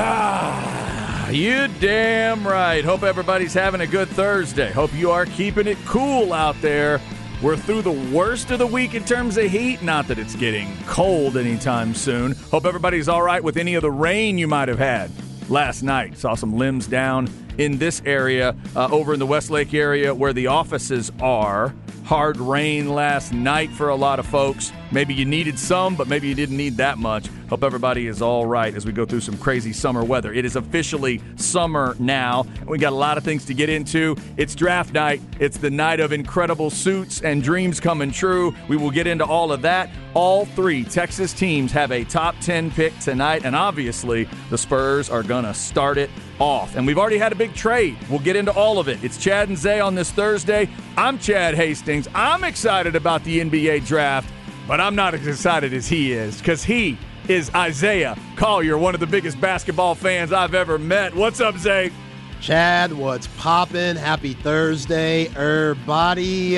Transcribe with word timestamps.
Ah, 0.00 1.28
you 1.30 1.66
damn 1.80 2.46
right. 2.46 2.84
Hope 2.84 3.02
everybody's 3.02 3.52
having 3.52 3.80
a 3.80 3.86
good 3.86 4.06
Thursday. 4.08 4.70
Hope 4.70 4.94
you 4.94 5.10
are 5.10 5.26
keeping 5.26 5.66
it 5.66 5.76
cool 5.86 6.32
out 6.32 6.54
there. 6.60 7.00
We're 7.42 7.56
through 7.56 7.82
the 7.82 7.90
worst 8.14 8.52
of 8.52 8.60
the 8.60 8.66
week 8.66 8.94
in 8.94 9.04
terms 9.04 9.36
of 9.38 9.50
heat. 9.50 9.82
Not 9.82 10.06
that 10.06 10.20
it's 10.20 10.36
getting 10.36 10.72
cold 10.86 11.36
anytime 11.36 11.94
soon. 11.94 12.36
Hope 12.52 12.64
everybody's 12.64 13.08
all 13.08 13.22
right 13.22 13.42
with 13.42 13.56
any 13.56 13.74
of 13.74 13.82
the 13.82 13.90
rain 13.90 14.38
you 14.38 14.46
might 14.46 14.68
have 14.68 14.78
had 14.78 15.10
last 15.48 15.82
night. 15.82 16.16
Saw 16.16 16.36
some 16.36 16.56
limbs 16.56 16.86
down 16.86 17.26
in 17.58 17.78
this 17.78 18.00
area, 18.06 18.56
uh, 18.74 18.88
over 18.90 19.12
in 19.12 19.18
the 19.18 19.26
Westlake 19.26 19.74
area 19.74 20.14
where 20.14 20.32
the 20.32 20.46
offices 20.46 21.12
are. 21.20 21.74
Hard 22.04 22.38
rain 22.38 22.88
last 22.88 23.34
night 23.34 23.70
for 23.70 23.90
a 23.90 23.94
lot 23.94 24.18
of 24.18 24.24
folks. 24.24 24.72
Maybe 24.90 25.12
you 25.12 25.26
needed 25.26 25.58
some, 25.58 25.94
but 25.94 26.08
maybe 26.08 26.26
you 26.26 26.34
didn't 26.34 26.56
need 26.56 26.78
that 26.78 26.96
much. 26.96 27.28
Hope 27.50 27.62
everybody 27.62 28.06
is 28.06 28.22
all 28.22 28.46
right 28.46 28.74
as 28.74 28.86
we 28.86 28.92
go 28.92 29.04
through 29.04 29.20
some 29.20 29.36
crazy 29.36 29.74
summer 29.74 30.02
weather. 30.02 30.32
It 30.32 30.46
is 30.46 30.56
officially 30.56 31.20
summer 31.36 31.94
now. 31.98 32.46
We 32.66 32.78
got 32.78 32.94
a 32.94 32.96
lot 32.96 33.18
of 33.18 33.24
things 33.24 33.44
to 33.46 33.54
get 33.54 33.68
into. 33.68 34.16
It's 34.38 34.54
draft 34.54 34.94
night. 34.94 35.20
It's 35.38 35.58
the 35.58 35.70
night 35.70 36.00
of 36.00 36.12
incredible 36.12 36.70
suits 36.70 37.20
and 37.20 37.42
dreams 37.42 37.78
coming 37.78 38.10
true. 38.10 38.54
We 38.68 38.78
will 38.78 38.90
get 38.90 39.06
into 39.06 39.26
all 39.26 39.52
of 39.52 39.60
that. 39.62 39.90
All 40.14 40.46
three 40.46 40.84
Texas 40.84 41.34
teams 41.34 41.72
have 41.72 41.92
a 41.92 42.04
top 42.04 42.36
10 42.40 42.70
pick 42.70 42.98
tonight, 43.00 43.42
and 43.44 43.54
obviously 43.54 44.26
the 44.48 44.56
Spurs 44.56 45.10
are 45.10 45.22
going 45.22 45.44
to 45.44 45.52
start 45.52 45.98
it 45.98 46.08
off. 46.40 46.76
And 46.76 46.86
we've 46.86 46.98
already 46.98 47.18
had 47.18 47.32
a 47.32 47.36
big 47.36 47.54
trade. 47.54 47.96
We'll 48.08 48.18
get 48.18 48.36
into 48.36 48.52
all 48.52 48.78
of 48.78 48.88
it. 48.88 49.02
It's 49.02 49.18
Chad 49.18 49.48
and 49.48 49.58
Zay 49.58 49.80
on 49.80 49.94
this 49.94 50.10
Thursday. 50.10 50.68
I'm 50.96 51.18
Chad 51.18 51.54
Hastings. 51.54 52.08
I'm 52.14 52.44
excited 52.44 52.96
about 52.96 53.24
the 53.24 53.40
NBA 53.40 53.86
draft, 53.86 54.32
but 54.66 54.80
I'm 54.80 54.94
not 54.94 55.14
as 55.14 55.26
excited 55.26 55.72
as 55.72 55.86
he 55.88 56.12
is 56.12 56.38
because 56.38 56.64
he 56.64 56.98
is 57.28 57.50
Isaiah 57.54 58.16
Collier, 58.36 58.78
one 58.78 58.94
of 58.94 59.00
the 59.00 59.06
biggest 59.06 59.40
basketball 59.40 59.94
fans 59.94 60.32
I've 60.32 60.54
ever 60.54 60.78
met. 60.78 61.14
What's 61.14 61.40
up, 61.40 61.56
Zay? 61.58 61.90
Chad, 62.40 62.92
what's 62.92 63.26
poppin'? 63.38 63.96
Happy 63.96 64.32
Thursday, 64.32 65.26
everybody. 65.36 66.56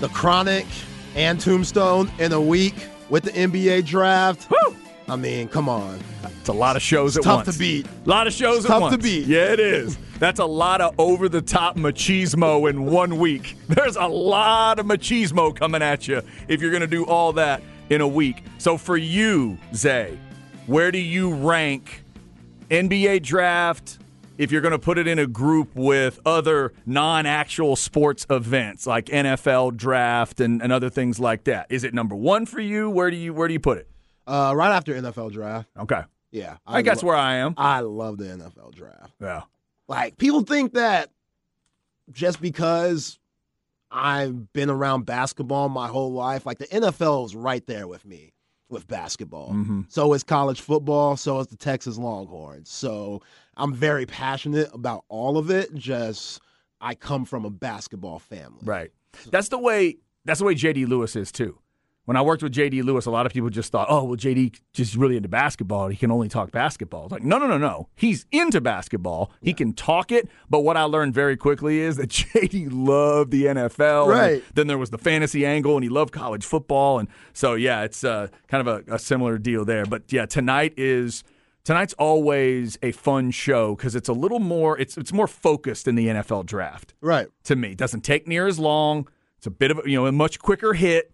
The 0.00 0.08
Chronic 0.12 0.66
and 1.14 1.40
Tombstone 1.40 2.10
in 2.18 2.32
a 2.32 2.40
week 2.40 2.74
with 3.08 3.24
the 3.24 3.30
NBA 3.30 3.86
draft. 3.86 4.50
Woo! 4.50 4.76
I 5.12 5.16
mean, 5.16 5.46
come 5.48 5.68
on. 5.68 6.00
It's 6.40 6.48
a 6.48 6.52
lot 6.54 6.74
of 6.74 6.80
shows 6.80 7.16
It's 7.18 7.26
at 7.26 7.28
tough 7.28 7.44
once. 7.46 7.52
to 7.54 7.58
beat. 7.58 7.86
A 7.86 8.08
lot 8.08 8.26
of 8.26 8.32
shows 8.32 8.58
It's 8.60 8.64
at 8.64 8.68
tough 8.68 8.80
once. 8.80 8.96
to 8.96 9.02
beat. 9.02 9.26
Yeah, 9.26 9.52
it 9.52 9.60
is. 9.60 9.98
That's 10.18 10.40
a 10.40 10.46
lot 10.46 10.80
of 10.80 10.94
over 10.98 11.28
the 11.28 11.42
top 11.42 11.76
machismo 11.76 12.70
in 12.70 12.86
one 12.86 13.18
week. 13.18 13.56
There's 13.68 13.96
a 13.96 14.06
lot 14.06 14.78
of 14.78 14.86
machismo 14.86 15.54
coming 15.54 15.82
at 15.82 16.08
you 16.08 16.22
if 16.48 16.62
you're 16.62 16.70
going 16.70 16.80
to 16.80 16.86
do 16.86 17.04
all 17.04 17.34
that 17.34 17.62
in 17.90 18.00
a 18.00 18.08
week. 18.08 18.42
So 18.56 18.78
for 18.78 18.96
you, 18.96 19.58
Zay, 19.74 20.18
where 20.66 20.90
do 20.90 20.98
you 20.98 21.34
rank 21.34 22.04
NBA 22.70 23.22
draft 23.22 23.98
if 24.38 24.50
you're 24.50 24.62
going 24.62 24.72
to 24.72 24.78
put 24.78 24.96
it 24.96 25.06
in 25.06 25.18
a 25.18 25.26
group 25.26 25.76
with 25.76 26.18
other 26.24 26.72
non-actual 26.86 27.76
sports 27.76 28.24
events 28.30 28.86
like 28.86 29.06
NFL 29.06 29.76
draft 29.76 30.40
and, 30.40 30.62
and 30.62 30.72
other 30.72 30.88
things 30.88 31.20
like 31.20 31.44
that? 31.44 31.66
Is 31.68 31.84
it 31.84 31.92
number 31.92 32.16
one 32.16 32.46
for 32.46 32.60
you? 32.60 32.88
Where 32.88 33.10
do 33.10 33.16
you 33.16 33.34
where 33.34 33.46
do 33.46 33.52
you 33.54 33.60
put 33.60 33.76
it? 33.78 33.88
Uh, 34.26 34.52
right 34.56 34.70
after 34.74 34.94
NFL 34.94 35.32
draft. 35.32 35.68
Okay, 35.78 36.02
Yeah. 36.30 36.56
I, 36.66 36.82
guess 36.82 37.02
lo- 37.02 37.08
where 37.08 37.16
I 37.16 37.36
am. 37.36 37.54
I 37.56 37.80
love 37.80 38.18
the 38.18 38.24
NFL 38.24 38.74
draft. 38.74 39.12
Yeah. 39.20 39.42
Like, 39.88 40.16
people 40.16 40.42
think 40.42 40.74
that 40.74 41.10
just 42.10 42.40
because 42.40 43.18
I've 43.90 44.52
been 44.52 44.70
around 44.70 45.04
basketball 45.06 45.68
my 45.68 45.88
whole 45.88 46.12
life, 46.12 46.46
like 46.46 46.58
the 46.58 46.66
NFL 46.66 47.26
is 47.26 47.36
right 47.36 47.66
there 47.66 47.86
with 47.86 48.04
me 48.04 48.32
with 48.68 48.86
basketball. 48.88 49.50
Mhm. 49.52 49.84
So 49.92 50.12
is 50.14 50.22
college 50.22 50.60
football. 50.62 51.16
So 51.16 51.40
is 51.40 51.48
the 51.48 51.56
Texas 51.56 51.98
Longhorns. 51.98 52.70
So 52.70 53.20
I'm 53.56 53.74
very 53.74 54.06
passionate 54.06 54.70
about 54.72 55.04
all 55.08 55.36
of 55.36 55.50
it. 55.50 55.74
Just 55.74 56.40
I 56.80 56.94
come 56.94 57.24
from 57.26 57.44
a 57.44 57.50
basketball 57.50 58.18
family. 58.18 58.60
Right. 58.64 58.90
That's 59.30 59.48
the 59.50 59.58
way. 59.58 59.98
That's 60.24 60.38
the 60.38 60.46
way 60.46 60.54
JD 60.54 60.86
Lewis 60.88 61.16
is 61.16 61.30
too. 61.30 61.58
When 62.04 62.16
I 62.16 62.22
worked 62.22 62.42
with 62.42 62.52
JD 62.52 62.82
Lewis, 62.82 63.06
a 63.06 63.12
lot 63.12 63.26
of 63.26 63.32
people 63.32 63.48
just 63.48 63.70
thought, 63.70 63.86
"Oh, 63.88 64.02
well, 64.02 64.16
JD 64.16 64.58
just 64.72 64.96
really 64.96 65.16
into 65.16 65.28
basketball. 65.28 65.86
He 65.88 65.96
can 65.96 66.10
only 66.10 66.28
talk 66.28 66.50
basketball." 66.50 67.04
It's 67.04 67.12
like, 67.12 67.22
no, 67.22 67.38
no, 67.38 67.46
no, 67.46 67.58
no. 67.58 67.88
He's 67.94 68.26
into 68.32 68.60
basketball. 68.60 69.30
He 69.40 69.54
can 69.54 69.72
talk 69.72 70.10
it. 70.10 70.28
But 70.50 70.60
what 70.60 70.76
I 70.76 70.82
learned 70.82 71.14
very 71.14 71.36
quickly 71.36 71.78
is 71.78 71.96
that 71.98 72.08
JD 72.10 72.70
loved 72.72 73.30
the 73.30 73.44
NFL. 73.44 74.08
Right. 74.08 74.42
then 74.54 74.66
there 74.66 74.78
was 74.78 74.90
the 74.90 74.98
fantasy 74.98 75.46
angle, 75.46 75.76
and 75.76 75.84
he 75.84 75.88
loved 75.88 76.12
college 76.12 76.44
football. 76.44 76.98
And 76.98 77.08
so, 77.32 77.54
yeah, 77.54 77.82
it's 77.82 78.02
uh, 78.02 78.26
kind 78.48 78.66
of 78.66 78.88
a, 78.88 78.94
a 78.94 78.98
similar 78.98 79.38
deal 79.38 79.64
there. 79.64 79.84
But 79.86 80.12
yeah, 80.12 80.26
tonight 80.26 80.74
is 80.76 81.22
tonight's 81.64 81.94
always 81.94 82.76
a 82.82 82.90
fun 82.90 83.30
show 83.30 83.76
because 83.76 83.94
it's 83.94 84.08
a 84.08 84.12
little 84.12 84.40
more. 84.40 84.76
It's 84.76 84.98
it's 84.98 85.12
more 85.12 85.28
focused 85.28 85.86
in 85.86 85.94
the 85.94 86.08
NFL 86.08 86.46
draft 86.46 86.94
Right. 87.00 87.28
to 87.44 87.54
me. 87.54 87.70
It 87.70 87.78
doesn't 87.78 88.00
take 88.00 88.26
near 88.26 88.48
as 88.48 88.58
long. 88.58 89.06
It's 89.38 89.46
a 89.46 89.50
bit 89.52 89.70
of 89.70 89.78
a, 89.78 89.82
you 89.88 89.96
know 89.96 90.06
a 90.06 90.10
much 90.12 90.40
quicker 90.40 90.72
hit. 90.72 91.12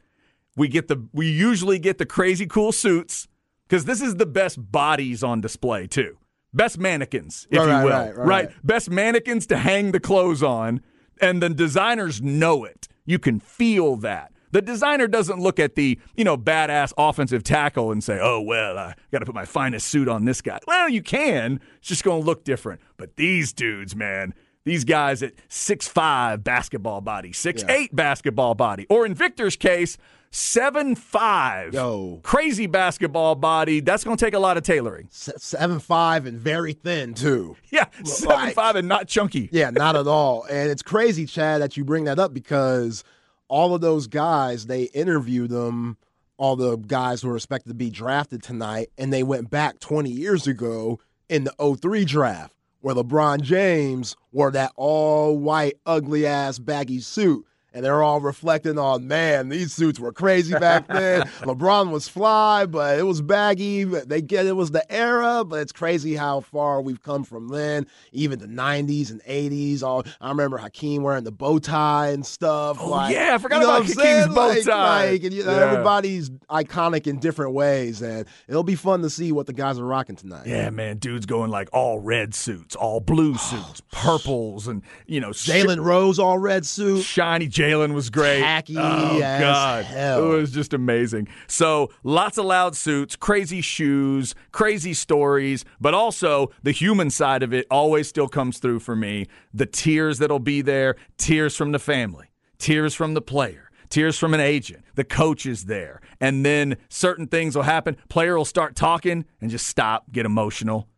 We 0.59 0.69
get 0.69 0.89
the 0.89 1.07
we 1.13 1.29
usually 1.31 1.79
get 1.79 1.99
the 1.99 2.07
crazy 2.07 2.47
cool 2.47 2.73
suits 2.73 3.29
because 3.67 3.85
this 3.85 4.01
is 4.03 4.17
the 4.17 4.27
best 4.27 4.71
bodies 4.73 5.23
on 5.23 5.41
display 5.41 5.87
too. 5.87 6.19
Best 6.53 6.79
mannequins, 6.79 7.47
if 7.51 7.59
Right, 7.59 7.67
you 7.81 7.85
will. 7.85 7.91
right, 7.93 8.17
right, 8.17 8.27
right. 8.27 8.51
Best 8.65 8.91
mannequins 8.91 9.47
to 9.49 9.59
hang 9.59 9.93
the 9.93 10.01
clothes 10.01 10.43
on, 10.43 10.81
and 11.21 11.43
the 11.43 11.51
designers 11.51 12.23
know 12.23 12.65
it. 12.65 12.89
You 13.05 13.19
can 13.19 13.39
feel 13.39 13.97
that. 13.97 14.33
The 14.51 14.63
designer 14.63 15.07
doesn't 15.07 15.39
look 15.39 15.59
at 15.61 15.75
the, 15.75 15.99
you 16.17 16.25
know, 16.25 16.39
badass 16.39 16.95
offensive 16.97 17.43
tackle 17.45 17.93
and 17.93 18.03
say, 18.03 18.19
"Oh 18.21 18.41
well, 18.41 18.79
I 18.79 18.95
got 19.13 19.19
to 19.19 19.27
put 19.27 19.35
my 19.35 19.45
finest 19.45 19.89
suit 19.89 20.09
on 20.09 20.25
this 20.25 20.41
guy." 20.41 20.59
Well, 20.67 20.89
you 20.89 21.03
can. 21.03 21.61
It's 21.79 21.89
just 21.89 22.03
going 22.03 22.23
to 22.23 22.27
look 22.27 22.45
different. 22.45 22.81
But 22.97 23.17
these 23.17 23.53
dudes, 23.53 23.95
man, 23.95 24.33
these 24.65 24.85
guys 24.85 25.23
at 25.23 25.35
six 25.49 25.87
five 25.87 26.43
basketball 26.43 27.03
body, 27.03 27.31
six 27.33 27.63
eight 27.69 27.95
basketball 27.95 28.55
body, 28.55 28.87
or 28.89 29.05
in 29.05 29.13
Victor's 29.13 29.55
case, 29.57 29.99
seven 30.31 30.94
five, 30.94 31.75
Yo. 31.75 32.21
crazy 32.22 32.66
basketball 32.66 33.34
body. 33.34 33.81
That's 33.81 34.05
going 34.05 34.16
to 34.16 34.25
take 34.25 34.34
a 34.34 34.39
lot 34.39 34.56
of 34.56 34.62
tailoring. 34.62 35.09
Se- 35.11 35.33
Seven 35.39 35.78
five 35.81 36.27
and 36.27 36.39
very 36.39 36.72
thin 36.72 37.15
too. 37.15 37.56
Yeah, 37.71 37.87
seven 38.05 38.37
Like- 38.37 38.55
five 38.55 38.77
and 38.77 38.88
not 38.88 39.09
chunky. 39.09 39.49
Yeah, 39.53 39.71
not 39.71 39.97
at 39.97 40.06
all. 40.06 40.44
And 40.50 40.71
it's 40.71 40.83
crazy, 40.83 41.27
Chad, 41.27 41.62
that 41.62 41.77
you 41.77 41.84
bring 41.84 42.05
that 42.05 42.19
up 42.19 42.33
because 42.34 43.05
all 43.49 43.75
of 43.75 43.81
those 43.81 44.06
guys, 44.06 44.67
they 44.67 44.84
interviewed 44.84 45.50
them, 45.50 45.97
all 46.37 46.55
the 46.56 46.77
guys 46.77 47.23
who 47.23 47.31
are 47.31 47.37
expected 47.37 47.69
to 47.70 47.75
be 47.75 47.91
drafted 47.91 48.43
tonight, 48.43 48.88
and 48.99 49.12
they 49.12 49.23
went 49.23 49.50
back 49.50 49.79
20 49.81 50.11
years 50.11 50.47
ago 50.47 51.00
in 51.29 51.44
the 51.44 51.76
03 51.81 52.05
draft 52.05 52.55
where 52.81 52.94
LeBron 52.94 53.41
James 53.43 54.14
wore 54.31 54.53
that 54.53 54.70
all 54.76 55.37
white, 55.37 55.75
ugly 55.85 56.25
ass 56.26 56.58
baggy 56.61 57.00
suit. 57.00 57.44
And 57.79 57.85
they're 57.85 58.03
all 58.03 58.21
reflecting 58.21 58.77
on, 58.77 59.07
man, 59.07 59.51
these 59.51 59.73
suits 59.73 60.01
were 60.01 60.11
crazy 60.13 60.53
back 60.53 60.89
then. 60.89 61.21
LeBron 61.43 61.93
was 61.93 62.09
fly, 62.09 62.67
but 62.67 62.99
it 62.99 63.05
was 63.05 63.23
baggy. 63.23 63.85
They 63.85 64.21
get 64.21 64.47
it 64.47 64.57
was 64.57 64.73
the 64.73 64.85
era, 64.93 65.45
but 65.45 65.61
it's 65.61 65.71
crazy 65.71 66.17
how 66.17 66.41
far 66.41 66.83
we've 66.83 67.01
come 67.01 67.23
from 67.23 67.47
then. 67.51 67.87
Even 68.11 68.41
the 68.41 68.49
'90s 68.49 69.13
and 69.13 69.23
'80s. 69.23 69.85
All 69.85 70.03
I 70.21 70.31
remember 70.31 70.59
Hakeem 70.59 71.05
wearing 71.05 71.23
the 71.23 71.31
bow 71.31 71.61
tie 71.61 72.09
and 72.09 72.27
stuff. 72.27 72.79
Oh, 72.81 72.91
like, 72.91 73.15
yeah, 73.15 73.37
I 73.37 73.39
forgot 73.39 73.61
you 73.61 73.63
know 73.69 73.77
about 73.77 73.83
I'm 73.83 73.97
Hakeem's 73.97 74.35
bow 74.35 74.49
Like- 74.49 74.65
tie. 74.65 75.11
like, 75.13 75.23
and, 75.23 75.33
you 75.33 75.45
know, 75.45 75.53
Yeah. 75.57 75.71
everybody's 75.71 76.31
iconic 76.51 77.07
in 77.07 77.21
different 77.21 77.53
ways, 77.53 78.03
and 78.03 78.27
it'll 78.49 78.65
be 78.65 78.75
fun 78.75 79.03
to 79.03 79.11
see 79.11 79.31
what 79.31 79.47
the 79.47 79.53
guys 79.53 79.79
are 79.79 79.85
rocking 79.87 80.17
tonight. 80.17 80.49
Yeah, 80.49 80.71
man, 80.71 80.97
dudes 80.97 81.27
going 81.27 81.53
like 81.53 81.69
all 81.73 82.01
red 82.01 82.35
suits, 82.35 82.75
all 82.75 82.99
blue 82.99 83.35
oh, 83.35 83.37
suits, 83.37 83.83
purples, 83.93 84.67
and 84.67 84.83
you 85.07 85.21
know, 85.21 85.31
sh- 85.31 85.49
Jalen 85.51 85.85
Rose, 85.85 86.19
all 86.19 86.39
red 86.41 86.67
suit. 86.67 87.05
shiny 87.05 87.47
Jalen 87.47 87.68
Jalen 87.69 87.94
was 87.94 88.11
great. 88.11 88.41
Tacky 88.41 88.76
oh, 88.79 89.19
God. 89.19 89.85
hell. 89.85 90.32
It 90.32 90.37
was 90.37 90.50
just 90.50 90.73
amazing. 90.73 91.29
So 91.47 91.91
lots 92.03 92.38
of 92.38 92.47
loud 92.47 92.76
suits, 92.76 93.15
crazy 93.15 93.61
shoes, 93.61 94.35
crazy 94.53 94.94
stories, 94.94 95.65
but 95.81 95.94
also 95.94 96.50
the 96.62 96.73
human 96.73 97.11
side 97.11 97.43
of 97.43 97.53
it 97.53 97.67
always 97.70 98.09
still 98.09 98.29
comes 98.29 98.59
through 98.59 98.81
for 98.81 98.97
me. 98.97 99.26
The 99.53 99.67
tears 99.67 100.19
that'll 100.19 100.38
be 100.38 100.62
there, 100.62 100.97
tears 101.19 101.56
from 101.56 101.73
the 101.73 101.79
family, 101.79 102.26
tears 102.59 102.94
from 102.94 103.15
the 103.15 103.23
player 103.23 103.65
tears 103.91 104.19
from 104.19 104.35
an 104.35 104.41
agent, 104.41 104.85
the 104.97 105.05
coach 105.05 105.47
is 105.47 105.65
there, 105.65 106.03
and 106.20 106.44
then 106.44 106.76
certain 106.91 107.26
things 107.26 107.56
will 107.56 107.62
happen. 107.62 107.97
Player 108.11 108.37
will 108.37 108.44
start 108.44 108.76
talking 108.76 109.25
and 109.41 109.50
just 109.50 109.67
stop, 109.67 110.12
get 110.12 110.26
emotional. 110.26 110.88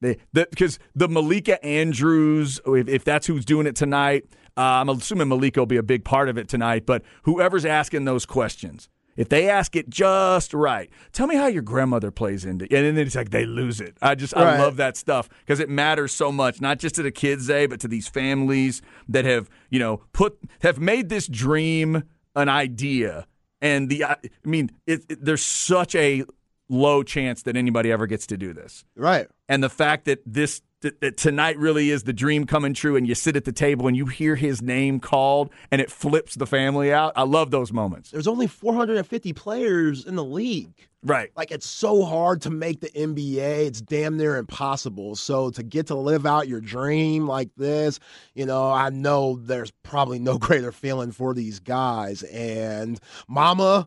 Because 0.00 0.78
the, 0.78 1.06
the, 1.06 1.08
Malika 1.08 1.64
Andrews, 1.64 2.60
if, 2.66 2.88
if, 2.88 3.04
that's 3.04 3.26
who's 3.26 3.44
doing 3.44 3.66
it 3.66 3.74
tonight, 3.74 4.24
uh, 4.56 4.60
I'm 4.60 4.88
assuming 4.88 5.28
Malika 5.28 5.60
will 5.60 5.66
be 5.66 5.76
a 5.76 5.82
big 5.82 6.04
part 6.04 6.28
of 6.28 6.38
it 6.38 6.48
tonight. 6.48 6.86
But 6.86 7.02
whoever's 7.22 7.64
asking 7.64 8.04
those 8.04 8.24
questions, 8.26 8.88
if 9.16 9.28
they 9.28 9.48
ask 9.48 9.74
it 9.76 9.88
just 9.88 10.52
right, 10.52 10.90
tell 11.12 11.26
me 11.26 11.36
how 11.36 11.46
your 11.46 11.62
grandmother 11.62 12.10
plays 12.10 12.44
into, 12.44 12.66
it. 12.66 12.72
and 12.72 12.96
then 12.96 13.06
it's 13.06 13.16
like 13.16 13.30
they 13.30 13.46
lose 13.46 13.80
it. 13.80 13.96
I 14.02 14.14
just 14.14 14.34
right. 14.34 14.58
I 14.58 14.58
love 14.58 14.76
that 14.76 14.96
stuff 14.96 15.28
because 15.40 15.60
it 15.60 15.68
matters 15.68 16.12
so 16.12 16.30
much, 16.30 16.60
not 16.60 16.78
just 16.78 16.94
to 16.96 17.02
the 17.02 17.10
kids, 17.10 17.48
eh, 17.48 17.66
but 17.66 17.80
to 17.80 17.88
these 17.88 18.08
families 18.08 18.82
that 19.08 19.24
have 19.24 19.48
you 19.70 19.78
know 19.78 20.02
put 20.12 20.38
have 20.60 20.78
made 20.78 21.08
this 21.08 21.26
dream 21.26 22.04
an 22.34 22.48
idea, 22.48 23.26
and 23.60 23.88
the 23.88 24.04
I 24.04 24.16
mean, 24.44 24.70
it, 24.86 25.04
it, 25.08 25.24
there's 25.24 25.44
such 25.44 25.94
a 25.94 26.24
low 26.68 27.02
chance 27.02 27.42
that 27.44 27.56
anybody 27.56 27.92
ever 27.92 28.06
gets 28.06 28.26
to 28.26 28.36
do 28.36 28.52
this. 28.52 28.84
Right. 28.96 29.28
And 29.48 29.62
the 29.62 29.70
fact 29.70 30.06
that 30.06 30.20
this 30.26 30.62
that, 30.82 31.00
that, 31.00 31.16
tonight 31.16 31.58
really 31.58 31.90
is 31.90 32.02
the 32.02 32.12
dream 32.12 32.44
coming 32.44 32.74
true 32.74 32.96
and 32.96 33.08
you 33.08 33.14
sit 33.14 33.36
at 33.36 33.44
the 33.44 33.52
table 33.52 33.86
and 33.86 33.96
you 33.96 34.06
hear 34.06 34.36
his 34.36 34.60
name 34.60 35.00
called 35.00 35.50
and 35.70 35.80
it 35.80 35.90
flips 35.90 36.34
the 36.34 36.46
family 36.46 36.92
out. 36.92 37.12
I 37.16 37.22
love 37.22 37.50
those 37.50 37.72
moments. 37.72 38.10
There's 38.10 38.26
only 38.26 38.46
450 38.46 39.32
players 39.32 40.04
in 40.04 40.16
the 40.16 40.24
league. 40.24 40.88
Right. 41.02 41.30
Like 41.36 41.52
it's 41.52 41.66
so 41.66 42.04
hard 42.04 42.42
to 42.42 42.50
make 42.50 42.80
the 42.80 42.90
NBA. 42.90 43.66
It's 43.66 43.80
damn 43.80 44.16
near 44.16 44.36
impossible. 44.36 45.14
So 45.14 45.50
to 45.50 45.62
get 45.62 45.86
to 45.86 45.94
live 45.94 46.26
out 46.26 46.48
your 46.48 46.60
dream 46.60 47.28
like 47.28 47.50
this, 47.56 48.00
you 48.34 48.44
know, 48.44 48.70
I 48.70 48.90
know 48.90 49.36
there's 49.36 49.70
probably 49.82 50.18
no 50.18 50.36
greater 50.38 50.72
feeling 50.72 51.12
for 51.12 51.32
these 51.32 51.60
guys. 51.60 52.22
And 52.24 52.98
mama, 53.28 53.86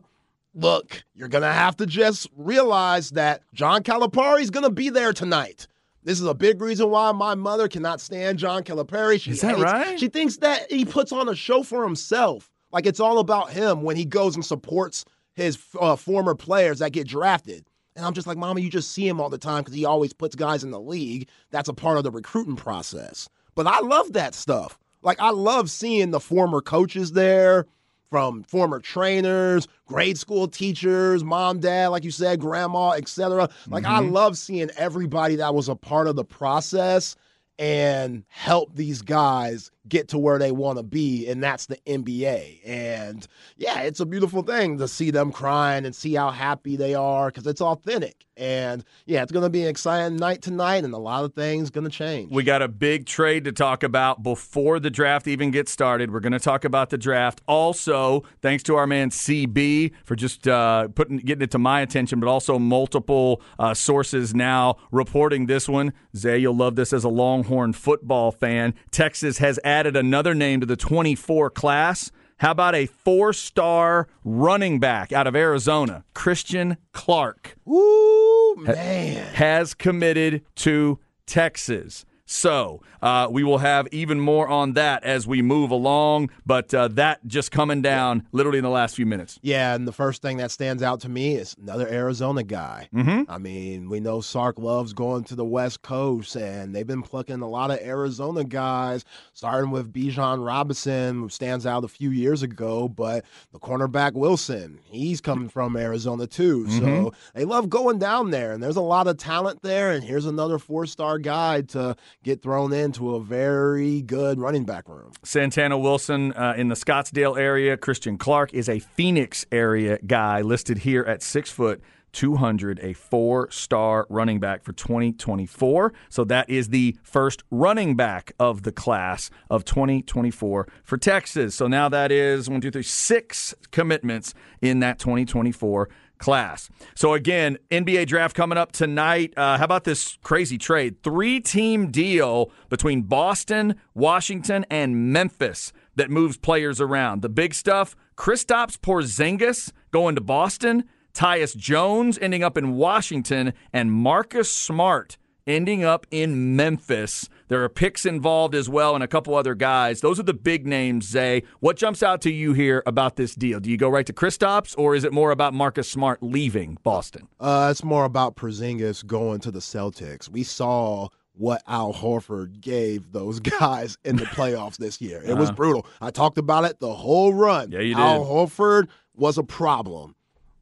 look, 0.54 1.02
you're 1.14 1.28
going 1.28 1.42
to 1.42 1.52
have 1.52 1.76
to 1.76 1.86
just 1.86 2.28
realize 2.36 3.10
that 3.10 3.42
John 3.52 3.82
Calipari 3.82 4.40
is 4.40 4.50
going 4.50 4.64
to 4.64 4.70
be 4.70 4.88
there 4.88 5.12
tonight. 5.12 5.66
This 6.02 6.20
is 6.20 6.26
a 6.26 6.34
big 6.34 6.60
reason 6.60 6.90
why 6.90 7.12
my 7.12 7.34
mother 7.34 7.68
cannot 7.68 8.00
stand 8.00 8.38
John 8.38 8.62
Calipari. 8.62 9.20
She 9.20 9.32
is 9.32 9.40
that 9.42 9.56
hates, 9.56 9.62
right? 9.62 10.00
She 10.00 10.08
thinks 10.08 10.38
that 10.38 10.70
he 10.70 10.84
puts 10.84 11.12
on 11.12 11.28
a 11.28 11.34
show 11.34 11.62
for 11.62 11.84
himself. 11.84 12.50
Like 12.72 12.86
it's 12.86 13.00
all 13.00 13.18
about 13.18 13.50
him 13.50 13.82
when 13.82 13.96
he 13.96 14.04
goes 14.04 14.34
and 14.34 14.44
supports 14.44 15.04
his 15.34 15.58
uh, 15.78 15.96
former 15.96 16.34
players 16.34 16.78
that 16.78 16.92
get 16.92 17.06
drafted. 17.06 17.66
And 17.96 18.06
I'm 18.06 18.14
just 18.14 18.26
like, 18.26 18.38
Mama, 18.38 18.60
you 18.60 18.70
just 18.70 18.92
see 18.92 19.06
him 19.06 19.20
all 19.20 19.28
the 19.28 19.38
time 19.38 19.62
because 19.62 19.74
he 19.74 19.84
always 19.84 20.12
puts 20.12 20.34
guys 20.34 20.64
in 20.64 20.70
the 20.70 20.80
league. 20.80 21.28
That's 21.50 21.68
a 21.68 21.74
part 21.74 21.98
of 21.98 22.04
the 22.04 22.10
recruiting 22.10 22.56
process. 22.56 23.28
But 23.54 23.66
I 23.66 23.80
love 23.80 24.12
that 24.12 24.34
stuff. 24.34 24.78
Like, 25.02 25.20
I 25.20 25.30
love 25.30 25.70
seeing 25.70 26.10
the 26.10 26.20
former 26.20 26.60
coaches 26.60 27.12
there, 27.12 27.66
from 28.10 28.42
former 28.42 28.80
trainers, 28.80 29.68
grade 29.86 30.18
school 30.18 30.48
teachers, 30.48 31.22
mom, 31.24 31.60
dad, 31.60 31.88
like 31.88 32.04
you 32.04 32.10
said, 32.10 32.40
grandma, 32.40 32.90
etc. 32.90 33.48
Like, 33.68 33.84
mm-hmm. 33.84 33.92
I 33.92 34.00
love 34.00 34.36
seeing 34.36 34.70
everybody 34.76 35.36
that 35.36 35.54
was 35.54 35.68
a 35.68 35.76
part 35.76 36.08
of 36.08 36.16
the 36.16 36.24
process 36.24 37.16
and 37.58 38.24
help 38.28 38.74
these 38.74 39.02
guys 39.02 39.70
get 39.90 40.08
to 40.08 40.18
where 40.18 40.38
they 40.38 40.52
want 40.52 40.78
to 40.78 40.82
be, 40.82 41.28
and 41.28 41.42
that's 41.42 41.66
the 41.66 41.76
NBA. 41.86 42.60
And 42.64 43.26
yeah, 43.56 43.80
it's 43.80 44.00
a 44.00 44.06
beautiful 44.06 44.42
thing 44.42 44.78
to 44.78 44.88
see 44.88 45.10
them 45.10 45.32
crying 45.32 45.84
and 45.84 45.94
see 45.94 46.14
how 46.14 46.30
happy 46.30 46.76
they 46.76 46.94
are 46.94 47.28
because 47.28 47.46
it's 47.46 47.60
authentic. 47.60 48.24
And 48.36 48.84
yeah, 49.04 49.22
it's 49.22 49.32
going 49.32 49.42
to 49.42 49.50
be 49.50 49.62
an 49.62 49.68
exciting 49.68 50.16
night 50.16 50.40
tonight, 50.40 50.84
and 50.84 50.94
a 50.94 50.98
lot 50.98 51.24
of 51.24 51.34
things 51.34 51.68
going 51.68 51.84
to 51.84 51.90
change. 51.90 52.32
We 52.32 52.42
got 52.42 52.62
a 52.62 52.68
big 52.68 53.04
trade 53.04 53.44
to 53.44 53.52
talk 53.52 53.82
about 53.82 54.22
before 54.22 54.80
the 54.80 54.88
draft 54.88 55.28
even 55.28 55.50
gets 55.50 55.70
started. 55.70 56.10
We're 56.10 56.20
going 56.20 56.32
to 56.32 56.38
talk 56.38 56.64
about 56.64 56.88
the 56.88 56.96
draft. 56.96 57.42
Also, 57.46 58.24
thanks 58.40 58.62
to 58.62 58.76
our 58.76 58.86
man 58.86 59.10
CB 59.10 59.92
for 60.04 60.16
just 60.16 60.48
uh, 60.48 60.88
putting 60.88 61.18
getting 61.18 61.42
it 61.42 61.50
to 61.50 61.58
my 61.58 61.82
attention, 61.82 62.18
but 62.18 62.28
also 62.28 62.58
multiple 62.58 63.42
uh, 63.58 63.74
sources 63.74 64.34
now 64.34 64.76
reporting 64.90 65.44
this 65.44 65.68
one. 65.68 65.92
Zay, 66.16 66.38
you'll 66.38 66.56
love 66.56 66.76
this 66.76 66.94
as 66.94 67.04
a 67.04 67.10
Longhorn 67.10 67.74
football 67.74 68.32
fan. 68.32 68.72
Texas 68.90 69.36
has 69.38 69.58
added 69.64 69.79
another 69.86 70.34
name 70.34 70.60
to 70.60 70.66
the 70.66 70.76
24 70.76 71.50
class. 71.50 72.10
How 72.38 72.52
about 72.52 72.74
a 72.74 72.86
four 72.86 73.32
star 73.32 74.08
running 74.24 74.78
back 74.80 75.12
out 75.12 75.26
of 75.26 75.36
Arizona, 75.36 76.04
Christian 76.14 76.78
Clark? 76.92 77.56
Ooh, 77.68 78.54
man. 78.58 79.34
Has 79.34 79.74
committed 79.74 80.42
to 80.56 80.98
Texas. 81.26 82.06
So 82.30 82.80
uh, 83.02 83.26
we 83.28 83.42
will 83.42 83.58
have 83.58 83.88
even 83.90 84.20
more 84.20 84.46
on 84.46 84.74
that 84.74 85.02
as 85.02 85.26
we 85.26 85.42
move 85.42 85.72
along, 85.72 86.30
but 86.46 86.72
uh, 86.72 86.86
that 86.88 87.26
just 87.26 87.50
coming 87.50 87.82
down 87.82 88.24
literally 88.30 88.58
in 88.58 88.64
the 88.64 88.70
last 88.70 88.94
few 88.94 89.04
minutes. 89.04 89.40
Yeah, 89.42 89.74
and 89.74 89.86
the 89.86 89.92
first 89.92 90.22
thing 90.22 90.36
that 90.36 90.52
stands 90.52 90.80
out 90.80 91.00
to 91.00 91.08
me 91.08 91.34
is 91.34 91.56
another 91.60 91.88
Arizona 91.88 92.44
guy. 92.44 92.88
Mm-hmm. 92.94 93.28
I 93.28 93.38
mean, 93.38 93.88
we 93.90 93.98
know 93.98 94.20
Sark 94.20 94.60
loves 94.60 94.92
going 94.92 95.24
to 95.24 95.34
the 95.34 95.44
West 95.44 95.82
Coast, 95.82 96.36
and 96.36 96.72
they've 96.72 96.86
been 96.86 97.02
plucking 97.02 97.40
a 97.40 97.48
lot 97.48 97.72
of 97.72 97.80
Arizona 97.80 98.44
guys, 98.44 99.04
starting 99.32 99.72
with 99.72 99.92
Bijan 99.92 100.46
Robinson, 100.46 101.22
who 101.22 101.28
stands 101.28 101.66
out 101.66 101.82
a 101.82 101.88
few 101.88 102.10
years 102.10 102.44
ago, 102.44 102.88
but 102.88 103.24
the 103.52 103.58
cornerback 103.58 104.12
Wilson, 104.12 104.78
he's 104.84 105.20
coming 105.20 105.48
from 105.48 105.76
Arizona 105.76 106.28
too. 106.28 106.64
Mm-hmm. 106.64 106.78
So 106.78 107.12
they 107.34 107.44
love 107.44 107.68
going 107.68 107.98
down 107.98 108.30
there, 108.30 108.52
and 108.52 108.62
there's 108.62 108.76
a 108.76 108.80
lot 108.80 109.08
of 109.08 109.16
talent 109.16 109.62
there, 109.62 109.90
and 109.90 110.04
here's 110.04 110.26
another 110.26 110.60
four 110.60 110.86
star 110.86 111.18
guy 111.18 111.62
to 111.62 111.96
get 112.22 112.42
thrown 112.42 112.72
into 112.72 113.14
a 113.14 113.20
very 113.20 114.02
good 114.02 114.38
running 114.38 114.64
back 114.64 114.88
room. 114.88 115.12
Santana 115.22 115.78
Wilson 115.78 116.32
uh, 116.34 116.54
in 116.56 116.68
the 116.68 116.74
Scottsdale 116.74 117.38
area. 117.38 117.76
Christian 117.76 118.18
Clark 118.18 118.52
is 118.52 118.68
a 118.68 118.78
Phoenix 118.78 119.46
area 119.50 119.98
guy 120.06 120.42
listed 120.42 120.78
here 120.78 121.02
at 121.02 121.22
six 121.22 121.50
foot. 121.50 121.80
200, 122.12 122.80
a 122.82 122.92
four 122.92 123.48
star 123.52 124.04
running 124.08 124.40
back 124.40 124.64
for 124.64 124.72
2024. 124.72 125.92
So 126.08 126.24
that 126.24 126.50
is 126.50 126.70
the 126.70 126.96
first 127.04 127.44
running 127.52 127.94
back 127.94 128.32
of 128.40 128.64
the 128.64 128.72
class 128.72 129.30
of 129.48 129.64
2024 129.64 130.66
for 130.82 130.96
Texas. 130.98 131.54
So 131.54 131.68
now 131.68 131.88
that 131.88 132.10
is 132.10 132.50
one, 132.50 132.60
two, 132.60 132.72
three, 132.72 132.82
six 132.82 133.54
commitments 133.70 134.34
in 134.60 134.80
that 134.80 134.98
2024 134.98 135.88
class. 136.20 136.70
So 136.94 137.14
again, 137.14 137.58
NBA 137.70 138.06
draft 138.06 138.36
coming 138.36 138.56
up 138.56 138.70
tonight. 138.70 139.34
Uh, 139.36 139.58
how 139.58 139.64
about 139.64 139.84
this 139.84 140.18
crazy 140.22 140.58
trade? 140.58 141.02
Three 141.02 141.40
team 141.40 141.90
deal 141.90 142.52
between 142.68 143.02
Boston, 143.02 143.74
Washington, 143.94 144.64
and 144.70 145.12
Memphis 145.12 145.72
that 145.96 146.10
moves 146.10 146.36
players 146.36 146.80
around. 146.80 147.22
The 147.22 147.28
big 147.28 147.54
stuff: 147.54 147.96
Kristaps 148.16 148.78
Porzingis 148.78 149.72
going 149.90 150.14
to 150.14 150.20
Boston, 150.20 150.84
Tyus 151.12 151.56
Jones 151.56 152.18
ending 152.20 152.44
up 152.44 152.56
in 152.56 152.76
Washington, 152.76 153.52
and 153.72 153.90
Marcus 153.90 154.52
Smart 154.52 155.16
ending 155.46 155.82
up 155.84 156.06
in 156.10 156.54
Memphis. 156.54 157.28
There 157.50 157.64
are 157.64 157.68
picks 157.68 158.06
involved 158.06 158.54
as 158.54 158.68
well 158.68 158.94
and 158.94 159.02
a 159.02 159.08
couple 159.08 159.34
other 159.34 159.56
guys. 159.56 160.02
Those 160.02 160.20
are 160.20 160.22
the 160.22 160.32
big 160.32 160.68
names, 160.68 161.08
Zay. 161.08 161.42
What 161.58 161.76
jumps 161.76 162.00
out 162.00 162.20
to 162.20 162.30
you 162.30 162.52
here 162.52 162.80
about 162.86 163.16
this 163.16 163.34
deal? 163.34 163.58
Do 163.58 163.68
you 163.68 163.76
go 163.76 163.88
right 163.88 164.06
to 164.06 164.12
Kristaps 164.12 164.72
or 164.78 164.94
is 164.94 165.02
it 165.02 165.12
more 165.12 165.32
about 165.32 165.52
Marcus 165.52 165.90
Smart 165.90 166.22
leaving 166.22 166.78
Boston? 166.84 167.26
Uh, 167.40 167.66
it's 167.68 167.82
more 167.82 168.04
about 168.04 168.36
Porzingis 168.36 169.04
going 169.04 169.40
to 169.40 169.50
the 169.50 169.58
Celtics. 169.58 170.28
We 170.28 170.44
saw 170.44 171.08
what 171.32 171.60
Al 171.66 171.92
Horford 171.92 172.60
gave 172.60 173.10
those 173.10 173.40
guys 173.60 173.98
in 174.04 174.14
the 174.14 174.26
playoffs 174.26 174.76
this 174.76 175.00
year. 175.00 175.20
It 175.20 175.30
uh-huh. 175.30 175.40
was 175.40 175.50
brutal. 175.50 175.86
I 176.00 176.12
talked 176.12 176.38
about 176.38 176.66
it 176.66 176.78
the 176.78 176.94
whole 176.94 177.34
run. 177.34 177.72
Yeah, 177.72 177.80
you 177.80 177.96
did. 177.96 178.00
Al 178.00 178.24
Horford 178.24 178.86
was 179.16 179.38
a 179.38 179.42
problem. 179.42 180.14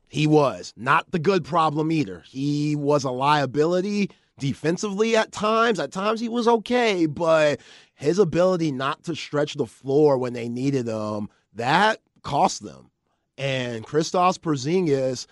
He 0.06 0.26
was. 0.26 0.72
Not 0.74 1.10
the 1.10 1.18
good 1.18 1.44
problem 1.44 1.92
either. 1.92 2.22
He 2.26 2.76
was 2.76 3.04
a 3.04 3.10
liability 3.10 4.10
defensively 4.38 5.16
at 5.16 5.32
times. 5.32 5.78
At 5.78 5.92
times 5.92 6.20
he 6.20 6.28
was 6.28 6.48
okay, 6.48 7.06
but 7.06 7.60
his 7.94 8.18
ability 8.18 8.72
not 8.72 9.04
to 9.04 9.14
stretch 9.14 9.54
the 9.54 9.66
floor 9.66 10.18
when 10.18 10.32
they 10.32 10.48
needed 10.48 10.86
him, 10.88 11.28
that 11.54 12.00
cost 12.22 12.62
them. 12.62 12.90
And 13.36 13.86
Kristaps 13.86 14.38
Porzingis, 14.38 15.26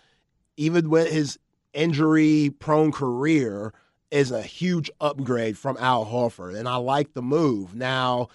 even 0.57 0.91
with 0.91 1.11
his 1.11 1.39
injury-prone 1.73 2.93
career, 2.93 3.73
is 4.11 4.31
a 4.31 4.43
huge 4.43 4.91
upgrade 5.01 5.59
from 5.59 5.77
Al 5.79 6.07
Horford, 6.07 6.57
and 6.57 6.69
I 6.69 6.77
like 6.77 7.13
the 7.13 7.23
move. 7.23 7.75
Now, 7.75 8.29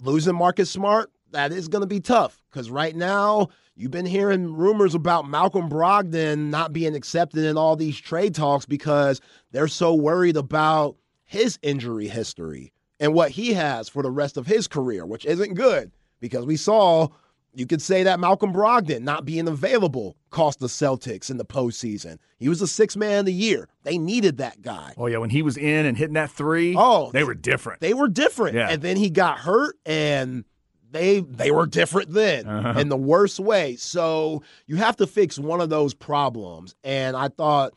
losing 0.00 0.34
Marcus 0.34 0.70
Smart, 0.70 1.10
that 1.32 1.52
is 1.52 1.68
going 1.68 1.82
to 1.82 1.86
be 1.86 2.00
tough 2.00 2.42
because 2.50 2.70
right 2.70 2.94
now 2.96 3.48
You've 3.80 3.92
been 3.92 4.06
hearing 4.06 4.56
rumors 4.56 4.96
about 4.96 5.28
Malcolm 5.30 5.70
Brogdon 5.70 6.50
not 6.50 6.72
being 6.72 6.96
accepted 6.96 7.44
in 7.44 7.56
all 7.56 7.76
these 7.76 7.96
trade 7.96 8.34
talks 8.34 8.66
because 8.66 9.20
they're 9.52 9.68
so 9.68 9.94
worried 9.94 10.36
about 10.36 10.96
his 11.24 11.60
injury 11.62 12.08
history 12.08 12.72
and 12.98 13.14
what 13.14 13.30
he 13.30 13.52
has 13.52 13.88
for 13.88 14.02
the 14.02 14.10
rest 14.10 14.36
of 14.36 14.48
his 14.48 14.66
career, 14.66 15.06
which 15.06 15.24
isn't 15.24 15.54
good 15.54 15.92
because 16.18 16.44
we 16.44 16.56
saw 16.56 17.06
You 17.54 17.66
could 17.66 17.80
say 17.80 18.02
that 18.02 18.18
Malcolm 18.18 18.52
Brogdon 18.52 19.02
not 19.02 19.24
being 19.24 19.46
available 19.46 20.16
cost 20.30 20.58
the 20.58 20.66
Celtics 20.66 21.30
in 21.30 21.36
the 21.36 21.44
postseason. 21.44 22.18
He 22.36 22.48
was 22.48 22.60
a 22.60 22.66
six 22.66 22.96
man 22.96 23.20
of 23.20 23.26
the 23.26 23.32
year. 23.32 23.68
They 23.84 23.96
needed 23.96 24.38
that 24.38 24.60
guy. 24.60 24.92
Oh 24.96 25.06
yeah, 25.06 25.18
when 25.18 25.30
he 25.30 25.42
was 25.42 25.56
in 25.56 25.86
and 25.86 25.96
hitting 25.96 26.14
that 26.14 26.32
three, 26.32 26.74
Oh, 26.76 27.12
they 27.12 27.22
were 27.22 27.34
different. 27.34 27.80
They 27.80 27.94
were 27.94 28.08
different. 28.08 28.56
Yeah. 28.56 28.70
And 28.70 28.82
then 28.82 28.96
he 28.96 29.08
got 29.08 29.38
hurt 29.38 29.76
and 29.86 30.44
they 30.90 31.20
they 31.20 31.50
were 31.50 31.66
different 31.66 32.12
then 32.12 32.46
Uh-huh. 32.46 32.78
in 32.80 32.88
the 32.88 32.96
worst 32.96 33.38
way. 33.40 33.76
So 33.76 34.42
you 34.66 34.76
have 34.76 34.96
to 34.96 35.06
fix 35.06 35.38
one 35.38 35.60
of 35.60 35.68
those 35.70 35.94
problems. 35.94 36.74
And 36.84 37.16
I 37.16 37.28
thought 37.28 37.72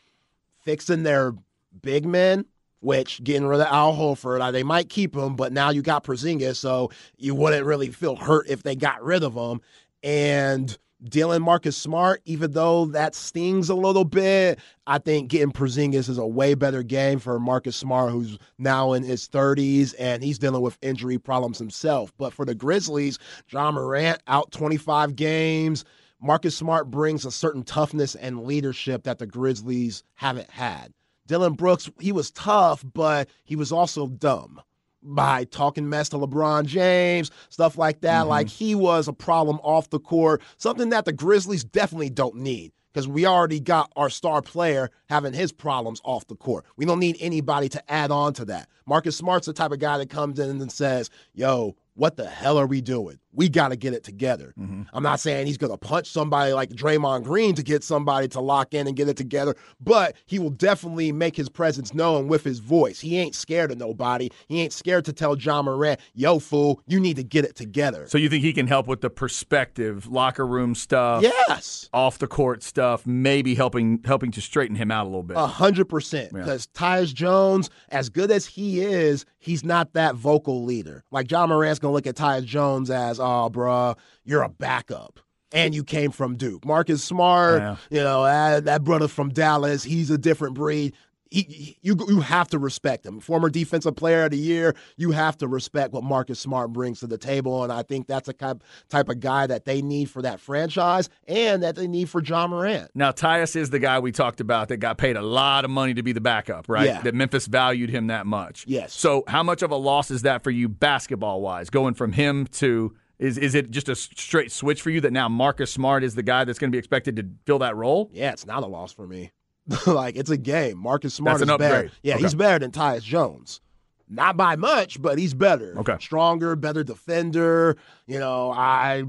fixing 0.64 1.04
their 1.04 1.34
big 1.82 2.06
men, 2.06 2.46
which 2.80 3.24
getting 3.24 3.46
rid 3.46 3.62
of 3.62 3.68
Al 3.68 3.96
Horford, 3.96 4.42
uh, 4.42 4.52
they 4.52 4.64
might 4.64 4.90
keep 4.90 5.16
him, 5.16 5.36
but 5.36 5.52
now 5.52 5.70
you 5.70 5.82
got 5.82 6.04
Porzingis, 6.04 6.56
so 6.58 6.92
you 7.18 7.36
wouldn't 7.36 7.66
really 7.66 7.90
feel 7.90 8.16
hurt 8.16 8.48
if 8.50 8.64
they 8.64 8.76
got 8.76 9.04
rid 9.04 9.24
of 9.24 9.34
him. 9.34 9.62
And 10.04 10.78
dealing 11.04 11.42
Marcus 11.42 11.76
Smart, 11.76 12.22
even 12.26 12.52
though 12.52 12.86
that 12.88 13.16
stings 13.16 13.70
a 13.70 13.76
little 13.76 14.04
bit, 14.04 14.60
I 14.88 14.98
think 14.98 15.30
getting 15.30 15.52
Porzingis 15.52 16.10
is 16.10 16.18
a 16.18 16.26
way 16.26 16.54
better 16.54 16.84
game 16.84 17.20
for 17.20 17.40
Marcus 17.40 17.76
Smart, 17.76 18.12
who's 18.12 18.38
now 18.58 18.94
in 18.94 19.04
his 19.04 19.28
30s 19.28 19.96
and 20.00 20.24
he's 20.24 20.40
dealing 20.40 20.62
with 20.62 20.78
injury 20.82 21.18
problems 21.18 21.58
himself. 21.58 22.14
But 22.18 22.34
for 22.34 22.46
the 22.46 22.56
Grizzlies, 22.56 23.20
Ja 23.50 23.72
Morant 23.72 24.22
out 24.28 24.52
25 24.52 25.16
games. 25.16 25.86
Marcus 26.22 26.56
Smart 26.56 26.92
brings 26.92 27.26
a 27.26 27.32
certain 27.32 27.64
toughness 27.64 28.16
and 28.16 28.44
leadership 28.44 29.04
that 29.04 29.18
the 29.18 29.26
Grizzlies 29.26 30.04
haven't 30.14 30.52
had. 30.52 30.94
Dillon 31.28 31.54
Brooks, 31.54 31.90
he 32.00 32.12
was 32.12 32.32
tough, 32.32 32.84
but 32.94 33.30
he 33.44 33.56
was 33.56 33.72
also 33.72 34.08
dumb 34.08 34.62
by 35.04 35.46
talking 35.46 35.90
mess 35.90 36.10
to 36.10 36.18
LeBron 36.18 36.66
James, 36.66 37.32
stuff 37.50 37.78
like 37.78 38.02
that. 38.02 38.22
Mm-hmm. 38.22 38.30
Like 38.30 38.50
he 38.50 38.76
was 38.76 39.08
a 39.08 39.14
problem 39.14 39.60
off 39.64 39.90
the 39.90 40.00
court, 40.00 40.42
something 40.58 40.90
that 40.90 41.06
the 41.06 41.14
Grizzlies 41.14 41.64
definitely 41.64 42.10
don't 42.10 42.36
need 42.36 42.72
because 42.92 43.08
we 43.08 43.26
already 43.26 43.60
got 43.60 43.92
our 43.96 44.10
star 44.10 44.42
player 44.42 44.90
having 45.10 45.34
his 45.34 45.52
problems 45.52 46.02
off 46.04 46.28
the 46.28 46.36
court. 46.36 46.66
We 46.76 46.86
don't 46.86 47.00
need 47.00 47.18
anybody 47.20 47.70
to 47.70 47.92
add 47.92 48.12
on 48.12 48.34
to 48.34 48.46
that. 48.46 48.68
Marcus 48.86 49.16
Smart's 49.16 49.48
the 49.48 49.54
type 49.54 49.72
of 49.72 49.80
guy 49.80 49.98
that 49.98 50.10
comes 50.10 50.40
in 50.40 50.62
and 50.62 50.72
says, 50.72 51.10
yo, 51.34 51.76
what 51.94 52.18
the 52.18 52.28
hell 52.28 52.58
are 52.58 52.68
we 52.68 52.82
doing? 52.82 53.20
We 53.34 53.50
got 53.50 53.70
to 53.70 53.76
get 53.76 53.94
it 53.94 54.04
together. 54.04 54.54
Mm-hmm. 54.60 54.84
I'm 54.94 55.04
not 55.04 55.20
saying 55.20 55.48
he's 55.48 55.58
going 55.58 55.72
to 55.72 55.78
punch 55.78 56.10
somebody 56.10 56.54
like 56.54 56.70
Draymond 56.70 57.24
Green 57.24 57.56
to 57.56 57.64
get 57.64 57.84
somebody 57.84 58.28
to 58.30 58.42
lock 58.42 58.74
in 58.74 58.88
and 58.88 58.96
get 58.96 59.08
it 59.08 59.18
together, 59.18 59.56
but 59.80 60.16
he 60.26 60.40
will 60.40 60.50
definitely 60.50 61.12
make 61.12 61.36
his 61.36 61.50
presence 61.50 61.94
known 61.94 62.28
with 62.28 62.44
his 62.44 62.60
voice. 62.60 63.00
He 63.00 63.18
ain't 63.18 63.36
scared 63.36 63.72
of 63.72 63.78
nobody. 63.78 64.30
He 64.48 64.62
ain't 64.62 64.74
scared 64.74 65.06
to 65.06 65.14
tell 65.14 65.38
Ja 65.38 65.62
Morant, 65.62 66.00
yo, 66.14 66.40
fool, 66.40 66.82
you 66.88 67.00
need 67.00 67.16
to 67.16 67.24
get 67.24 67.46
it 67.46 67.56
together. 67.56 68.08
so 68.08 68.18
you 68.18 68.30
think 68.30 68.44
he 68.44 68.54
can 68.54 68.68
help 68.68 68.88
with 68.88 69.02
the 69.02 69.10
perspective, 69.10 70.08
locker 70.08 70.46
room 70.46 70.76
stuff, 70.76 71.24
yes. 71.24 71.90
off 71.94 72.18
the 72.20 72.28
court 72.28 72.64
stuff, 72.64 73.06
maybe 73.08 73.56
helping 73.56 74.02
helping 74.06 74.32
to 74.32 74.42
straighten 74.42 74.76
him 74.76 74.92
out 74.92 75.06
a 75.06 75.10
little 75.10 75.24
bit. 75.24 75.38
A 75.38 75.48
hundred 75.48 75.86
percent. 75.86 76.34
Because 76.34 76.68
Tyus 76.68 77.14
Jones, 77.14 77.70
as 77.90 78.10
good 78.10 78.32
as 78.32 78.46
he 78.46 78.82
is, 78.82 79.26
he's 79.40 79.64
not 79.64 79.94
that 79.94 80.16
vocal 80.16 80.64
leader. 80.64 81.04
Like 81.12 81.32
Ja 81.32 81.48
Morant's 81.48 81.80
gonna 81.80 81.94
look 81.94 82.08
at 82.08 82.16
Tyus 82.16 82.46
Jones 82.46 82.90
as, 82.90 83.20
oh, 83.22 83.50
bruh, 83.50 83.98
you're 84.26 84.42
a 84.44 84.50
backup. 84.50 85.20
And 85.54 85.76
you 85.76 85.84
came 85.84 86.12
from 86.12 86.38
Duke. 86.38 86.66
Marcus 86.66 87.04
Smart, 87.04 87.62
Yeah. 87.62 87.76
you 87.90 88.02
know, 88.02 88.24
that, 88.24 88.64
that 88.66 88.84
brother 88.86 89.10
from 89.10 89.30
Dallas, 89.30 89.84
he's 89.84 90.10
a 90.10 90.18
different 90.18 90.56
breed. 90.56 90.94
He, 91.30 91.42
he- 91.44 91.78
you 91.82 91.98
you 92.10 92.20
have 92.22 92.48
to 92.50 92.60
respect 92.60 93.06
him. 93.06 93.20
Former 93.22 93.50
defensive 93.50 93.96
player 93.98 94.24
of 94.26 94.32
the 94.32 94.38
year, 94.38 94.76
you 94.98 95.12
have 95.12 95.38
to 95.40 95.48
respect 95.50 95.94
what 95.94 96.04
Marcus 96.06 96.40
Smart 96.42 96.72
brings 96.74 97.00
to 97.02 97.08
the 97.08 97.18
table, 97.18 97.64
and 97.64 97.72
I 97.72 97.84
think 97.84 98.08
that's 98.08 98.28
a 98.30 98.34
type 98.34 98.64
type 98.90 99.08
of 99.10 99.20
guy 99.22 99.48
that 99.48 99.64
they 99.66 99.82
need 99.82 100.10
for 100.10 100.22
that 100.22 100.40
franchise 100.42 101.08
and 101.28 101.64
that 101.64 101.76
they 101.78 101.88
need 101.88 102.10
for 102.10 102.22
Ja 102.22 102.48
Morant. 102.48 102.90
Now, 102.96 103.12
Tyus 103.14 103.56
is 103.56 103.70
the 103.70 103.80
guy 103.80 104.00
we 104.00 104.12
talked 104.14 104.40
about 104.42 104.68
that 104.70 104.78
got 104.78 104.98
paid 104.98 105.16
a 105.18 105.22
lot 105.22 105.64
of 105.64 105.72
money 105.72 105.94
to 105.94 106.04
be 106.04 106.12
the 106.12 106.20
backup, 106.22 106.68
right? 106.70 106.86
Yeah. 106.88 107.02
That 107.02 107.16
Memphis 107.16 107.48
valued 107.48 107.90
him 107.90 108.08
that 108.08 108.26
much. 108.26 108.66
Yes. 108.68 108.94
So, 108.94 109.24
how 109.28 109.42
much 109.44 109.62
of 109.62 109.72
a 109.72 109.78
loss 109.78 110.12
is 110.12 110.22
that 110.24 110.44
for 110.44 110.52
you 110.52 110.68
basketball 110.70 111.42
wise, 111.42 111.70
going 111.70 111.94
from 111.94 112.12
him 112.14 112.46
to. 112.54 112.94
Is, 113.22 113.38
is 113.38 113.54
it 113.54 113.70
just 113.70 113.88
a 113.88 113.96
straight 113.96 114.52
switch 114.52 114.82
for 114.82 114.90
you 114.90 115.00
that 115.02 115.14
now 115.14 115.30
Marcus 115.30 115.72
Smart 115.72 116.04
is 116.04 116.16
the 116.16 116.24
guy 116.24 116.44
that's 116.44 116.58
going 116.58 116.72
to 116.72 116.76
be 116.76 116.80
expected 116.80 117.16
to 117.18 117.30
fill 117.46 117.60
that 117.60 117.76
role? 117.76 118.10
Yeah, 118.12 118.32
it's 118.32 118.48
not 118.48 118.64
a 118.64 118.66
loss 118.66 118.92
for 118.92 119.06
me. 119.08 119.32
like 119.86 120.16
it's 120.16 120.32
a 120.32 120.38
game. 120.38 120.80
Marcus 120.80 121.14
Smart 121.14 121.38
That's 121.38 121.52
is 121.52 121.58
better. 121.58 121.92
Yeah, 122.02 122.16
Okay. 122.16 122.24
he's 122.24 122.34
better 122.34 122.58
than 122.58 122.72
Tyus 122.72 123.04
Jones. 123.04 123.62
Not 124.10 124.36
by 124.38 124.56
much, 124.56 125.00
but 125.00 125.20
he's 125.20 125.36
better. 125.36 125.78
Okay. 125.80 125.96
Stronger, 126.02 126.56
better 126.56 126.84
defender. 126.84 127.78
You 128.08 128.20
know, 128.20 128.52
I 128.52 129.04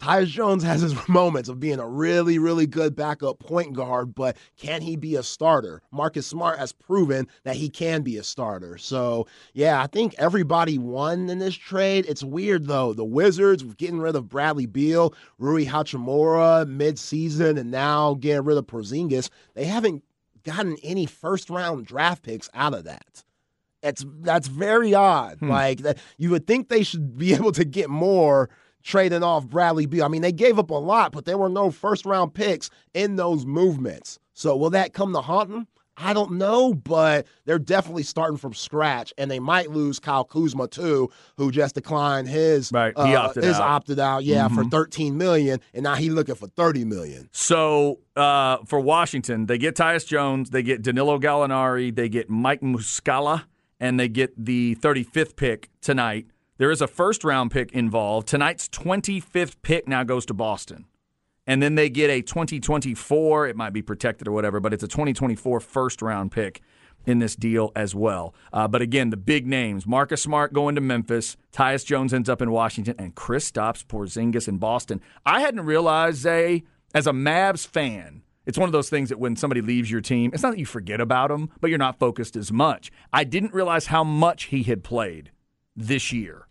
Tyus 0.00 0.26
Jones 0.28 0.62
has 0.62 0.80
his 0.80 0.94
moments 1.08 1.48
of 1.48 1.58
being 1.58 1.80
a 1.80 1.88
really, 1.88 2.38
really 2.38 2.66
good 2.66 2.94
backup 2.94 3.38
point 3.40 3.72
guard, 3.72 4.14
but 4.14 4.36
can 4.56 4.80
he 4.80 4.96
be 4.96 5.16
a 5.16 5.22
starter? 5.22 5.82
Marcus 5.90 6.26
Smart 6.26 6.58
has 6.58 6.72
proven 6.72 7.26
that 7.44 7.56
he 7.56 7.68
can 7.68 8.02
be 8.02 8.16
a 8.16 8.22
starter. 8.22 8.78
So, 8.78 9.26
yeah, 9.54 9.82
I 9.82 9.86
think 9.86 10.14
everybody 10.18 10.78
won 10.78 11.28
in 11.28 11.38
this 11.38 11.56
trade. 11.56 12.06
It's 12.08 12.22
weird, 12.22 12.66
though. 12.66 12.92
The 12.92 13.04
Wizards 13.04 13.62
getting 13.74 13.98
rid 13.98 14.14
of 14.14 14.28
Bradley 14.28 14.66
Beal, 14.66 15.14
Rui 15.38 15.64
Hachimura 15.64 16.66
mid-season, 16.68 17.58
and 17.58 17.70
now 17.70 18.14
getting 18.14 18.44
rid 18.44 18.58
of 18.58 18.66
Porzingis. 18.66 19.30
They 19.54 19.64
haven't 19.64 20.04
gotten 20.44 20.76
any 20.82 21.06
first-round 21.06 21.86
draft 21.86 22.22
picks 22.22 22.48
out 22.54 22.74
of 22.74 22.84
that. 22.84 23.24
It's 23.82 24.04
that's 24.20 24.48
very 24.48 24.94
odd. 24.94 25.38
Hmm. 25.38 25.50
Like 25.50 25.80
that, 25.80 25.98
you 26.16 26.30
would 26.30 26.46
think 26.46 26.68
they 26.68 26.82
should 26.82 27.16
be 27.16 27.34
able 27.34 27.52
to 27.52 27.64
get 27.64 27.90
more 27.90 28.48
trading 28.88 29.22
off 29.22 29.46
Bradley 29.46 29.86
Beal. 29.86 30.04
I 30.04 30.08
mean, 30.08 30.22
they 30.22 30.32
gave 30.32 30.58
up 30.58 30.70
a 30.70 30.74
lot, 30.74 31.12
but 31.12 31.26
there 31.26 31.36
were 31.36 31.50
no 31.50 31.70
first 31.70 32.06
round 32.06 32.32
picks 32.32 32.70
in 32.94 33.16
those 33.16 33.44
movements. 33.44 34.18
So 34.32 34.56
will 34.56 34.70
that 34.70 34.94
come 34.94 35.12
to 35.12 35.20
haunt 35.20 35.50
them? 35.50 35.68
I 36.00 36.12
don't 36.12 36.32
know, 36.32 36.72
but 36.72 37.26
they're 37.44 37.58
definitely 37.58 38.04
starting 38.04 38.36
from 38.38 38.54
scratch, 38.54 39.12
and 39.18 39.28
they 39.28 39.40
might 39.40 39.70
lose 39.72 39.98
Kyle 39.98 40.24
Kuzma 40.24 40.68
too, 40.68 41.10
who 41.36 41.50
just 41.50 41.74
declined 41.74 42.28
his 42.28 42.70
Right, 42.72 42.94
he 42.96 43.16
uh, 43.16 43.22
opted 43.22 43.42
his 43.42 43.56
out. 43.56 43.62
opted 43.62 43.98
out, 43.98 44.24
yeah, 44.24 44.46
for 44.46 44.62
13 44.64 45.18
million, 45.18 45.60
and 45.74 45.82
now 45.82 45.96
he's 45.96 46.12
looking 46.12 46.36
for 46.36 46.46
30 46.46 46.84
million. 46.84 47.28
So 47.32 47.98
uh, 48.16 48.58
for 48.64 48.78
Washington, 48.78 49.46
they 49.46 49.58
get 49.58 49.74
Tyus 49.74 50.06
Jones, 50.06 50.50
they 50.50 50.62
get 50.62 50.82
Danilo 50.82 51.18
Gallinari, 51.18 51.92
they 51.92 52.08
get 52.08 52.30
Mike 52.30 52.60
Muscala, 52.60 53.44
and 53.80 53.98
they 53.98 54.08
get 54.08 54.32
the 54.42 54.76
35th 54.76 55.34
pick 55.34 55.68
tonight. 55.80 56.26
There 56.58 56.72
is 56.72 56.82
a 56.82 56.88
first 56.88 57.22
round 57.22 57.52
pick 57.52 57.70
involved. 57.70 58.26
Tonight's 58.26 58.68
25th 58.68 59.54
pick 59.62 59.86
now 59.86 60.02
goes 60.02 60.26
to 60.26 60.34
Boston. 60.34 60.86
And 61.46 61.62
then 61.62 61.76
they 61.76 61.88
get 61.88 62.10
a 62.10 62.20
2024, 62.20 63.46
it 63.46 63.56
might 63.56 63.72
be 63.72 63.80
protected 63.80 64.26
or 64.26 64.32
whatever, 64.32 64.58
but 64.58 64.74
it's 64.74 64.82
a 64.82 64.88
2024 64.88 65.60
first 65.60 66.02
round 66.02 66.32
pick 66.32 66.60
in 67.06 67.20
this 67.20 67.36
deal 67.36 67.70
as 67.76 67.94
well. 67.94 68.34
Uh, 68.52 68.66
but 68.66 68.82
again, 68.82 69.10
the 69.10 69.16
big 69.16 69.46
names 69.46 69.86
Marcus 69.86 70.20
Smart 70.20 70.52
going 70.52 70.74
to 70.74 70.80
Memphis, 70.80 71.36
Tyus 71.52 71.86
Jones 71.86 72.12
ends 72.12 72.28
up 72.28 72.42
in 72.42 72.50
Washington, 72.50 72.96
and 72.98 73.14
Kristaps 73.14 73.86
Porzingis 73.86 74.48
in 74.48 74.58
Boston. 74.58 75.00
I 75.24 75.40
hadn't 75.40 75.64
realized, 75.64 76.18
Zay, 76.18 76.64
as 76.92 77.06
a 77.06 77.12
Mavs 77.12 77.68
fan, 77.68 78.22
it's 78.46 78.58
one 78.58 78.68
of 78.68 78.72
those 78.72 78.90
things 78.90 79.10
that 79.10 79.20
when 79.20 79.36
somebody 79.36 79.60
leaves 79.60 79.92
your 79.92 80.00
team, 80.00 80.32
it's 80.34 80.42
not 80.42 80.50
that 80.50 80.58
you 80.58 80.66
forget 80.66 81.00
about 81.00 81.28
them, 81.28 81.50
but 81.60 81.70
you're 81.70 81.78
not 81.78 82.00
focused 82.00 82.34
as 82.34 82.50
much. 82.50 82.90
I 83.12 83.22
didn't 83.22 83.54
realize 83.54 83.86
how 83.86 84.02
much 84.02 84.46
he 84.46 84.64
had 84.64 84.82
played 84.82 85.30
this 85.76 86.12
year 86.12 86.47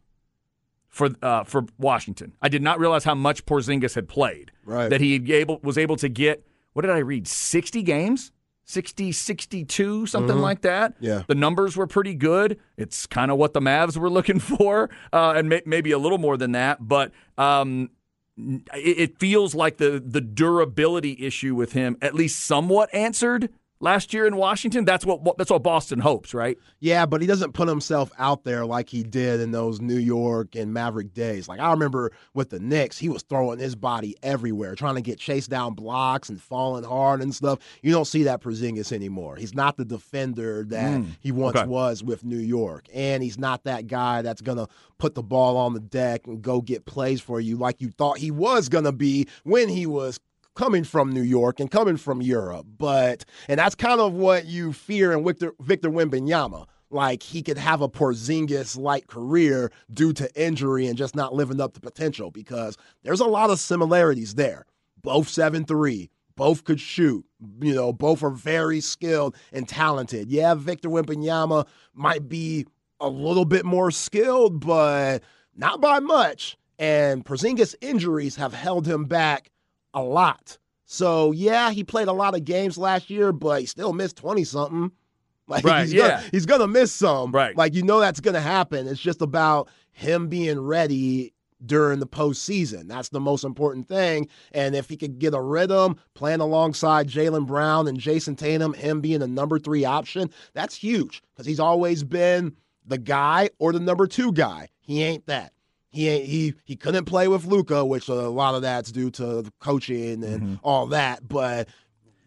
for 0.98 1.10
uh, 1.22 1.44
for 1.44 1.66
Washington. 1.78 2.34
I 2.42 2.50
did 2.50 2.62
not 2.62 2.80
realize 2.80 3.04
how 3.04 3.16
much 3.16 3.46
Porzingis 3.46 3.96
had 3.96 4.10
played. 4.10 4.52
Right. 4.66 4.90
That 4.90 5.00
he 5.00 5.34
able 5.34 5.60
was 5.64 5.78
able 5.78 5.96
to 5.98 6.10
get 6.10 6.46
what 6.74 6.82
did 6.82 6.92
I 6.92 7.00
read? 7.00 7.28
60 7.28 7.82
games? 7.84 8.32
60 8.66 9.14
62 9.14 10.08
something 10.08 10.40
like 10.40 10.62
that. 10.62 10.96
Yeah. 11.00 11.24
The 11.28 11.36
numbers 11.36 11.78
were 11.78 11.88
pretty 11.88 12.16
good. 12.16 12.60
It's 12.76 13.06
kind 13.06 13.32
of 13.32 13.38
what 13.38 13.54
the 13.54 13.62
Mavs 13.62 13.96
were 13.96 14.10
looking 14.18 14.40
for 14.40 14.90
uh, 15.14 15.34
and 15.38 15.48
may, 15.48 15.62
maybe 15.66 15.92
a 15.92 15.98
little 15.98 16.18
more 16.18 16.36
than 16.36 16.52
that, 16.52 16.86
but 16.86 17.12
um 17.38 17.92
it, 18.38 19.00
it 19.00 19.20
feels 19.20 19.56
like 19.56 19.78
the 19.78 20.04
the 20.06 20.22
durability 20.22 21.18
issue 21.26 21.56
with 21.56 21.72
him 21.74 21.98
at 22.02 22.14
least 22.14 22.40
somewhat 22.44 22.94
answered 22.94 23.50
last 23.80 24.14
year 24.14 24.26
in 24.26 24.36
Washington. 24.36 24.86
That's 24.86 25.06
what 25.06 25.38
that's 25.38 25.52
what 25.52 25.64
Boston 25.64 26.00
hopes, 26.00 26.34
right? 26.34 26.58
Yeah, 26.80 27.06
but 27.06 27.22
he 27.22 27.28
doesn't 27.28 27.54
put 27.54 27.68
himself 27.68 28.12
out 28.18 28.44
there 28.44 28.66
like 28.66 28.90
he 28.90 29.04
did 29.04 29.40
in 29.40 29.52
those 29.52 29.82
New 29.82 29.98
York 29.98 30.56
and 30.56 30.74
Maverick 30.74 31.14
days. 31.14 31.48
Like 31.48 31.60
I 31.60 31.72
remember 31.72 32.12
with 32.34 32.50
the 32.50 32.60
Knicks, 32.60 32.98
he 32.98 33.10
was 33.10 33.24
throwing 33.24 33.60
his 33.60 33.76
body 33.76 34.16
everywhere, 34.24 34.76
trying 34.76 34.96
to 34.96 35.02
get 35.02 35.20
chased 35.20 35.50
down 35.50 35.74
blocks 35.74 36.30
and 36.30 36.42
falling 36.42 36.84
hard 36.84 37.22
and 37.22 37.34
stuff. 37.34 37.60
You 37.82 37.92
don't 37.92 38.06
see 38.06 38.24
that 38.24 38.42
Porzingis 38.42 38.92
anymore. 38.92 39.36
He's 39.36 39.54
not 39.54 39.78
the 39.78 39.86
defender 39.86 40.66
that 40.70 41.02
mm, 41.02 41.10
he 41.20 41.32
once 41.32 41.58
okay. 41.58 41.68
was 41.68 42.04
with 42.04 42.24
New 42.24 42.38
York, 42.38 42.88
and 42.94 43.24
he's 43.24 43.38
not 43.38 43.64
that 43.66 43.88
guy 43.88 44.22
that's 44.22 44.42
gonna 44.42 44.68
put 44.98 45.16
the 45.16 45.24
ball 45.24 45.58
on 45.58 45.74
the 45.74 45.80
deck 45.80 46.28
and 46.28 46.42
go 46.42 46.62
get 46.62 46.86
plays 46.86 47.22
for 47.22 47.40
you 47.40 47.58
like 47.58 47.82
you 47.82 47.92
thought 47.92 48.18
he 48.18 48.32
was 48.32 48.70
gonna 48.70 48.92
be 48.92 49.28
when 49.44 49.70
he 49.70 49.86
was 49.86 50.20
coming 50.58 50.84
from 50.84 51.14
New 51.14 51.22
York 51.22 51.60
and 51.60 51.70
coming 51.70 51.98
from 51.98 52.22
Europe. 52.22 52.66
But 52.78 53.24
and 53.48 53.60
that's 53.60 53.76
kind 53.76 54.02
of 54.02 54.14
what 54.14 54.46
you 54.46 54.74
fear 54.74 55.14
in 55.14 55.24
Victor 55.24 55.54
Victor 55.62 55.90
Wembanyama. 55.90 56.66
like 56.90 57.22
he 57.24 57.42
could 57.42 57.58
have 57.58 57.82
a 57.82 57.90
Porzingis 57.90 58.78
like 58.78 59.08
career 59.08 59.72
due 59.94 60.14
to 60.14 60.30
injury 60.42 60.88
and 60.88 60.98
just 60.98 61.16
not 61.16 61.34
living 61.34 61.62
up 61.62 61.74
to 61.74 61.80
potential 61.80 62.32
because 62.32 62.76
there's 63.04 63.20
a 63.20 63.26
lot 63.26 63.50
of 63.52 63.60
similarities 63.60 64.36
there. 64.36 64.66
Both 65.02 65.30
seven 65.30 65.64
three, 65.64 66.10
both 66.36 66.64
could 66.64 66.80
shoot. 66.80 67.24
You 67.62 67.76
know, 67.76 67.94
both 67.94 68.24
are 68.24 68.32
very 68.32 68.80
skilled 68.82 69.36
and 69.54 69.68
talented. 69.70 70.32
Yeah, 70.32 70.56
Victor 70.56 70.90
Wembanyama 70.90 71.68
might 71.94 72.28
be 72.28 72.66
a 73.00 73.08
little 73.08 73.46
bit 73.46 73.64
more 73.64 73.92
skilled, 73.92 74.66
but 74.66 75.22
not 75.56 75.82
by 75.82 76.00
much. 76.00 76.58
And 76.80 77.24
Porzingis 77.26 77.76
injuries 77.82 78.36
have 78.38 78.54
held 78.54 78.88
him 78.88 79.06
back 79.06 79.52
a 79.98 80.04
lot. 80.04 80.58
So 80.86 81.32
yeah, 81.32 81.72
he 81.72 81.84
played 81.84 82.08
a 82.08 82.14
lot 82.14 82.36
of 82.36 82.46
games 82.46 82.78
last 82.78 83.10
year, 83.10 83.32
but 83.32 83.62
he 83.62 83.66
still 83.66 83.94
missed 83.94 84.18
twenty 84.18 84.44
something. 84.44 84.92
Like 85.50 85.64
right, 85.64 85.84
he's 85.84 85.94
yeah. 85.94 86.10
gonna, 86.10 86.24
he's 86.34 86.46
gonna 86.46 86.68
miss 86.68 86.92
some. 86.92 87.32
Right. 87.32 87.56
Like 87.56 87.74
you 87.74 87.82
know 87.82 88.02
that's 88.02 88.20
gonna 88.20 88.42
happen. 88.42 88.86
It's 88.86 89.00
just 89.00 89.22
about 89.22 89.70
him 89.94 90.28
being 90.28 90.60
ready 90.60 91.34
during 91.66 92.00
the 92.00 92.06
postseason. 92.06 92.90
That's 92.90 93.08
the 93.10 93.22
most 93.22 93.46
important 93.46 93.88
thing. 93.88 94.28
And 94.52 94.76
if 94.76 94.90
he 94.90 94.98
could 94.98 95.20
get 95.20 95.34
a 95.34 95.42
rhythm 95.42 95.96
playing 96.16 96.42
alongside 96.42 97.08
Jaylen 97.08 97.48
Brown 97.48 97.88
and 97.88 97.98
Jayson 97.98 98.36
Tatum, 98.36 98.74
him 98.74 99.00
being 99.00 99.22
the 99.22 99.28
number 99.28 99.58
three 99.58 99.86
option, 99.86 100.30
that's 100.54 100.76
huge 100.76 101.24
because 101.34 101.46
he's 101.46 101.62
always 101.62 102.04
been 102.04 102.56
the 102.86 102.98
guy 102.98 103.50
or 103.60 103.72
the 103.72 103.80
number 103.80 104.06
two 104.06 104.32
guy. 104.34 104.68
He 104.82 105.02
ain't 105.04 105.26
that. 105.28 105.54
He 105.90 106.10
ain't 106.10 106.26
he 106.26 106.54
he 106.66 106.76
couldn't 106.76 107.06
play 107.06 107.28
with 107.28 107.46
Luka, 107.46 107.84
which 107.86 108.08
a 108.10 108.14
lot 108.14 108.56
of 108.56 108.62
that's 108.62 108.92
due 108.92 109.10
to 109.12 109.42
the 109.44 109.52
coaching 109.60 110.24
and 110.24 110.42
Mm-hmm. 110.42 110.56
all 110.64 110.88
that. 110.88 111.28
But 111.28 111.70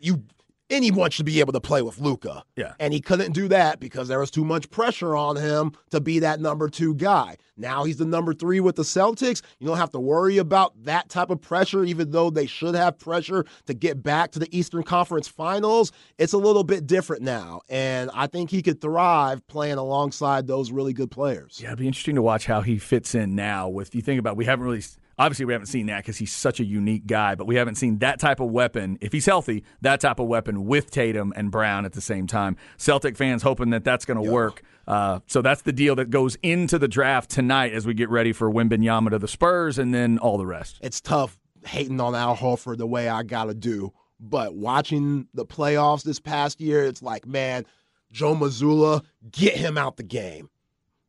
you 0.01 0.25
anyone 0.71 1.11
should 1.11 1.27
be 1.27 1.41
able 1.41 1.53
to 1.53 1.61
play 1.61 1.83
with 1.83 1.99
Luka. 1.99 2.45
Yeah. 2.57 2.75
And 2.79 2.93
he 2.93 3.01
couldn't 3.01 3.33
do 3.33 3.49
that 3.49 3.81
because 3.81 4.09
there 4.09 4.21
was 4.21 4.31
too 4.31 4.45
much 4.45 4.71
pressure 4.71 5.17
on 5.17 5.37
him 5.37 5.73
to 5.91 6.01
be 6.01 6.21
that 6.21 6.41
number 6.41 6.69
two 6.69 6.95
guy. 6.95 7.37
Now 7.57 7.85
he's 7.85 7.99
the 7.99 8.07
number 8.07 8.33
three 8.33 8.61
with 8.61 8.77
the 8.77 8.83
Celtics. 8.83 9.43
You 9.59 9.67
don't 9.67 9.77
have 9.77 9.91
to 9.91 10.01
worry 10.01 10.39
about 10.39 10.85
that 10.85 11.11
type 11.11 11.31
of 11.31 11.43
pressure, 11.43 11.85
even 11.85 12.11
though 12.11 12.31
they 12.31 12.47
should 12.47 12.75
have 12.75 12.99
pressure 12.99 13.45
to 13.67 13.75
get 13.75 14.03
back 14.03 14.33
to 14.33 14.39
the 14.39 14.49
Eastern 14.57 14.83
Conference 14.83 15.29
Finals. 15.29 15.93
It's 16.19 16.33
a 16.33 16.39
little 16.39 16.65
bit 16.65 16.87
different 16.87 17.23
now. 17.23 17.61
And 17.69 18.11
I 18.15 18.29
think 18.29 18.51
he 18.51 18.63
could 18.63 18.81
thrive 18.81 19.47
playing 19.47 19.77
alongside 19.77 20.47
those 20.47 20.71
really 20.73 20.95
good 20.95 21.11
players. 21.11 21.61
Yeah, 21.61 21.69
it'd 21.69 21.81
be 21.81 21.87
interesting 21.87 22.15
to 22.15 22.23
watch 22.23 22.47
how 22.47 22.63
he 22.63 22.79
fits 22.79 23.15
in 23.15 23.35
now. 23.35 23.69
With 23.69 23.95
you 23.95 24.01
think 24.01 24.19
about, 24.19 24.37
we 24.37 24.47
haven't 24.47 24.65
really. 24.65 24.83
Obviously, 25.21 25.45
we 25.45 25.53
haven't 25.53 25.67
seen 25.67 25.85
that 25.87 25.99
because 25.99 26.17
he's 26.17 26.33
such 26.33 26.61
a 26.61 26.65
unique 26.65 27.07
guy, 27.07 27.35
but 27.35 27.47
we 27.47 27.57
haven't 27.57 27.75
seen 27.75 27.99
that 27.99 28.19
type 28.19 28.41
of 28.41 28.51
weapon. 28.51 28.97
If 29.03 29.13
he's 29.13 29.27
healthy, 29.27 29.65
that 29.83 30.01
type 30.01 30.19
of 30.19 30.29
weapon 30.29 30.65
with 30.65 30.91
Tatum 30.91 31.35
and 31.37 31.51
Brown 31.51 31.85
at 31.85 31.93
the 31.93 32.01
same 32.01 32.27
time. 32.27 32.57
Celtic 32.79 33.19
fans 33.19 33.43
hoping 33.43 33.69
that 33.71 33.85
that's 33.85 34.07
going 34.07 34.25
to 34.25 34.33
work. 34.33 34.63
Uh, 34.89 35.21
so 35.27 35.43
that's 35.43 35.61
the 35.61 35.75
deal 35.75 35.95
that 35.97 36.09
goes 36.09 36.37
into 36.43 36.79
the 36.79 36.89
draft 36.89 37.29
tonight 37.29 37.75
as 37.75 37.87
we 37.87 37.93
get 37.93 38.09
ready 38.09 38.33
for 38.33 38.51
Wembanyama 38.51 39.11
to 39.11 39.19
the 39.19 39.29
Spurs 39.29 39.79
and 39.79 39.93
then 39.93 40.17
all 40.19 40.39
the 40.39 40.47
rest. 40.47 40.79
it's 40.81 41.03
tough 41.03 41.39
hating 41.67 42.01
on 42.01 42.15
Al 42.15 42.35
Horford 42.35 42.79
the 42.79 42.87
way 42.87 43.07
I 43.11 43.23
gotta 43.23 43.53
do. 43.53 43.93
But 44.19 44.55
watching 44.55 45.29
the 45.35 45.45
playoffs 45.45 46.03
this 46.03 46.19
past 46.19 46.63
year, 46.63 46.85
it's 46.85 47.03
like, 47.03 47.27
man, 47.27 47.67
Joe 48.11 48.35
Mazzulla, 48.35 49.05
get 49.31 49.55
him 49.55 49.77
out 49.77 49.99
the 49.99 50.03
game. 50.03 50.49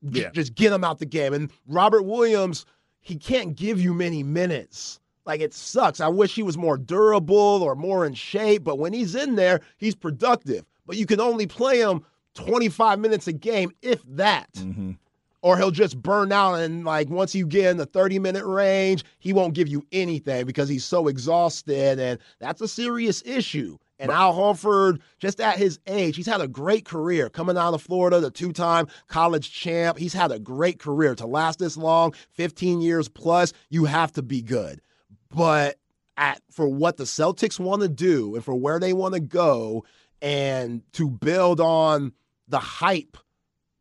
Yeah. 0.01 0.31
Just 0.31 0.55
get 0.55 0.73
him 0.73 0.83
out 0.83 0.99
the 0.99 1.05
game. 1.05 1.33
And 1.33 1.49
Robert 1.65 2.03
Williams, 2.03 2.65
he 3.01 3.15
can't 3.17 3.55
give 3.55 3.81
you 3.81 3.93
many 3.93 4.23
minutes. 4.23 4.99
Like 5.25 5.41
it 5.41 5.53
sucks. 5.53 5.99
I 5.99 6.07
wish 6.07 6.33
he 6.33 6.43
was 6.43 6.57
more 6.57 6.77
durable 6.77 7.61
or 7.63 7.75
more 7.75 8.05
in 8.05 8.13
shape, 8.13 8.63
but 8.63 8.79
when 8.79 8.93
he's 8.93 9.15
in 9.15 9.35
there, 9.35 9.61
he's 9.77 9.95
productive. 9.95 10.65
But 10.85 10.97
you 10.97 11.05
can 11.05 11.19
only 11.19 11.45
play 11.45 11.79
him 11.79 12.03
25 12.35 12.99
minutes 12.99 13.27
a 13.27 13.33
game, 13.33 13.71
if 13.81 14.01
that 14.07 14.51
mm-hmm. 14.53 14.91
or 15.41 15.57
he'll 15.57 15.71
just 15.71 16.01
burn 16.01 16.31
out 16.31 16.55
and 16.55 16.85
like 16.85 17.09
once 17.09 17.35
you 17.35 17.45
get 17.45 17.69
in 17.71 17.77
the 17.77 17.85
30 17.85 18.19
minute 18.19 18.45
range 18.45 19.03
he 19.19 19.33
won't 19.33 19.53
give 19.53 19.67
you 19.67 19.85
anything 19.91 20.45
because 20.45 20.69
he's 20.69 20.85
so 20.85 21.07
exhausted 21.07 21.99
and 21.99 22.19
that's 22.39 22.61
a 22.61 22.67
serious 22.67 23.21
issue 23.25 23.77
and 24.01 24.11
Al 24.11 24.33
Horford, 24.33 24.99
just 25.19 25.39
at 25.39 25.57
his 25.57 25.79
age, 25.85 26.15
he's 26.15 26.25
had 26.25 26.41
a 26.41 26.47
great 26.47 26.85
career 26.85 27.29
coming 27.29 27.55
out 27.55 27.73
of 27.73 27.81
Florida, 27.81 28.19
the 28.19 28.31
two 28.31 28.51
time 28.51 28.87
college 29.07 29.51
champ. 29.51 29.97
He's 29.97 30.13
had 30.13 30.31
a 30.31 30.39
great 30.39 30.79
career. 30.79 31.13
To 31.15 31.27
last 31.27 31.59
this 31.59 31.77
long, 31.77 32.13
15 32.31 32.81
years 32.81 33.07
plus, 33.07 33.53
you 33.69 33.85
have 33.85 34.11
to 34.13 34.23
be 34.23 34.41
good. 34.41 34.81
But 35.29 35.77
at 36.17 36.41
for 36.49 36.67
what 36.67 36.97
the 36.97 37.03
Celtics 37.03 37.59
want 37.59 37.83
to 37.83 37.89
do 37.89 38.35
and 38.35 38.43
for 38.43 38.55
where 38.55 38.79
they 38.79 38.91
want 38.91 39.13
to 39.13 39.21
go, 39.21 39.85
and 40.21 40.81
to 40.93 41.09
build 41.09 41.59
on 41.59 42.13
the 42.47 42.59
hype 42.59 43.17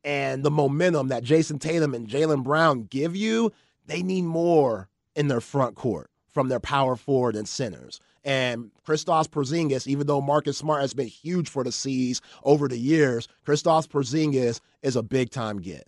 and 0.05 0.43
the 0.43 0.51
momentum 0.51 1.09
that 1.09 1.25
Jayson 1.25 1.59
Tatum 1.59 1.95
and 1.95 2.09
Jaylen 2.09 2.43
Brown 2.43 2.85
give 2.85 3.15
you, 3.15 3.53
they 3.87 4.03
need 4.03 4.23
more 4.23 4.89
in 5.15 5.29
their 5.29 5.41
front 5.41 5.77
court 5.77 6.11
from 6.29 6.49
their 6.49 6.61
power 6.61 6.97
forward 6.97 7.37
and 7.37 7.49
centers. 7.49 8.01
And 8.25 8.71
Kristaps 8.87 9.29
Porzingis, 9.29 9.87
even 9.87 10.07
though 10.07 10.21
Marcus 10.21 10.59
Smart 10.59 10.83
has 10.83 10.95
been 10.95 11.07
huge 11.07 11.49
for 11.49 11.65
the 11.65 11.73
C's 11.73 12.21
over 12.45 12.69
the 12.69 12.79
years, 12.79 13.29
Kristaps 13.47 13.89
Porzingis 13.89 14.61
is 14.83 14.97
a 14.97 15.03
big 15.03 15.31
time 15.31 15.59
get. 15.61 15.87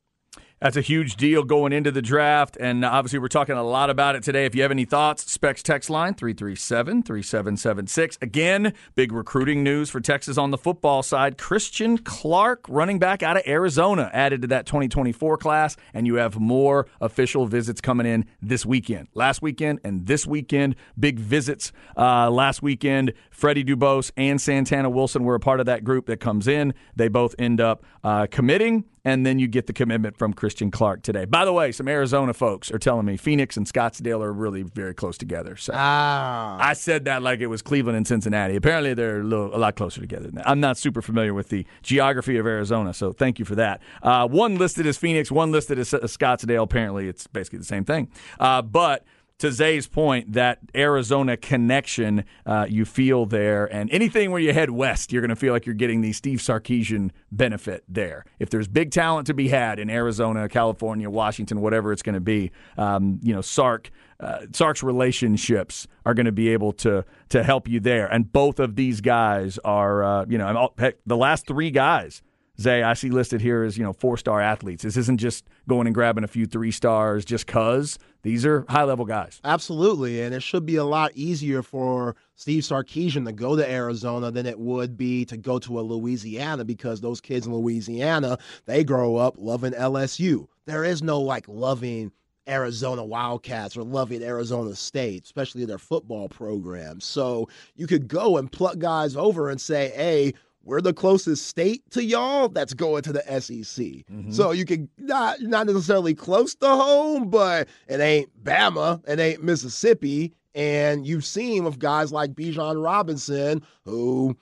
That's 0.63 0.77
a 0.77 0.81
huge 0.81 1.17
deal 1.17 1.43
going 1.43 1.73
into 1.73 1.91
the 1.91 2.01
draft, 2.01 2.57
and 2.61 2.85
obviously 2.85 3.19
we're 3.19 3.27
talking 3.27 3.57
a 3.57 3.65
lot 3.65 3.91
about 3.91 4.15
it 4.15 4.23
today. 4.23 4.45
If 4.45 4.55
you 4.55 4.63
have 4.63 4.71
any 4.71 4.85
thoughts, 4.85 5.29
Specs 5.29 5.61
text 5.61 5.91
line 5.91 6.15
337-3776. 6.15 8.23
Again, 8.23 8.73
big 8.95 9.11
recruiting 9.11 9.65
news 9.65 9.91
for 9.91 10.01
Texas 10.01 10.39
on 10.39 10.53
the 10.53 10.57
football 10.57 11.03
side. 11.03 11.37
Christian 11.37 11.99
Clark, 11.99 12.65
running 12.69 13.01
back 13.01 13.25
out 13.25 13.37
of 13.37 13.43
Arizona, 13.45 14.09
added 14.13 14.43
to 14.43 14.49
that 14.49 14.67
2024 14.67 15.37
class, 15.37 15.77
and 15.95 16.07
you 16.07 16.15
have 16.15 16.39
more 16.39 16.87
official 17.01 17.47
visits 17.47 17.81
coming 17.81 18.07
in 18.07 18.25
this 18.41 18.65
weekend. 18.65 19.09
Last 19.15 19.43
weekend 19.43 19.81
and 19.83 20.07
this 20.07 20.29
weekend, 20.29 20.77
big 20.97 21.19
visits. 21.19 21.73
Uh, 21.97 22.31
last 22.31 22.63
weekend, 22.63 23.15
Freddie 23.33 23.65
Dubose 23.65 24.13
and 24.17 24.41
Santana 24.41 24.91
Wilson 24.91 25.25
were 25.25 25.35
a 25.35 25.41
part 25.41 25.59
of 25.59 25.67
that 25.67 25.83
group 25.83 26.07
that 26.07 26.21
comes 26.21 26.47
in. 26.47 26.73
They 26.95 27.09
both 27.09 27.35
end 27.37 27.61
up 27.61 27.83
uh, 28.05 28.29
committing 28.31 28.85
and 29.05 29.27
then 29.27 29.39
you 29.39 29.49
get 29.49 29.67
the 29.67 29.73
commitment 29.73 30.17
from 30.17 30.33
Christian 30.33 30.71
Clark 30.71 31.03
today. 31.03 31.25
By 31.25 31.45
the 31.45 31.53
way, 31.53 31.73
some 31.73 31.89
Arizona 31.89 32.33
folks 32.33 32.71
are 32.71 32.79
telling 32.79 33.05
me 33.07 33.17
Phoenix 33.17 33.57
and 33.57 33.67
Scottsdale 33.67 34.23
are 34.23 34.33
really 34.33 34.63
very 34.63 34.95
close 34.95 35.19
together. 35.19 35.57
So 35.57 35.73
Ah. 35.75 36.57
I 36.61 36.75
said 36.75 37.05
that 37.07 37.23
like 37.23 37.41
it 37.41 37.49
was 37.49 37.63
Cleveland 37.63 37.97
and 37.97 38.07
Cincinnati. 38.07 38.57
Apparently, 38.57 38.95
they're 38.95 39.21
a, 39.21 39.25
little, 39.25 39.55
a 39.55 39.59
lot 39.59 39.75
closer 39.77 40.01
together 40.01 40.27
than 40.27 40.37
that. 40.37 40.49
I'm 40.49 40.61
not 40.61 40.79
super 40.79 41.03
familiar 41.03 41.35
with 41.35 41.49
the 41.49 41.67
geography 41.83 42.37
of 42.39 42.47
Arizona, 42.47 42.95
so 42.95 43.13
thank 43.13 43.39
you 43.39 43.45
for 43.45 43.57
that. 43.57 43.83
Uh, 44.03 44.29
one 44.29 44.57
listed 44.57 44.87
as 44.87 44.97
Phoenix, 44.97 45.31
one 45.31 45.51
listed 45.53 45.79
as 45.79 45.91
Scottsdale. 45.91 46.63
Apparently, 46.63 47.09
it's 47.09 47.27
basically 47.27 47.59
the 47.59 47.65
same 47.65 47.85
thing. 47.85 48.09
Uh, 48.39 48.63
but 48.63 49.05
to 49.43 49.51
Zay's 49.51 49.89
point, 49.89 50.35
that 50.35 50.61
Arizona 50.73 51.37
connection 51.37 52.25
uh, 52.47 52.65
you 52.69 52.85
feel 52.85 53.27
there, 53.27 53.67
and 53.67 53.91
anything 53.91 54.31
where 54.31 54.41
you 54.41 54.53
head 54.53 54.71
west, 54.71 55.13
you're 55.13 55.21
going 55.21 55.31
to 55.31 55.37
feel 55.37 55.53
like 55.53 55.67
you're 55.67 55.75
getting 55.75 56.01
the 56.01 56.13
Steve 56.13 56.39
Sarkisian 56.39 57.11
benefit 57.33 57.83
there. 57.89 58.25
If 58.39 58.51
there's 58.51 58.69
big 58.69 58.93
talent 58.93 59.27
to 59.27 59.35
be 59.35 59.49
had 59.49 59.81
in 59.81 59.91
Arizona, 59.91 60.49
California, 60.49 61.11
Washington, 61.11 61.61
whatever 61.61 61.93
it's 61.93 62.03
going 62.03 62.15
to 62.15 62.21
be, 62.21 62.53
um, 62.79 63.19
you 63.21 63.35
know, 63.35 63.41
Sark. 63.41 63.91
Uh, 64.21 64.47
Sark's 64.53 64.85
relationships 64.85 65.89
are 66.07 66.15
going 66.15 66.27
to 66.27 66.31
be 66.31 66.51
able 66.51 66.73
to 66.75 67.05
to 67.31 67.43
help 67.43 67.67
you 67.67 67.81
there, 67.81 68.07
and 68.07 68.33
both 68.33 68.61
of 68.61 68.77
these 68.77 69.01
guys 69.01 69.59
are, 69.65 70.05
uh, 70.05 70.25
you 70.29 70.39
know, 70.39 70.73
heck, 70.79 70.99
the 71.05 71.17
last 71.17 71.49
three 71.49 71.73
guys 71.73 72.23
Zay, 72.61 72.83
I 72.83 72.95
see 72.95 73.11
listed 73.11 73.41
here 73.41 73.63
as 73.63 73.79
you 73.79 73.85
know 73.85 73.93
four 73.93 74.17
star 74.17 74.41
athletes. 74.41 74.83
This 74.83 74.97
isn't 74.97 75.19
just 75.19 75.45
going 75.69 75.87
and 75.87 75.95
grabbing 75.95 76.25
a 76.25 76.29
few 76.29 76.47
three 76.47 76.71
stars 76.71 77.25
just 77.25 77.47
cause. 77.47 77.99
These 78.23 78.47
are 78.47 78.65
high 78.69 78.85
level 78.85 79.05
guys. 79.05 79.41
Absolutely, 79.45 80.23
and 80.23 80.33
it 80.35 80.43
should 80.43 80.65
be 80.65 80.77
a 80.77 80.85
lot 80.85 81.11
easier 81.15 81.63
for 81.63 82.15
Steve 82.37 82.63
Sarkisian 82.63 83.25
to 83.27 83.33
go 83.33 83.57
to 83.57 83.69
Arizona 83.69 84.31
than 84.31 84.47
it 84.47 84.59
would 84.59 84.97
be 84.97 85.25
to 85.25 85.37
go 85.37 85.59
to 85.59 85.81
a 85.81 85.83
Louisiana 85.83 86.65
because 86.65 87.01
those 87.01 87.21
kids 87.21 87.47
in 87.47 87.55
Louisiana 87.55 88.39
they 88.65 88.85
grow 88.85 89.17
up 89.17 89.35
loving 89.39 89.73
LSU. 89.73 90.47
There 90.67 90.85
is 90.85 91.03
no 91.03 91.21
like 91.21 91.49
loving 91.49 92.13
Arizona 92.49 93.05
Wildcats 93.05 93.77
or 93.77 93.83
loving 93.83 94.23
Arizona 94.23 94.75
State, 94.75 95.25
especially 95.25 95.65
their 95.65 95.79
football 95.79 96.29
program. 96.29 97.01
So 97.01 97.49
you 97.75 97.89
could 97.89 98.07
go 98.07 98.37
and 98.37 98.51
pluck 98.51 98.79
guys 98.79 99.17
over 99.17 99.51
and 99.51 99.61
say, 99.61 99.91
"Hey." 99.95 100.35
We're 100.65 100.81
the 100.81 100.93
closest 100.93 101.47
state 101.47 101.83
to 101.91 102.05
y'all 102.05 102.49
that's 102.49 102.75
going 102.75 103.03
to 103.03 103.13
the 103.13 103.23
SEC. 103.41 103.85
Mm-hmm. 103.85 104.31
So 104.31 104.53
you 104.53 104.65
can 104.65 104.89
not 104.99 105.41
not 105.41 105.67
necessarily 105.67 106.15
close 106.15 106.55
to 106.57 106.69
home, 106.69 107.31
but 107.31 107.69
it 107.89 108.01
ain't 108.01 108.45
Bama, 108.45 109.03
it 109.09 109.19
ain't 109.19 109.43
Mississippi. 109.43 110.33
And 110.55 111.07
you've 111.07 111.25
seen 111.25 111.65
with 111.65 111.79
guys 111.79 112.13
like 112.13 112.35
Bijan 112.35 112.83
Robinson, 112.83 113.63
who 113.85 114.37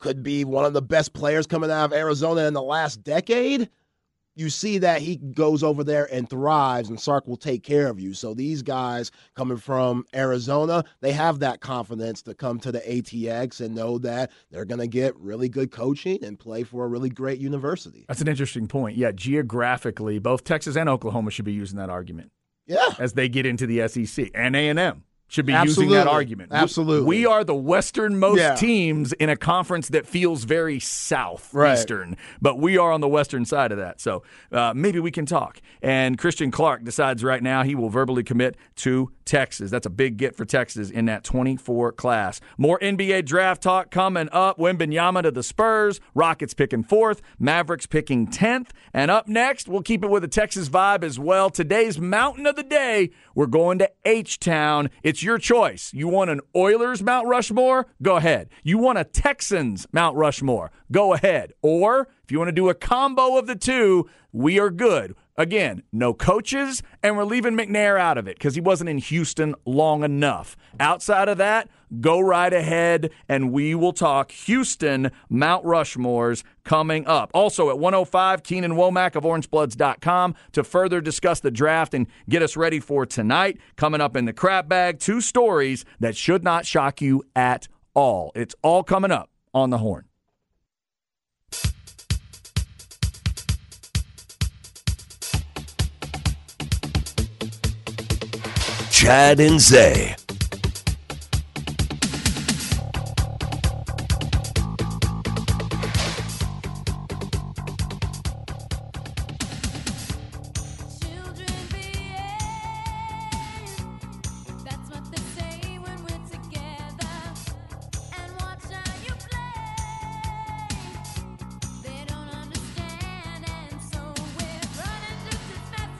could 0.00 0.22
be 0.22 0.44
one 0.44 0.64
of 0.64 0.72
the 0.72 0.82
best 0.82 1.12
players 1.14 1.46
coming 1.46 1.70
out 1.70 1.86
of 1.86 1.92
Arizona 1.92 2.42
in 2.46 2.54
the 2.54 2.62
last 2.62 3.02
decade. 3.02 3.70
You 4.34 4.50
see 4.50 4.78
that 4.78 5.02
he 5.02 5.16
goes 5.16 5.62
over 5.62 5.84
there 5.84 6.12
and 6.12 6.28
thrives, 6.28 6.88
and 6.88 6.98
Sark 6.98 7.26
will 7.26 7.36
take 7.36 7.62
care 7.62 7.88
of 7.88 8.00
you. 8.00 8.14
So 8.14 8.34
these 8.34 8.62
guys 8.62 9.10
coming 9.34 9.56
from 9.56 10.04
Arizona, 10.14 10.84
they 11.00 11.12
have 11.12 11.40
that 11.40 11.60
confidence 11.60 12.22
to 12.22 12.34
come 12.34 12.58
to 12.60 12.72
the 12.72 12.80
ATX 12.80 13.60
and 13.60 13.74
know 13.74 13.98
that 13.98 14.30
they're 14.50 14.64
going 14.64 14.80
to 14.80 14.86
get 14.86 15.16
really 15.16 15.48
good 15.48 15.70
coaching 15.70 16.24
and 16.24 16.38
play 16.38 16.62
for 16.62 16.84
a 16.84 16.88
really 16.88 17.10
great 17.10 17.38
university. 17.38 18.04
That's 18.08 18.20
an 18.20 18.28
interesting 18.28 18.66
point. 18.66 18.96
Yeah, 18.96 19.12
geographically, 19.12 20.18
both 20.18 20.44
Texas 20.44 20.76
and 20.76 20.88
Oklahoma 20.88 21.30
should 21.30 21.44
be 21.44 21.52
using 21.52 21.78
that 21.78 21.90
argument. 21.90 22.30
Yeah, 22.66 22.94
as 22.98 23.14
they 23.14 23.28
get 23.28 23.44
into 23.44 23.66
the 23.66 23.88
SEC 23.88 24.30
and 24.34 24.54
A 24.54 24.68
and 24.68 24.78
M 24.78 25.02
should 25.32 25.46
be 25.46 25.54
Absolutely. 25.54 25.94
using 25.94 26.04
that 26.04 26.10
argument. 26.12 26.52
Absolutely. 26.52 27.06
We, 27.06 27.20
we 27.20 27.26
are 27.26 27.42
the 27.42 27.54
westernmost 27.54 28.38
Yeah. 28.38 28.54
teams 28.54 29.14
in 29.14 29.30
a 29.30 29.36
conference 29.36 29.88
that 29.88 30.06
feels 30.06 30.44
very 30.44 30.78
south 30.78 31.48
Right. 31.54 31.72
but 32.42 32.58
we 32.58 32.76
are 32.76 32.92
on 32.92 33.00
the 33.00 33.08
western 33.08 33.46
side 33.46 33.72
of 33.72 33.78
that. 33.78 33.98
So 33.98 34.24
uh, 34.52 34.74
maybe 34.76 35.00
we 35.00 35.10
can 35.10 35.24
talk. 35.24 35.58
And 35.80 36.18
Christian 36.18 36.50
Clark 36.50 36.84
decides 36.84 37.24
right 37.24 37.42
now 37.42 37.62
he 37.62 37.74
will 37.74 37.88
verbally 37.88 38.22
commit 38.22 38.58
to 38.76 39.10
Texas. 39.24 39.70
That's 39.70 39.86
a 39.86 39.90
big 39.90 40.16
get 40.16 40.36
for 40.36 40.44
Texas 40.44 40.90
in 40.90 41.06
that 41.06 41.24
24 41.24 41.92
class. 41.92 42.40
More 42.58 42.78
NBA 42.80 43.24
draft 43.24 43.62
talk 43.62 43.90
coming 43.90 44.28
up. 44.32 44.58
Wembanyama 44.58 45.22
to 45.22 45.30
the 45.30 45.42
Spurs. 45.42 46.00
Rockets 46.14 46.54
picking 46.54 46.82
fourth. 46.82 47.22
Mavericks 47.38 47.86
picking 47.86 48.26
10th. 48.26 48.68
And 48.92 49.10
up 49.10 49.28
next, 49.28 49.68
we'll 49.68 49.82
keep 49.82 50.04
it 50.04 50.10
with 50.10 50.24
a 50.24 50.28
Texas 50.28 50.68
vibe 50.68 51.04
as 51.04 51.18
well. 51.18 51.50
Today's 51.50 51.98
mountain 51.98 52.46
of 52.46 52.56
the 52.56 52.62
day, 52.62 53.10
we're 53.34 53.46
going 53.46 53.78
to 53.78 53.90
H 54.04 54.38
Town. 54.38 54.90
It's 55.02 55.22
your 55.22 55.38
choice. 55.38 55.92
You 55.94 56.08
want 56.08 56.30
an 56.30 56.40
Oilers 56.54 57.02
Mount 57.02 57.26
Rushmore? 57.26 57.86
Go 58.02 58.16
ahead. 58.16 58.48
You 58.62 58.78
want 58.78 58.98
a 58.98 59.04
Texans 59.04 59.86
Mount 59.92 60.16
Rushmore? 60.16 60.70
Go 60.90 61.14
ahead. 61.14 61.52
Or 61.62 62.08
if 62.24 62.30
you 62.30 62.38
want 62.38 62.48
to 62.48 62.52
do 62.52 62.68
a 62.68 62.74
combo 62.74 63.36
of 63.38 63.46
the 63.46 63.56
two, 63.56 64.08
we 64.32 64.58
are 64.58 64.70
good. 64.70 65.14
Again, 65.38 65.82
no 65.92 66.12
coaches, 66.12 66.82
and 67.02 67.16
we're 67.16 67.24
leaving 67.24 67.56
McNair 67.56 67.98
out 67.98 68.18
of 68.18 68.28
it 68.28 68.36
because 68.36 68.54
he 68.54 68.60
wasn't 68.60 68.90
in 68.90 68.98
Houston 68.98 69.54
long 69.64 70.04
enough. 70.04 70.58
Outside 70.78 71.28
of 71.28 71.38
that, 71.38 71.70
go 72.02 72.20
right 72.20 72.52
ahead, 72.52 73.10
and 73.30 73.50
we 73.50 73.74
will 73.74 73.94
talk 73.94 74.30
Houston 74.32 75.10
Mount 75.30 75.64
Rushmores 75.64 76.42
coming 76.64 77.06
up. 77.06 77.30
Also 77.32 77.70
at 77.70 77.78
105, 77.78 78.42
Keenan 78.42 78.72
Womack 78.72 79.16
of 79.16 79.24
OrangeBloods.com 79.24 80.34
to 80.52 80.62
further 80.62 81.00
discuss 81.00 81.40
the 81.40 81.50
draft 81.50 81.94
and 81.94 82.06
get 82.28 82.42
us 82.42 82.54
ready 82.54 82.78
for 82.78 83.06
tonight. 83.06 83.58
Coming 83.76 84.02
up 84.02 84.18
in 84.18 84.26
the 84.26 84.34
crap 84.34 84.68
bag, 84.68 84.98
two 84.98 85.22
stories 85.22 85.86
that 85.98 86.14
should 86.14 86.44
not 86.44 86.66
shock 86.66 87.00
you 87.00 87.24
at 87.34 87.68
all. 87.94 88.32
It's 88.34 88.54
all 88.62 88.82
coming 88.82 89.10
up 89.10 89.30
on 89.54 89.70
the 89.70 89.78
horn. 89.78 90.04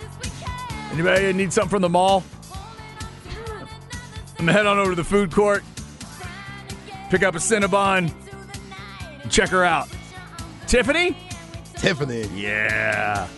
As 0.01 0.25
we 0.25 0.31
can. 0.45 0.93
Anybody 0.93 1.33
need 1.33 1.53
something 1.53 1.71
from 1.71 1.83
the 1.83 1.89
mall? 1.89 2.23
I'm 4.43 4.49
another, 4.49 4.59
head 4.59 4.67
on 4.67 4.79
over 4.81 4.91
to 4.91 4.97
the 4.97 5.05
food 5.05 5.31
court, 5.31 5.63
trying 6.19 6.69
to 6.69 6.77
get 6.85 7.11
pick 7.11 7.23
up 7.23 7.37
a 7.37 7.39
Cinnabon, 7.39 8.09
to 8.09 8.15
the 8.15 8.29
night. 8.29 9.31
check 9.31 9.51
her 9.51 9.63
out. 9.63 9.89
Tiffany? 10.67 11.17
Tiffany. 11.77 12.27
Yeah. 12.35 13.29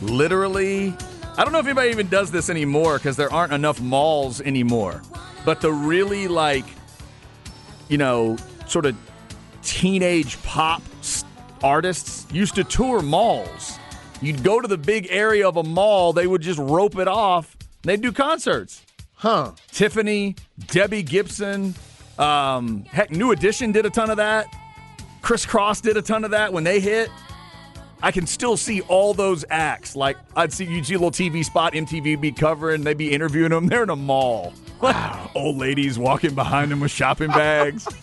Literally, 0.00 0.96
I 1.36 1.44
don't 1.44 1.52
know 1.52 1.60
if 1.60 1.66
anybody 1.66 1.90
even 1.90 2.08
does 2.08 2.32
this 2.32 2.50
anymore 2.50 2.98
because 2.98 3.16
there 3.16 3.32
aren't 3.32 3.52
enough 3.52 3.80
malls 3.80 4.40
anymore. 4.40 5.00
But 5.44 5.60
the 5.60 5.72
really 5.72 6.26
like, 6.26 6.66
you 7.88 7.98
know, 7.98 8.36
sort 8.66 8.86
of 8.86 8.96
teenage 9.62 10.42
pop 10.42 10.82
artists 11.62 12.26
used 12.32 12.56
to 12.56 12.64
tour 12.64 13.00
malls. 13.00 13.78
You'd 14.20 14.42
go 14.42 14.60
to 14.60 14.66
the 14.66 14.76
big 14.76 15.06
area 15.08 15.46
of 15.46 15.56
a 15.56 15.62
mall, 15.62 16.12
they 16.12 16.26
would 16.26 16.42
just 16.42 16.58
rope 16.58 16.98
it 16.98 17.06
off. 17.06 17.56
They'd 17.82 18.00
do 18.00 18.10
concerts. 18.10 18.84
Huh. 19.22 19.52
Tiffany, 19.70 20.34
Debbie 20.66 21.04
Gibson, 21.04 21.76
um, 22.18 22.82
heck, 22.86 23.12
New 23.12 23.30
Edition 23.30 23.70
did 23.70 23.86
a 23.86 23.90
ton 23.90 24.10
of 24.10 24.16
that. 24.16 24.46
Kris 25.20 25.46
Kross 25.46 25.80
did 25.80 25.96
a 25.96 26.02
ton 26.02 26.24
of 26.24 26.32
that 26.32 26.52
when 26.52 26.64
they 26.64 26.80
hit. 26.80 27.08
I 28.02 28.10
can 28.10 28.26
still 28.26 28.56
see 28.56 28.80
all 28.80 29.14
those 29.14 29.44
acts. 29.48 29.94
Like 29.94 30.16
I'd 30.34 30.52
see 30.52 30.64
you'd 30.64 30.86
see 30.86 30.94
a 30.94 30.98
little 30.98 31.12
TV 31.12 31.44
spot, 31.44 31.72
MTV 31.72 32.20
be 32.20 32.32
covering, 32.32 32.82
they'd 32.82 32.98
be 32.98 33.12
interviewing 33.12 33.50
them. 33.50 33.68
They're 33.68 33.84
in 33.84 33.90
a 33.90 33.94
mall. 33.96 34.54
Wow. 34.80 35.30
Old 35.36 35.56
ladies 35.56 36.00
walking 36.00 36.34
behind 36.34 36.72
them 36.72 36.80
with 36.80 36.90
shopping 36.90 37.28
bags. 37.28 37.86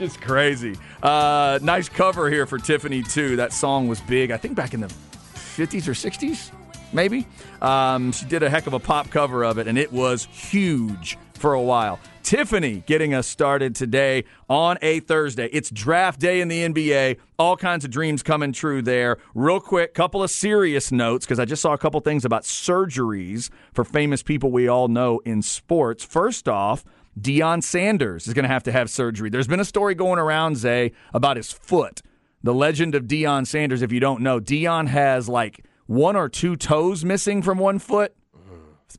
It's 0.00 0.16
crazy. 0.16 0.76
Uh, 1.02 1.58
nice 1.60 1.88
cover 1.88 2.30
here 2.30 2.46
for 2.46 2.56
Tiffany 2.56 3.02
too. 3.02 3.34
That 3.34 3.52
song 3.52 3.88
was 3.88 4.00
big. 4.02 4.30
I 4.30 4.36
think 4.36 4.54
back 4.54 4.72
in 4.72 4.80
the 4.80 4.86
50s 4.86 5.88
or 5.88 5.92
60s, 5.92 6.52
maybe. 6.92 7.26
Um, 7.60 8.12
she 8.12 8.26
did 8.26 8.42
a 8.42 8.50
heck 8.50 8.66
of 8.66 8.72
a 8.72 8.78
pop 8.78 9.10
cover 9.10 9.44
of 9.44 9.58
it, 9.58 9.66
and 9.66 9.78
it 9.78 9.92
was 9.92 10.26
huge 10.26 11.18
for 11.34 11.54
a 11.54 11.62
while. 11.62 11.98
Tiffany 12.22 12.82
getting 12.86 13.14
us 13.14 13.26
started 13.26 13.74
today 13.74 14.24
on 14.50 14.76
a 14.82 15.00
Thursday. 15.00 15.48
It's 15.50 15.70
draft 15.70 16.20
day 16.20 16.40
in 16.40 16.48
the 16.48 16.68
NBA. 16.68 17.16
All 17.38 17.56
kinds 17.56 17.84
of 17.86 17.90
dreams 17.90 18.22
coming 18.22 18.52
true 18.52 18.82
there. 18.82 19.16
Real 19.34 19.60
quick, 19.60 19.94
couple 19.94 20.22
of 20.22 20.30
serious 20.30 20.92
notes 20.92 21.24
because 21.24 21.38
I 21.38 21.46
just 21.46 21.62
saw 21.62 21.72
a 21.72 21.78
couple 21.78 22.00
things 22.00 22.26
about 22.26 22.42
surgeries 22.42 23.48
for 23.72 23.82
famous 23.82 24.22
people 24.22 24.50
we 24.50 24.68
all 24.68 24.88
know 24.88 25.20
in 25.24 25.40
sports. 25.40 26.04
First 26.04 26.48
off, 26.48 26.84
Deion 27.18 27.62
Sanders 27.62 28.28
is 28.28 28.34
going 28.34 28.44
to 28.44 28.48
have 28.48 28.64
to 28.64 28.72
have 28.72 28.90
surgery. 28.90 29.30
There's 29.30 29.48
been 29.48 29.60
a 29.60 29.64
story 29.64 29.94
going 29.94 30.18
around, 30.18 30.56
Zay, 30.56 30.92
about 31.14 31.36
his 31.36 31.50
foot. 31.50 32.02
The 32.42 32.54
legend 32.54 32.94
of 32.94 33.04
Deion 33.04 33.46
Sanders, 33.46 33.82
if 33.82 33.90
you 33.90 34.00
don't 34.00 34.20
know, 34.20 34.38
Deion 34.38 34.86
has 34.88 35.28
like 35.28 35.64
one 35.88 36.14
or 36.14 36.28
two 36.28 36.54
toes 36.54 37.04
missing 37.04 37.42
from 37.42 37.58
one 37.58 37.80
foot 37.80 38.14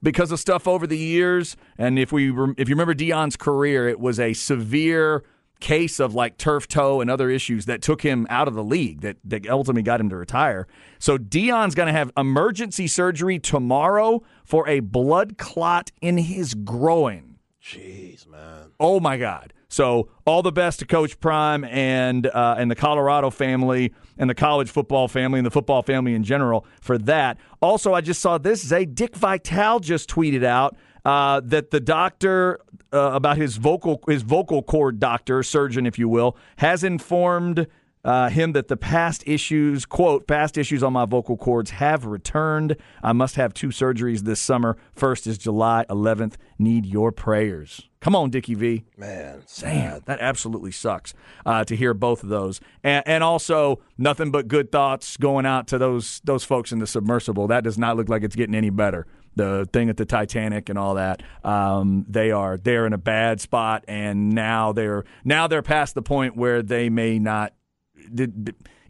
because 0.04 0.32
of 0.32 0.39
stuff 0.39 0.67
over 0.67 0.86
the 0.86 0.97
years. 0.97 1.56
And 1.78 1.97
if 1.97 2.12
we 2.12 2.30
if 2.58 2.67
you 2.67 2.75
remember 2.75 2.93
Deion's 2.93 3.38
career, 3.38 3.88
it 3.88 3.99
was 3.99 4.19
a 4.19 4.34
severe 4.34 5.23
case 5.60 5.99
of 5.99 6.15
like 6.15 6.38
turf 6.38 6.67
toe 6.67 7.02
and 7.02 7.10
other 7.10 7.30
issues 7.30 7.65
that 7.65 7.82
took 7.82 8.02
him 8.02 8.25
out 8.30 8.47
of 8.47 8.54
the 8.54 8.63
league 8.63 9.02
that, 9.02 9.17
that 9.25 9.47
ultimately 9.49 9.84
got 9.84 9.99
him 9.99 10.10
to 10.10 10.15
retire. 10.15 10.67
So 10.99 11.17
Deion's 11.17 11.75
going 11.75 11.88
to 11.88 11.93
have 11.93 12.12
emergency 12.17 12.88
surgery 12.88 13.39
tomorrow 13.39 14.23
for 14.45 14.67
a 14.67 14.80
blood 14.80 15.38
clot 15.38 15.91
in 16.02 16.17
his 16.17 16.54
groin. 16.54 17.28
Jeez, 17.63 18.27
man. 18.27 18.71
Oh 18.79 18.99
my 18.99 19.17
God! 19.17 19.53
So 19.67 20.09
all 20.25 20.41
the 20.41 20.51
best 20.51 20.79
to 20.79 20.85
Coach 20.85 21.19
Prime 21.19 21.63
and 21.65 22.25
uh, 22.25 22.55
and 22.57 22.71
the 22.71 22.75
Colorado 22.75 23.29
family 23.29 23.93
and 24.17 24.29
the 24.29 24.35
college 24.35 24.69
football 24.69 25.07
family 25.07 25.39
and 25.39 25.45
the 25.45 25.51
football 25.51 25.83
family 25.83 26.13
in 26.13 26.23
general 26.23 26.65
for 26.81 26.97
that. 26.99 27.37
Also, 27.61 27.93
I 27.93 28.01
just 28.01 28.21
saw 28.21 28.37
this. 28.37 28.65
Zay 28.65 28.85
Dick 28.85 29.15
Vitale 29.15 29.79
just 29.79 30.09
tweeted 30.09 30.43
out 30.43 30.77
uh, 31.03 31.41
that 31.43 31.71
the 31.71 31.79
doctor 31.79 32.61
uh, 32.93 33.11
about 33.13 33.37
his 33.37 33.57
vocal 33.57 34.01
his 34.07 34.21
vocal 34.21 34.63
cord 34.63 34.99
doctor 34.99 35.43
surgeon, 35.43 35.85
if 35.85 35.99
you 35.99 36.07
will, 36.07 36.37
has 36.57 36.83
informed. 36.83 37.67
Uh, 38.03 38.29
him 38.29 38.53
that 38.53 38.69
the 38.69 38.77
past 38.77 39.23
issues, 39.27 39.85
quote, 39.85 40.25
past 40.25 40.57
issues 40.57 40.81
on 40.81 40.93
my 40.93 41.05
vocal 41.05 41.35
cords 41.35 41.71
have 41.71 42.05
returned. 42.05 42.77
I 43.03 43.12
must 43.12 43.35
have 43.35 43.53
two 43.53 43.69
surgeries 43.69 44.21
this 44.21 44.39
summer. 44.39 44.77
First 44.93 45.27
is 45.27 45.38
July 45.38 45.85
11th. 45.89 46.35
Need 46.57 46.85
your 46.85 47.12
prayers. 47.12 47.89
Come 48.01 48.15
on, 48.15 48.29
Dickie 48.29 48.55
V. 48.55 48.85
Man. 48.97 49.43
Damn, 49.59 49.99
that 50.05 50.19
absolutely 50.21 50.71
sucks 50.71 51.13
uh, 51.45 51.65
to 51.65 51.75
hear 51.75 51.93
both 51.93 52.23
of 52.23 52.29
those, 52.29 52.62
and, 52.81 53.03
and 53.05 53.23
also 53.23 53.81
nothing 53.97 54.31
but 54.31 54.47
good 54.47 54.71
thoughts 54.71 55.17
going 55.17 55.45
out 55.45 55.67
to 55.67 55.77
those 55.77 56.21
those 56.23 56.45
folks 56.45 56.71
in 56.71 56.79
the 56.79 56.88
submersible. 56.88 57.47
That 57.47 57.65
does 57.65 57.77
not 57.77 57.97
look 57.97 58.07
like 58.07 58.23
it's 58.23 58.38
getting 58.38 58.55
any 58.55 58.69
better. 58.69 59.05
The 59.35 59.67
thing 59.71 59.89
at 59.89 59.97
the 59.97 60.05
Titanic 60.05 60.69
and 60.69 60.79
all 60.79 60.95
that, 60.95 61.21
um, 61.43 62.05
they 62.07 62.31
are 62.31 62.57
they're 62.57 62.85
in 62.85 62.93
a 62.93 62.97
bad 62.97 63.41
spot, 63.41 63.83
and 63.88 64.29
now 64.29 64.71
they're 64.71 65.03
now 65.25 65.47
they're 65.47 65.62
past 65.62 65.93
the 65.93 66.01
point 66.01 66.38
where 66.38 66.62
they 66.63 66.89
may 66.89 67.19
not 67.19 67.53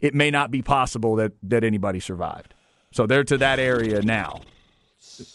it 0.00 0.14
may 0.14 0.30
not 0.30 0.50
be 0.50 0.62
possible 0.62 1.16
that 1.16 1.32
that 1.42 1.64
anybody 1.64 2.00
survived. 2.00 2.54
So 2.92 3.06
they're 3.06 3.24
to 3.24 3.38
that 3.38 3.58
area 3.58 4.02
now. 4.02 4.40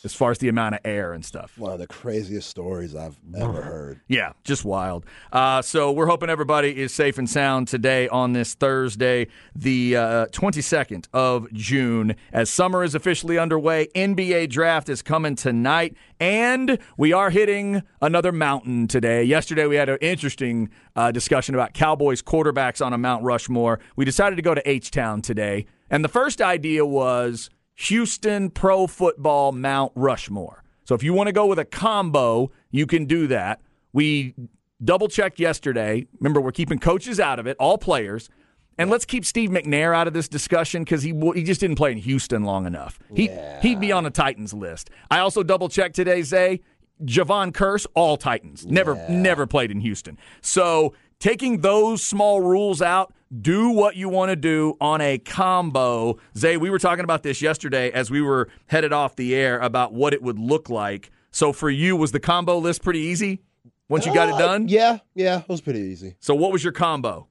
As 0.04 0.14
far 0.14 0.32
as 0.32 0.38
the 0.40 0.50
amount 0.50 0.76
of 0.76 0.82
air 0.84 1.14
and 1.14 1.24
stuff. 1.24 1.58
One 1.58 1.74
of 1.74 1.80
the 1.80 1.88
craziest 1.88 2.50
stories 2.50 2.96
I've 2.96 3.18
ever 3.36 3.62
heard. 3.62 4.02
Yeah, 4.08 4.34
just 4.44 4.66
wild. 4.66 5.06
Uh, 5.32 5.62
so 5.62 5.92
we're 5.92 6.08
hoping 6.08 6.30
everybody 6.30 6.82
is 6.82 6.94
safe 6.94 7.18
and 7.18 7.30
sound 7.30 7.68
today 7.68 8.08
on 8.08 8.34
this 8.34 8.54
Thursday, 8.54 9.28
the 9.56 9.96
uh, 9.96 10.26
22nd 10.28 11.08
of 11.14 11.52
June, 11.54 12.16
as 12.32 12.50
summer 12.50 12.84
is 12.84 12.96
officially 12.96 13.38
underway. 13.38 13.88
NBA 13.96 14.50
draft 14.50 14.90
is 14.90 15.02
coming 15.02 15.36
tonight, 15.36 15.96
and 16.20 16.78
we 16.98 17.14
are 17.14 17.30
hitting 17.30 17.84
another 18.02 18.32
mountain 18.32 18.88
today. 18.88 19.24
Yesterday 19.24 19.66
we 19.68 19.76
had 19.76 19.90
an 19.90 19.98
interesting 20.02 20.70
uh, 20.96 21.12
discussion 21.12 21.56
about 21.56 21.74
Cowboys 21.74 22.22
quarterbacks 22.22 22.86
on 22.86 22.94
a 22.94 22.98
Mount 22.98 23.24
Rushmore. 23.24 23.80
We 23.96 24.06
decided 24.06 24.36
to 24.38 24.42
go 24.42 24.54
to 24.56 24.70
H 24.70 24.92
Town 24.92 25.22
today, 25.22 25.66
and 25.90 26.04
the 26.04 26.10
first 26.10 26.42
idea 26.42 26.86
was 26.86 27.50
Houston 27.76 28.50
Pro 28.50 28.88
Football 28.88 29.52
Mount 29.52 29.92
Rushmore. 29.96 30.64
So 30.86 30.96
if 30.96 31.04
you 31.04 31.14
want 31.14 31.28
to 31.28 31.34
go 31.34 31.46
with 31.46 31.60
a 31.60 31.66
combo, 31.66 32.52
you 32.72 32.86
can 32.86 33.06
do 33.06 33.28
that. 33.28 33.62
We 33.92 34.36
double 34.84 35.08
checked 35.08 35.40
yesterday. 35.40 36.08
Remember, 36.20 36.40
we're 36.40 36.52
keeping 36.52 36.80
coaches 36.80 37.20
out 37.20 37.40
of 37.40 37.48
it, 37.48 37.58
all 37.60 37.78
players. 37.78 38.30
And 38.78 38.90
let's 38.90 39.06
keep 39.06 39.26
Steve 39.26 39.50
McNair 39.50 39.96
out 39.96 40.08
of 40.08 40.14
this 40.14 40.28
discussion 40.28 40.84
because 40.84 41.02
he 41.02 41.14
he 41.34 41.44
just 41.44 41.62
didn't 41.62 41.78
play 41.78 41.94
in 41.94 41.98
Houston 42.00 42.44
long 42.44 42.66
enough. 42.66 43.00
He 43.14 43.30
he'd 43.62 43.80
be 43.80 43.92
on 43.92 44.06
a 44.06 44.10
Titans 44.10 44.54
list. 44.54 44.90
I 45.10 45.20
also 45.20 45.44
double 45.44 45.70
checked 45.70 45.96
today, 45.96 46.22
Zay. 46.24 46.62
Jevon 47.04 47.52
Kearse, 47.52 47.86
all 47.94 48.18
Titans. 48.18 48.66
Never 48.66 48.96
never 49.10 49.48
played 49.48 49.72
in 49.72 49.80
Houston. 49.80 50.18
So 50.42 50.94
taking 51.26 51.62
those 51.62 52.04
small 52.04 52.40
rules 52.40 52.84
out, 52.84 53.12
do 53.42 53.72
what 53.72 53.96
you 53.96 54.08
want 54.08 54.30
to 54.30 54.36
do 54.36 54.78
on 54.80 55.02
a 55.02 55.18
combo. 55.18 56.20
Zay, 56.38 56.56
we 56.56 56.70
were 56.70 56.78
talking 56.78 57.04
about 57.04 57.24
this 57.24 57.42
yesterday 57.42 57.90
as 57.90 58.12
we 58.12 58.22
were 58.22 58.48
headed 58.68 58.94
off 58.94 59.16
the 59.16 59.34
air 59.34 59.58
about 59.58 59.92
what 59.92 60.14
it 60.14 60.22
would 60.22 60.38
look 60.38 60.70
like. 60.70 61.10
So 61.32 61.52
for 61.52 61.72
you, 61.72 61.96
was 61.96 62.12
the 62.12 62.20
combo 62.20 62.60
list 62.60 62.84
pretty 62.84 63.00
easy 63.00 63.42
once 63.90 64.06
you 64.06 64.14
got 64.14 64.30
it 64.30 64.36
Uh, 64.36 64.38
done? 64.38 64.68
Yeah, 64.68 65.00
yeah, 65.16 65.40
it 65.40 65.50
was 65.50 65.62
pretty 65.62 65.80
easy. 65.80 66.16
So 66.20 66.36
what 66.36 66.52
was 66.52 66.64
your 66.64 66.74
combo? 66.74 67.28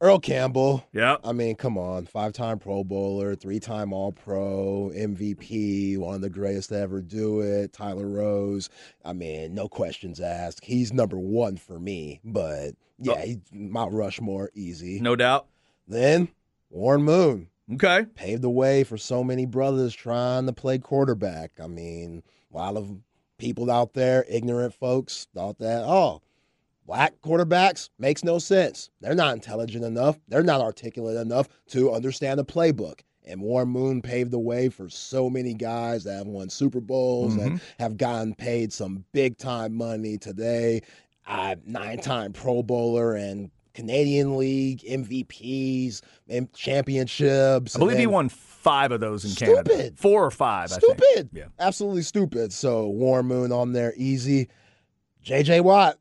Earl 0.00 0.20
Campbell. 0.20 0.84
Yeah. 0.92 1.16
I 1.24 1.32
mean, 1.32 1.56
come 1.56 1.76
on. 1.76 2.06
Five 2.06 2.32
time 2.32 2.58
Pro 2.58 2.84
Bowler, 2.84 3.34
three 3.34 3.58
time 3.58 3.92
All 3.92 4.12
Pro, 4.12 4.90
MVP, 4.94 5.98
one 5.98 6.14
of 6.14 6.20
the 6.20 6.30
greatest 6.30 6.68
to 6.68 6.78
ever 6.78 7.02
do 7.02 7.40
it. 7.40 7.72
Tyler 7.72 8.06
Rose. 8.06 8.70
I 9.04 9.12
mean, 9.12 9.54
no 9.54 9.68
questions 9.68 10.20
asked. 10.20 10.64
He's 10.64 10.92
number 10.92 11.18
one 11.18 11.56
for 11.56 11.80
me, 11.80 12.20
but 12.24 12.70
oh. 12.70 12.74
yeah, 13.00 13.24
Oh. 13.26 13.34
Mount 13.52 13.92
Rushmore, 13.92 14.50
easy. 14.54 15.00
No 15.00 15.16
doubt. 15.16 15.46
Then 15.88 16.28
Warren 16.70 17.02
Moon 17.02 17.48
Okay. 17.72 18.06
paved 18.14 18.42
the 18.42 18.50
way 18.50 18.84
for 18.84 18.96
so 18.96 19.24
many 19.24 19.46
brothers 19.46 19.94
trying 19.94 20.46
to 20.46 20.52
play 20.52 20.78
quarterback. 20.78 21.52
I 21.62 21.66
mean, 21.66 22.22
a 22.52 22.56
lot 22.56 22.76
of 22.76 22.90
people 23.38 23.70
out 23.70 23.94
there, 23.94 24.24
ignorant 24.28 24.74
folks, 24.74 25.26
thought 25.34 25.58
that, 25.58 25.82
oh, 25.84 26.22
black 26.88 27.12
quarterbacks 27.20 27.90
makes 27.98 28.24
no 28.24 28.38
sense. 28.38 28.88
They're 29.02 29.14
not 29.14 29.34
intelligent 29.34 29.84
enough. 29.84 30.18
They're 30.26 30.42
not 30.42 30.62
articulate 30.62 31.18
enough 31.18 31.46
to 31.68 31.92
understand 31.92 32.40
the 32.40 32.44
playbook. 32.46 33.00
And 33.26 33.42
Warren 33.42 33.68
Moon 33.68 34.00
paved 34.00 34.30
the 34.30 34.38
way 34.38 34.70
for 34.70 34.88
so 34.88 35.28
many 35.28 35.52
guys 35.52 36.04
that 36.04 36.16
have 36.16 36.26
won 36.26 36.48
Super 36.48 36.80
Bowls 36.80 37.36
and 37.36 37.60
have 37.78 37.98
gotten 37.98 38.34
paid 38.34 38.72
some 38.72 39.04
big 39.12 39.36
time 39.36 39.74
money 39.74 40.16
today. 40.16 40.80
Uh, 41.26 41.56
Nine 41.66 41.98
time 42.00 42.32
Pro 42.32 42.62
Bowler 42.62 43.16
and 43.16 43.50
Canadian 43.74 44.38
League 44.38 44.80
MVPs 44.80 46.00
and 46.30 46.50
championships. 46.54 47.76
I 47.76 47.78
believe 47.78 47.98
he 47.98 48.06
won 48.06 48.30
five 48.30 48.92
of 48.92 49.00
those 49.00 49.26
in 49.26 49.34
Canada. 49.34 49.70
Stupid. 49.74 49.98
Four 49.98 50.24
or 50.24 50.30
five, 50.30 50.72
I 50.72 50.78
think. 50.78 50.98
Stupid. 50.98 51.28
Yeah. 51.34 51.44
Absolutely 51.58 52.02
stupid. 52.02 52.50
So 52.54 52.86
Warren 52.86 53.26
Moon 53.26 53.52
on 53.52 53.74
there, 53.74 53.92
easy. 53.98 54.48
JJ 55.22 55.60
Watt, 55.64 55.98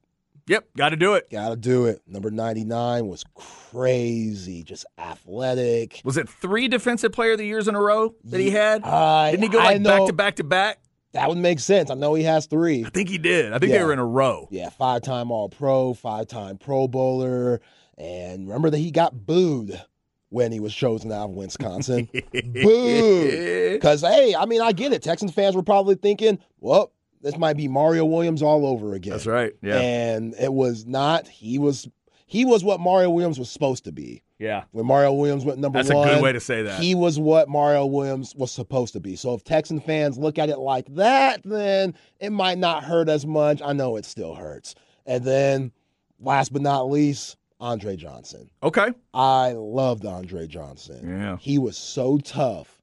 Yep. 0.47 0.67
Got 0.77 0.89
to 0.89 0.95
do 0.95 1.13
it. 1.15 1.29
got 1.29 1.49
to 1.49 1.55
do 1.55 1.85
it. 1.85 2.01
Number 2.07 2.31
99 2.31 3.07
was 3.07 3.23
crazy, 3.35 4.63
just 4.63 4.85
athletic. 4.97 6.01
Was 6.03 6.17
it 6.17 6.29
three 6.29 6.67
defensive 6.67 7.11
player 7.11 7.33
of 7.33 7.37
the 7.37 7.45
years 7.45 7.67
in 7.67 7.75
a 7.75 7.81
row 7.81 8.15
that 8.25 8.39
he 8.39 8.49
had? 8.51 8.83
I- 8.83 9.31
Didn't 9.31 9.43
he 9.43 9.49
go 9.49 9.57
like 9.59 9.83
back 9.83 10.05
to 10.07 10.13
back 10.13 10.35
to 10.37 10.43
back? 10.43 10.79
That 11.13 11.29
would 11.29 11.37
make 11.37 11.59
sense. 11.59 11.89
I 11.89 11.95
know 11.95 12.13
he 12.13 12.23
has 12.23 12.45
three. 12.45 12.85
I 12.85 12.89
think 12.89 13.09
he 13.09 13.17
did. 13.17 13.51
I 13.53 13.59
think 13.59 13.71
they 13.71 13.83
were 13.83 13.93
in 13.93 13.99
a 13.99 14.05
row. 14.05 14.47
Yeah, 14.51 14.69
five 14.69 15.01
time 15.01 15.31
All 15.31 15.49
Pro, 15.49 15.93
five 15.93 16.27
time 16.27 16.57
Pro 16.57 16.87
Bowler. 16.87 17.59
And 17.97 18.47
remember 18.47 18.69
that 18.69 18.77
he 18.77 18.91
got 18.91 19.25
booed 19.25 19.81
when 20.29 20.51
he 20.51 20.59
was 20.59 20.75
chosen 20.75 21.11
out 21.11 21.29
of 21.29 21.35
Wisconsin. 21.35 22.07
Boo! 22.53 23.71
Because, 23.73 24.01
hey, 24.01 24.35
I 24.35 24.45
mean, 24.45 24.61
I 24.61 24.73
get 24.73 24.93
it. 24.93 25.01
Texans 25.01 25.33
fans 25.33 25.55
were 25.55 25.63
probably 25.63 25.95
thinking, 25.95 26.37
well, 26.59 26.91
this 27.21 27.37
might 27.37 27.57
be 27.57 27.67
Mario 27.67 28.05
Williams 28.05 28.41
all 28.41 28.65
over 28.65 28.93
again. 28.93 29.11
That's 29.11 29.25
right. 29.25 29.53
Yeah. 29.61 29.77
And 29.79 30.33
it 30.39 30.53
was 30.53 30.85
not. 30.85 31.27
He 31.27 31.57
was 31.59 31.87
he 32.25 32.43
was 32.45 32.63
what 32.63 32.79
Mario 32.79 33.09
Williams 33.09 33.39
was 33.39 33.49
supposed 33.49 33.85
to 33.85 33.91
be. 33.91 34.21
yeah. 34.37 34.63
When 34.71 34.85
Mario 34.85 35.13
Williams 35.13 35.45
went 35.45 35.59
number 35.59 35.79
That's 35.79 35.89
a 35.89 35.95
one, 35.95 36.07
good 36.09 36.21
way 36.21 36.31
to 36.33 36.39
say 36.41 36.61
that. 36.63 36.79
he 36.79 36.93
was 36.93 37.17
what 37.17 37.47
Mario 37.47 37.85
Williams 37.85 38.35
was 38.35 38.51
supposed 38.51 38.93
to 38.93 38.99
be. 38.99 39.15
So 39.15 39.33
if 39.33 39.43
Texan 39.45 39.79
fans 39.79 40.17
look 40.17 40.37
at 40.37 40.49
it 40.49 40.59
like 40.59 40.93
that, 40.95 41.41
then 41.45 41.93
it 42.19 42.31
might 42.31 42.57
not 42.57 42.83
hurt 42.83 43.07
as 43.09 43.25
much. 43.25 43.61
I 43.63 43.71
know 43.73 43.95
it 43.95 44.03
still 44.05 44.35
hurts. 44.35 44.75
And 45.05 45.23
then, 45.23 45.71
last 46.19 46.51
but 46.51 46.61
not 46.61 46.89
least, 46.89 47.37
Andre 47.61 47.95
Johnson. 47.95 48.49
Okay. 48.61 48.89
I 49.13 49.53
loved 49.53 50.05
Andre 50.05 50.47
Johnson. 50.47 51.07
Yeah. 51.07 51.37
He 51.39 51.57
was 51.57 51.77
so 51.77 52.17
tough. 52.17 52.76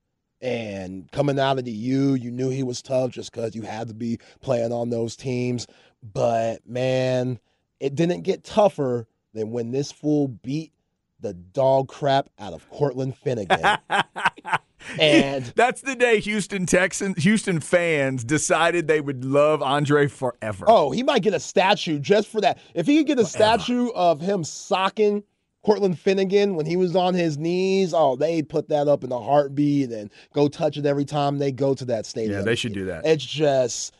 And 0.44 1.10
coming 1.10 1.38
out 1.38 1.58
of 1.58 1.64
the 1.64 1.72
U, 1.72 2.12
you 2.12 2.30
knew 2.30 2.50
he 2.50 2.62
was 2.62 2.82
tough 2.82 3.12
just 3.12 3.32
because 3.32 3.54
you 3.54 3.62
had 3.62 3.88
to 3.88 3.94
be 3.94 4.18
playing 4.42 4.72
on 4.72 4.90
those 4.90 5.16
teams. 5.16 5.66
But 6.02 6.58
man, 6.68 7.38
it 7.80 7.94
didn't 7.94 8.24
get 8.24 8.44
tougher 8.44 9.06
than 9.32 9.52
when 9.52 9.70
this 9.70 9.90
fool 9.90 10.28
beat 10.28 10.74
the 11.20 11.32
dog 11.32 11.88
crap 11.88 12.28
out 12.38 12.52
of 12.52 12.68
Cortland 12.68 13.16
Finnegan. 13.16 13.78
and 15.00 15.46
That's 15.56 15.80
the 15.80 15.94
day 15.94 16.20
Houston 16.20 16.66
Texans, 16.66 17.22
Houston 17.22 17.60
fans 17.60 18.22
decided 18.22 18.86
they 18.86 19.00
would 19.00 19.24
love 19.24 19.62
Andre 19.62 20.08
forever. 20.08 20.66
oh, 20.68 20.90
he 20.90 21.02
might 21.02 21.22
get 21.22 21.32
a 21.32 21.40
statue 21.40 21.98
just 21.98 22.28
for 22.28 22.42
that. 22.42 22.58
If 22.74 22.86
he 22.86 22.98
could 22.98 23.06
get 23.06 23.18
a 23.18 23.24
statue 23.24 23.88
of 23.94 24.20
him 24.20 24.44
socking 24.44 25.24
Cortland 25.64 25.98
Finnegan 25.98 26.54
when 26.54 26.66
he 26.66 26.76
was 26.76 26.94
on 26.94 27.14
his 27.14 27.38
knees, 27.38 27.94
oh, 27.94 28.16
they'd 28.16 28.48
put 28.48 28.68
that 28.68 28.86
up 28.86 29.02
in 29.02 29.10
a 29.10 29.18
heartbeat 29.18 29.90
and 29.90 30.10
go 30.32 30.48
touch 30.48 30.76
it 30.76 30.86
every 30.86 31.04
time 31.04 31.38
they 31.38 31.50
go 31.50 31.74
to 31.74 31.84
that 31.86 32.06
stadium. 32.06 32.38
yeah, 32.38 32.44
they 32.44 32.54
should 32.54 32.74
do 32.74 32.84
that. 32.86 33.06
It's 33.06 33.24
just 33.24 33.94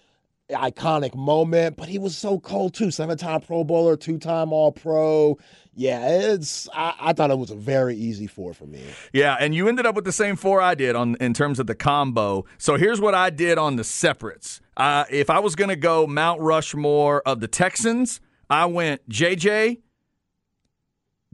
iconic 0.51 1.15
moment, 1.15 1.77
but 1.77 1.89
he 1.89 1.99
was 1.99 2.17
so 2.17 2.39
cold 2.39 2.75
too. 2.75 2.91
Seven 2.91 3.17
time 3.17 3.41
Pro 3.41 3.65
Bowler, 3.65 3.97
two 3.97 4.19
time 4.19 4.53
All 4.53 4.73
Pro. 4.73 5.39
Yeah, 5.75 6.07
it's. 6.09 6.69
I, 6.75 6.95
I 7.01 7.13
thought 7.15 7.31
it 7.31 7.39
was 7.39 7.51
a 7.51 7.57
very 7.57 7.97
easy 7.97 8.27
four 8.27 8.55
for 8.55 8.67
me. 8.67 8.83
Yeah, 9.13 9.37
and 9.41 9.55
you 9.55 9.67
ended 9.67 9.87
up 9.87 9.95
with 9.97 10.05
the 10.05 10.13
same 10.13 10.37
four 10.37 10.61
I 10.61 10.75
did 10.75 10.95
on 10.95 11.17
in 11.17 11.35
terms 11.35 11.59
of 11.59 11.67
the 11.67 11.75
combo. 11.75 12.45
So 12.59 12.77
here's 12.77 13.01
what 13.01 13.15
I 13.15 13.31
did 13.31 13.59
on 13.59 13.77
the 13.77 13.85
separates. 13.85 14.61
Uh, 14.77 15.05
if 15.11 15.31
I 15.31 15.39
was 15.41 15.57
going 15.57 15.71
to 15.71 15.77
go 15.77 16.07
Mount 16.07 16.41
Rushmore 16.41 17.23
of 17.27 17.41
the 17.41 17.49
Texans, 17.49 18.21
I 18.51 18.67
went 18.67 19.09
JJ, 19.09 19.81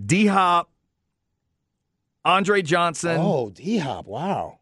D 0.06 0.26
Hop, 0.26 0.70
Andre 2.24 2.62
Johnson, 2.62 3.16
Oh, 3.20 3.50
D 3.50 3.78
Hop, 3.78 4.06
wow, 4.06 4.58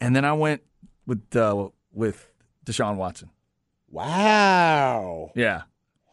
and 0.00 0.14
then 0.14 0.24
I 0.24 0.32
went 0.32 0.62
with 1.06 1.34
uh, 1.36 1.68
with 1.92 2.30
Deshaun 2.66 2.96
Watson. 2.96 3.30
wow. 3.90 5.30
Yeah, 5.34 5.62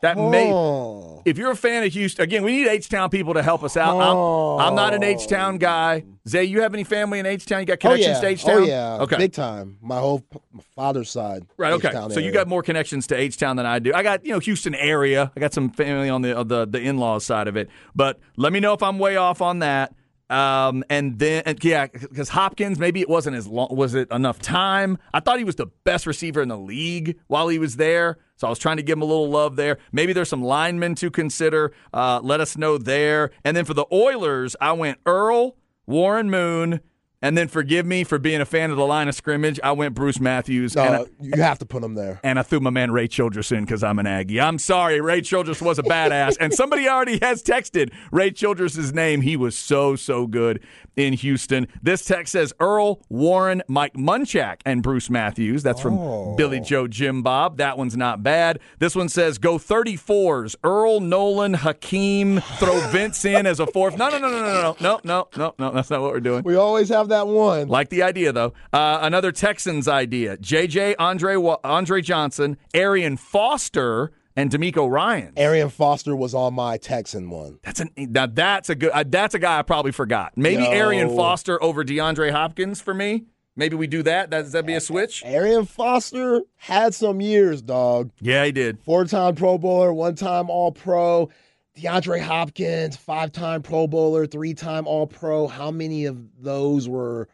that 0.05 0.17
may. 0.17 0.51
Oh. 0.51 1.21
If 1.25 1.39
you're 1.39 1.49
a 1.51 1.55
fan 1.55 1.83
of 1.83 1.91
Houston, 1.91 2.23
again, 2.23 2.43
we 2.43 2.51
need 2.51 2.67
H 2.67 2.87
Town 2.87 3.09
people 3.09 3.33
to 3.33 3.41
help 3.41 3.63
us 3.63 3.75
out. 3.75 3.99
I'm, 3.99 4.67
I'm 4.67 4.75
not 4.75 4.93
an 4.93 5.03
H 5.03 5.27
Town 5.27 5.57
guy. 5.57 6.03
Zay, 6.27 6.43
you 6.43 6.61
have 6.61 6.73
any 6.75 6.83
family 6.83 7.17
in 7.17 7.25
H 7.25 7.45
Town? 7.47 7.61
You 7.61 7.65
got 7.65 7.73
Oh 7.83 7.89
connections 7.89 8.17
yeah, 8.17 8.21
to 8.21 8.27
H 8.27 8.43
Town? 8.45 8.61
oh 8.61 8.65
yeah, 8.65 8.97
Okay. 9.01 9.17
big 9.17 9.33
time. 9.33 9.77
My 9.81 9.99
whole 9.99 10.23
my 10.53 10.61
father's 10.75 11.09
side, 11.09 11.45
Right. 11.57 11.73
Okay. 11.73 11.87
H-Town 11.87 12.11
So 12.11 12.19
you 12.19 12.31
got 12.31 12.47
more 12.47 12.61
connections 12.61 13.07
to 13.07 13.15
H 13.15 13.37
Town 13.37 13.55
than 13.55 13.65
I 13.65 13.79
do. 13.79 13.91
I 13.93 14.03
got 14.03 14.23
you 14.23 14.31
know 14.33 14.39
Houston 14.39 14.75
area. 14.75 15.31
I 15.35 15.39
got 15.39 15.53
some 15.53 15.69
family 15.71 16.09
on 16.09 16.21
the 16.21 16.37
uh, 16.37 16.43
the 16.43 16.65
the 16.67 16.79
in 16.79 16.97
laws 16.97 17.25
side 17.25 17.47
of 17.47 17.57
it. 17.57 17.69
But 17.95 18.19
let 18.37 18.53
me 18.53 18.59
know 18.59 18.73
if 18.73 18.83
I'm 18.83 18.99
way 18.99 19.15
off 19.17 19.41
on 19.41 19.59
that. 19.59 19.93
Um, 20.29 20.83
and 20.89 21.19
then 21.19 21.43
and 21.45 21.63
yeah, 21.63 21.87
because 21.87 22.29
Hopkins 22.29 22.79
maybe 22.79 23.01
it 23.01 23.09
wasn't 23.09 23.35
as 23.35 23.47
long. 23.47 23.75
Was 23.75 23.93
it 23.93 24.09
enough 24.11 24.39
time? 24.39 24.97
I 25.13 25.19
thought 25.19 25.37
he 25.37 25.43
was 25.43 25.55
the 25.55 25.67
best 25.83 26.07
receiver 26.07 26.41
in 26.41 26.47
the 26.47 26.57
league 26.57 27.19
while 27.27 27.47
he 27.47 27.59
was 27.59 27.75
there. 27.75 28.17
So 28.37 28.47
I 28.47 28.49
was 28.49 28.59
trying 28.59 28.77
to 28.77 28.83
give 28.83 28.97
him 28.97 29.01
a 29.03 29.05
little 29.05 29.29
love 29.29 29.55
there. 29.55 29.77
Maybe 29.91 30.13
there's 30.13 30.29
some 30.29 30.43
linemen 30.43 30.95
to 30.95 31.09
consider. 31.09 31.73
Uh, 31.93 32.19
let 32.21 32.41
us 32.41 32.57
know 32.57 32.77
there. 32.77 33.31
And 33.43 33.55
then 33.55 33.65
for 33.65 33.73
the 33.73 33.85
Oilers, 33.91 34.55
I 34.59 34.73
went 34.73 34.99
Earl, 35.05 35.55
Warren 35.85 36.29
Moon, 36.29 36.81
And 37.21 37.37
then 37.37 37.47
forgive 37.47 37.85
me 37.85 38.03
for 38.03 38.19
being 38.19 38.41
a 38.41 38.45
fan 38.45 38.71
of 38.71 38.77
the 38.77 38.85
line 38.85 39.07
of 39.07 39.15
scrimmage. 39.15 39.59
I 39.63 39.71
went 39.71 39.95
Bruce 39.95 40.19
Matthews. 40.19 40.75
and 40.75 40.95
I- 40.95 41.05
you 41.19 41.41
have 41.41 41.59
to 41.59 41.65
put 41.65 41.83
him 41.83 41.95
there. 41.95 42.19
and 42.23 42.37
I 42.37 42.43
threw 42.43 42.59
my 42.59 42.69
man 42.69 42.91
Ray 42.91 43.07
Childress 43.07 43.51
in 43.51 43.65
because 43.65 43.83
I'm 43.83 43.99
an 43.99 44.07
Aggie. 44.07 44.39
I'm 44.39 44.59
sorry, 44.59 45.01
Ray 45.01 45.21
Childress 45.21 45.61
was 45.61 45.79
a 45.79 45.83
badass, 45.83 46.37
and 46.39 46.53
somebody 46.53 46.87
already 46.87 47.19
has 47.21 47.41
texted 47.41 47.91
Ray 48.11 48.31
Childress' 48.31 48.91
name. 48.93 49.21
He 49.21 49.37
was 49.37 49.57
so 49.57 49.95
so 49.95 50.27
good 50.27 50.59
in 50.95 51.13
Houston. 51.13 51.67
This 51.81 52.05
text 52.05 52.31
says 52.31 52.53
Earl 52.59 53.01
Warren, 53.09 53.61
Mike 53.67 53.93
Munchak, 53.95 54.61
and 54.65 54.81
Bruce 54.83 55.09
Matthews. 55.09 55.63
That's 55.63 55.81
from 55.81 55.97
oh. 55.97 56.35
Billy 56.35 56.59
Joe 56.59 56.87
Jim 56.87 57.21
Bob. 57.21 57.57
That 57.57 57.77
one's 57.77 57.97
not 57.97 58.23
bad. 58.23 58.59
This 58.79 58.95
one 58.95 59.09
says 59.09 59.37
go 59.37 59.57
34s. 59.57 60.55
Earl 60.63 60.99
Nolan 60.99 61.53
Hakeem. 61.55 62.41
Throw 62.59 62.79
Vince 62.89 63.25
in 63.25 63.45
as 63.45 63.59
a 63.59 63.67
fourth. 63.67 63.97
No 63.97 64.09
no 64.09 64.19
no 64.19 64.29
no 64.29 64.41
no 64.41 64.53
no 64.53 64.75
no 64.79 64.99
no 65.03 65.27
no 65.35 65.53
no. 65.57 65.71
That's 65.71 65.89
not 65.89 66.01
what 66.01 66.11
we're 66.11 66.19
doing. 66.19 66.43
We 66.43 66.55
always 66.55 66.89
have 66.89 67.04
that 67.09 67.27
one. 67.27 67.67
Like 67.67 67.89
the 67.89 68.03
idea, 68.03 68.31
though. 68.31 68.53
Uh, 68.71 68.99
another 69.01 69.31
Texans 69.31 69.87
idea: 69.87 70.37
JJ 70.37 70.95
Andre 70.99 71.35
Andre 71.63 72.01
Johnson, 72.01 72.57
Arian 72.73 73.17
Foster, 73.17 74.11
and 74.35 74.51
DeMeco 74.51 74.89
Ryan. 74.89 75.33
Arian 75.37 75.69
Foster 75.69 76.15
was 76.15 76.33
on 76.33 76.53
my 76.53 76.77
Texan 76.77 77.29
one. 77.29 77.59
That's 77.63 77.79
an 77.79 77.89
now 77.95 78.25
that's 78.27 78.69
a 78.69 78.75
good 78.75 78.91
uh, 78.91 79.03
that's 79.07 79.35
a 79.35 79.39
guy 79.39 79.59
I 79.59 79.61
probably 79.61 79.91
forgot. 79.91 80.33
Maybe. 80.35 80.65
Arian 80.65 81.15
Foster 81.15 81.61
over 81.63 81.83
DeAndre 81.83 82.31
Hopkins 82.31 82.81
for 82.81 82.93
me. 82.93 83.25
Maybe 83.57 83.77
we 83.77 83.87
do 83.87 84.03
that. 84.03 84.29
Does 84.29 84.51
that 84.51 84.65
be 84.65 84.73
a 84.73 84.81
switch? 84.81 85.23
Arian 85.23 85.65
Foster 85.65 86.41
had 86.57 86.93
some 86.93 87.21
years, 87.21 87.61
dog. 87.61 88.11
Yeah, 88.19 88.43
he 88.43 88.51
did. 88.51 88.79
Four 88.83 89.05
time 89.05 89.35
Pro 89.35 89.57
Bowler, 89.57 89.93
one 89.93 90.15
time 90.15 90.49
All 90.49 90.73
Pro. 90.73 91.29
DeAndre 91.77 92.21
Hopkins, 92.21 92.95
five 92.95 93.31
time 93.31 93.61
Pro 93.61 93.87
Bowler, 93.87 94.25
three 94.25 94.53
time 94.53 94.87
All 94.87 95.07
Pro. 95.07 95.47
How 95.47 95.71
many 95.71 96.05
of 96.05 96.17
those 96.41 96.87
were 96.87 97.27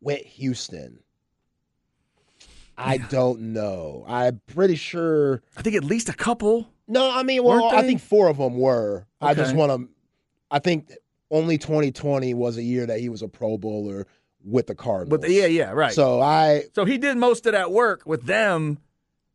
with 0.00 0.20
Houston? 0.24 1.00
I 2.76 2.98
don't 2.98 3.52
know. 3.52 4.04
I'm 4.06 4.40
pretty 4.46 4.76
sure. 4.76 5.42
I 5.56 5.62
think 5.62 5.74
at 5.76 5.84
least 5.84 6.08
a 6.08 6.12
couple. 6.12 6.68
No, 6.86 7.10
I 7.10 7.22
mean, 7.22 7.42
well, 7.44 7.66
I 7.74 7.82
think 7.82 8.00
four 8.00 8.28
of 8.28 8.38
them 8.38 8.56
were. 8.56 9.06
I 9.20 9.34
just 9.34 9.54
want 9.54 9.72
to. 9.72 9.88
I 10.50 10.58
think 10.60 10.92
only 11.30 11.58
2020 11.58 12.32
was 12.34 12.56
a 12.56 12.62
year 12.62 12.86
that 12.86 13.00
he 13.00 13.08
was 13.08 13.22
a 13.22 13.28
Pro 13.28 13.58
Bowler 13.58 14.06
with 14.44 14.66
the 14.68 14.74
Cardinals. 14.74 15.20
But 15.20 15.30
yeah, 15.30 15.46
yeah, 15.46 15.72
right. 15.72 15.92
So 15.92 16.20
I 16.20 16.64
so 16.74 16.84
he 16.84 16.98
did 16.98 17.16
most 17.16 17.46
of 17.46 17.52
that 17.52 17.70
work 17.70 18.02
with 18.06 18.24
them. 18.24 18.78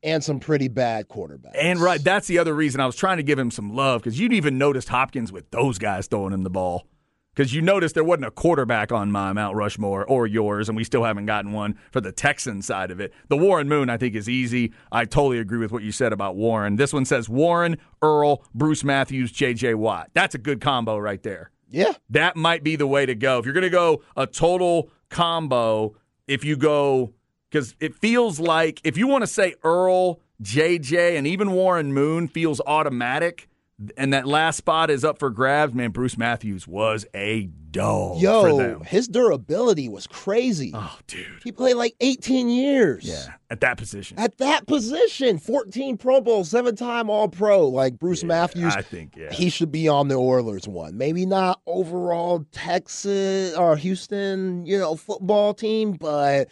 And 0.04 0.24
some 0.24 0.39
pretty 0.39 0.68
bad 0.68 1.08
quarterbacks. 1.08 1.56
And 1.60 1.80
right, 1.80 2.04
that's 2.04 2.28
the 2.28 2.39
other 2.39 2.54
reason 2.54 2.82
I 2.82 2.86
was 2.86 2.96
trying 2.96 3.18
to 3.18 3.24
give 3.24 3.39
him 3.39 3.52
some 3.52 3.74
love 3.74 4.02
because 4.04 4.20
you'd 4.20 4.34
even 4.34 4.58
noticed 4.58 4.89
Hopkins 4.89 5.32
with 5.32 5.50
those 5.52 5.78
guys 5.78 6.08
throwing 6.08 6.34
him 6.34 6.44
the 6.44 6.50
ball. 6.50 6.88
Because 7.36 7.52
you 7.52 7.63
noticed 7.63 7.96
there 7.96 8.04
wasn't 8.04 8.26
a 8.28 8.32
quarterback 8.32 8.92
on 8.92 9.12
my 9.12 9.34
Mount 9.34 9.56
Rushmore 9.56 10.06
or 10.06 10.28
yours, 10.28 10.70
and 10.70 10.76
we 10.76 10.84
still 10.84 11.04
haven't 11.04 11.26
gotten 11.26 11.52
one 11.52 11.80
for 11.92 12.00
the 12.00 12.12
Texan 12.12 12.62
side 12.62 12.92
of 12.92 13.00
it. 13.00 13.12
The 13.28 13.38
Warren 13.38 13.68
Moon, 13.68 13.89
I 13.89 13.98
think, 13.98 14.13
is 14.13 14.30
easy. 14.30 14.72
I 14.92 15.06
totally 15.06 15.39
agree 15.39 15.58
with 15.58 15.72
what 15.72 15.82
you 15.82 15.92
said 15.92 16.13
about 16.13 16.36
Warren. 16.36 16.76
This 16.76 16.94
one 16.94 17.06
says 17.06 17.28
Warren, 17.28 17.78
Earl, 18.04 18.46
Bruce 18.54 18.84
Matthews, 18.84 19.32
J.J. 19.32 19.74
Watt. 19.74 20.12
That's 20.13 20.36
a 20.36 20.38
good 20.38 20.62
combo 20.62 20.96
right 21.00 21.24
there. 21.24 21.50
yeah, 21.72 21.94
That 22.12 22.36
might 22.36 22.63
be 22.63 22.76
the 22.76 22.86
way 22.86 23.08
to 23.08 23.16
go. 23.16 23.39
If 23.39 23.46
you're 23.46 23.56
going 23.56 23.63
to 23.63 23.72
go 23.72 24.04
a 24.16 24.28
total 24.28 24.92
combo, 25.10 25.96
if 26.28 26.44
you 26.46 26.56
go, 26.56 27.13
because 27.54 27.76
it 27.80 27.94
feels 27.94 28.39
like 28.39 28.82
if 28.84 28.98
you 28.98 29.06
want 29.06 29.22
to 29.22 29.28
say 29.28 29.54
Earl, 29.63 30.20
JJ, 30.42 31.16
and 31.16 31.28
even 31.28 31.52
Warren 31.52 31.94
Moon 31.94 32.28
feels 32.28 32.60
automatic, 32.66 33.48
and 33.96 34.12
that 34.12 34.26
last 34.26 34.58
spot 34.58 34.89
is 34.89 35.06
up 35.06 35.20
for 35.20 35.30
grabs, 35.30 35.76
man, 35.76 35.92
Bruce 35.92 36.18
Matthews 36.18 36.68
was 36.68 37.06
a 37.13 37.44
dog 37.70 38.16
for 38.16 38.22
yo, 38.22 38.58
them. 38.58 38.82
his 38.82 39.08
durability 39.08 39.88
was 39.88 40.08
crazy. 40.08 40.72
Oh, 40.74 40.98
dude. 41.06 41.28
He 41.44 41.52
played 41.52 41.76
like 41.76 41.94
18 42.02 42.50
years. 42.50 43.04
Yeah, 43.04 43.34
at 43.52 43.62
that 43.62 43.78
position. 43.78 44.18
At 44.18 44.39
that 44.39 44.66
position, 44.66 45.38
14 45.38 45.98
Pro 45.98 46.22
Bowls, 46.22 46.50
seven 46.50 46.76
time 46.76 47.08
All 47.08 47.30
Pro, 47.30 47.68
like 47.68 48.00
Bruce 48.00 48.24
Matthews. 48.24 48.76
I 48.76 48.82
think, 48.82 49.16
yeah. 49.16 49.32
He 49.32 49.52
should 49.52 49.72
be 49.72 49.88
on 49.88 50.08
the 50.08 50.16
Oilers 50.16 50.68
one. 50.68 50.98
Maybe 50.98 51.28
not 51.28 51.62
overall 51.68 52.48
Texas 52.52 53.56
or 53.56 53.76
Houston, 53.76 54.66
you 54.66 54.80
know, 54.80 54.96
football 54.96 55.54
team, 55.54 55.92
but 55.92 56.48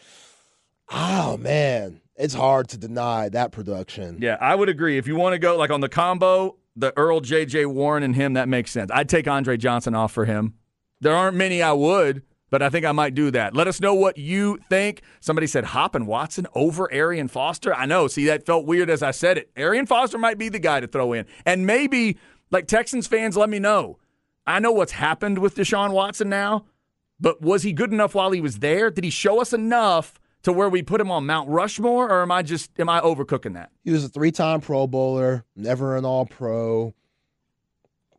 oh 0.92 1.38
man, 1.38 2.02
it's 2.16 2.34
hard 2.34 2.70
to 2.70 2.78
deny 2.78 3.30
that 3.30 3.52
production. 3.52 4.18
Yeah, 4.22 4.38
I 4.40 4.56
would 4.56 4.70
agree. 4.70 4.98
If 4.98 5.08
you 5.08 5.16
want 5.16 5.34
to 5.34 5.40
go 5.40 5.58
like 5.58 5.72
on 5.72 5.82
the 5.82 5.90
combo, 5.90 6.58
the 6.76 6.94
Earl, 6.98 7.22
JJ 7.22 7.68
Warren, 7.68 8.04
and 8.04 8.16
him, 8.16 8.34
that 8.34 8.48
makes 8.48 8.72
sense. 8.72 8.92
I'd 8.94 9.10
take 9.10 9.28
Andre 9.28 9.58
Johnson 9.58 9.96
off 9.96 10.12
for 10.12 10.26
him. 10.26 10.56
There 11.00 11.16
aren't 11.16 11.36
many 11.36 11.62
I 11.62 11.74
would, 11.74 12.22
but 12.52 12.62
I 12.62 12.70
think 12.70 12.86
I 12.86 12.92
might 12.92 13.16
do 13.16 13.32
that. 13.32 13.56
Let 13.56 13.68
us 13.68 13.82
know 13.82 13.94
what 13.94 14.18
you 14.18 14.60
think. 14.70 15.02
Somebody 15.20 15.48
said 15.48 15.64
Hop 15.66 15.96
and 15.96 16.06
Watson 16.06 16.46
over 16.54 16.92
Arian 16.94 17.28
Foster. 17.28 17.74
I 17.74 17.86
know. 17.86 18.08
See, 18.08 18.26
that 18.26 18.46
felt 18.46 18.68
weird 18.68 18.90
as 18.90 19.02
I 19.02 19.12
said 19.12 19.38
it. 19.38 19.50
Arian 19.56 19.88
Foster 19.88 20.18
might 20.18 20.38
be 20.38 20.50
the 20.50 20.60
guy 20.60 20.80
to 20.80 20.88
throw 20.88 21.14
in. 21.14 21.26
And 21.46 21.66
maybe, 21.66 22.18
like 22.52 22.68
Texans 22.68 23.08
fans, 23.08 23.36
let 23.36 23.50
me 23.50 23.58
know. 23.58 23.98
I 24.46 24.60
know 24.60 24.72
what's 24.72 24.92
happened 24.92 25.40
with 25.40 25.56
Deshaun 25.56 25.92
Watson 25.92 26.30
now, 26.30 26.66
but 27.20 27.42
was 27.42 27.64
he 27.64 27.74
good 27.74 27.92
enough 27.92 28.16
while 28.16 28.32
he 28.32 28.42
was 28.42 28.60
there? 28.60 28.92
Did 28.92 29.04
he 29.04 29.10
show 29.10 29.42
us 29.42 29.54
enough 29.54 30.20
to 30.44 30.52
where 30.54 30.70
we 30.70 30.82
put 30.82 31.00
him 31.02 31.12
on 31.12 31.26
Mount 31.26 31.50
Rushmore, 31.50 32.10
or 32.10 32.22
am 32.22 32.32
I 32.32 32.42
just 32.42 32.72
am 32.80 32.90
I 32.90 33.00
overcooking 33.02 33.54
that? 33.54 33.72
He 33.84 33.92
was 33.92 34.04
a 34.04 34.10
three 34.10 34.32
time 34.32 34.62
Pro 34.62 34.88
Bowler, 34.88 35.46
never 35.56 35.96
an 35.98 36.06
All 36.06 36.26
Pro. 36.26 36.94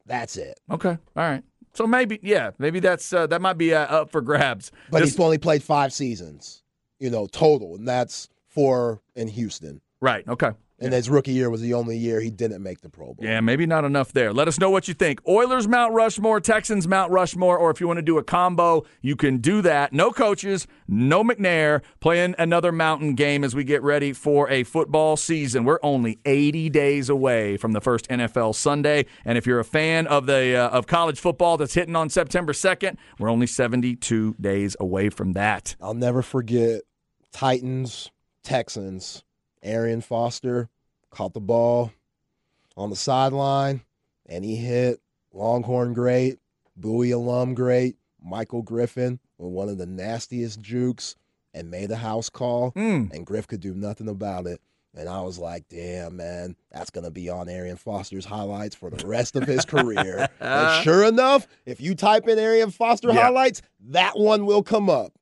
That's 0.06 0.36
it. 0.36 0.58
Okay, 0.70 0.90
all 0.90 0.98
right. 1.16 1.42
So 1.74 1.86
maybe, 1.86 2.18
yeah, 2.22 2.50
maybe 2.58 2.80
that's 2.80 3.12
uh, 3.12 3.26
that 3.28 3.40
might 3.40 3.56
be 3.58 3.72
uh, 3.74 3.80
up 3.84 4.10
for 4.10 4.20
grabs. 4.20 4.70
But 4.90 5.00
This- 5.00 5.10
he's 5.12 5.20
only 5.20 5.38
played 5.38 5.62
five 5.62 5.92
seasons, 5.92 6.62
you 6.98 7.08
know, 7.10 7.26
total, 7.26 7.76
and 7.76 7.86
that's 7.88 8.28
four 8.48 9.00
in 9.16 9.28
Houston. 9.28 9.80
right. 10.00 10.26
Okay. 10.28 10.50
And 10.84 10.92
his 10.92 11.08
rookie 11.08 11.32
year 11.32 11.50
was 11.50 11.60
the 11.60 11.74
only 11.74 11.96
year 11.96 12.20
he 12.20 12.30
didn't 12.30 12.62
make 12.62 12.80
the 12.80 12.88
Pro 12.88 13.14
Bowl. 13.14 13.16
Yeah, 13.20 13.40
maybe 13.40 13.66
not 13.66 13.84
enough 13.84 14.12
there. 14.12 14.32
Let 14.32 14.48
us 14.48 14.58
know 14.58 14.70
what 14.70 14.88
you 14.88 14.94
think. 14.94 15.20
Oilers 15.28 15.68
Mount 15.68 15.94
Rushmore, 15.94 16.40
Texans 16.40 16.88
Mount 16.88 17.10
Rushmore, 17.12 17.56
or 17.56 17.70
if 17.70 17.80
you 17.80 17.86
want 17.86 17.98
to 17.98 18.02
do 18.02 18.18
a 18.18 18.24
combo, 18.24 18.84
you 19.00 19.16
can 19.16 19.38
do 19.38 19.62
that. 19.62 19.92
No 19.92 20.10
coaches, 20.10 20.66
no 20.88 21.22
McNair, 21.22 21.82
playing 22.00 22.34
another 22.38 22.72
mountain 22.72 23.14
game 23.14 23.44
as 23.44 23.54
we 23.54 23.64
get 23.64 23.82
ready 23.82 24.12
for 24.12 24.48
a 24.50 24.64
football 24.64 25.16
season. 25.16 25.64
We're 25.64 25.78
only 25.82 26.18
80 26.24 26.70
days 26.70 27.08
away 27.08 27.56
from 27.56 27.72
the 27.72 27.80
first 27.80 28.08
NFL 28.08 28.54
Sunday, 28.54 29.06
and 29.24 29.38
if 29.38 29.46
you're 29.46 29.60
a 29.60 29.64
fan 29.64 30.06
of 30.06 30.26
the 30.26 30.56
uh, 30.56 30.68
of 30.70 30.86
college 30.86 31.20
football 31.20 31.56
that's 31.56 31.74
hitting 31.74 31.96
on 31.96 32.08
September 32.08 32.52
2nd, 32.52 32.96
we're 33.18 33.30
only 33.30 33.46
72 33.46 34.34
days 34.40 34.76
away 34.80 35.10
from 35.10 35.32
that. 35.32 35.76
I'll 35.80 35.94
never 35.94 36.22
forget 36.22 36.82
Titans, 37.32 38.10
Texans, 38.42 39.22
Arian 39.62 40.00
Foster 40.00 40.68
caught 41.10 41.34
the 41.34 41.40
ball 41.40 41.92
on 42.76 42.90
the 42.90 42.96
sideline 42.96 43.82
and 44.26 44.44
he 44.44 44.56
hit 44.56 45.00
Longhorn 45.32 45.92
great, 45.94 46.38
Bowie 46.76 47.10
alum 47.10 47.54
great, 47.54 47.96
Michael 48.24 48.62
Griffin 48.62 49.18
with 49.38 49.50
one 49.52 49.68
of 49.68 49.78
the 49.78 49.86
nastiest 49.86 50.60
jukes 50.60 51.16
and 51.54 51.70
made 51.70 51.90
a 51.90 51.96
house 51.96 52.30
call 52.30 52.72
Mm. 52.72 53.12
and 53.12 53.26
Griff 53.26 53.46
could 53.46 53.60
do 53.60 53.74
nothing 53.74 54.08
about 54.08 54.46
it. 54.46 54.60
And 54.94 55.08
I 55.08 55.22
was 55.22 55.38
like, 55.38 55.68
damn, 55.70 56.16
man, 56.16 56.54
that's 56.70 56.90
going 56.90 57.04
to 57.04 57.10
be 57.10 57.30
on 57.30 57.48
Arian 57.48 57.76
Foster's 57.78 58.26
highlights 58.26 58.74
for 58.74 58.90
the 58.90 59.06
rest 59.06 59.36
of 59.36 59.44
his 59.46 59.64
career. 59.64 60.28
and 60.40 60.84
sure 60.84 61.04
enough, 61.04 61.46
if 61.64 61.80
you 61.80 61.94
type 61.94 62.28
in 62.28 62.38
Arian 62.38 62.70
Foster 62.70 63.08
Yeah. 63.08 63.22
highlights, 63.22 63.62
that 63.88 64.18
one 64.18 64.44
will 64.44 64.62
come 64.62 64.90
up. 64.90 65.12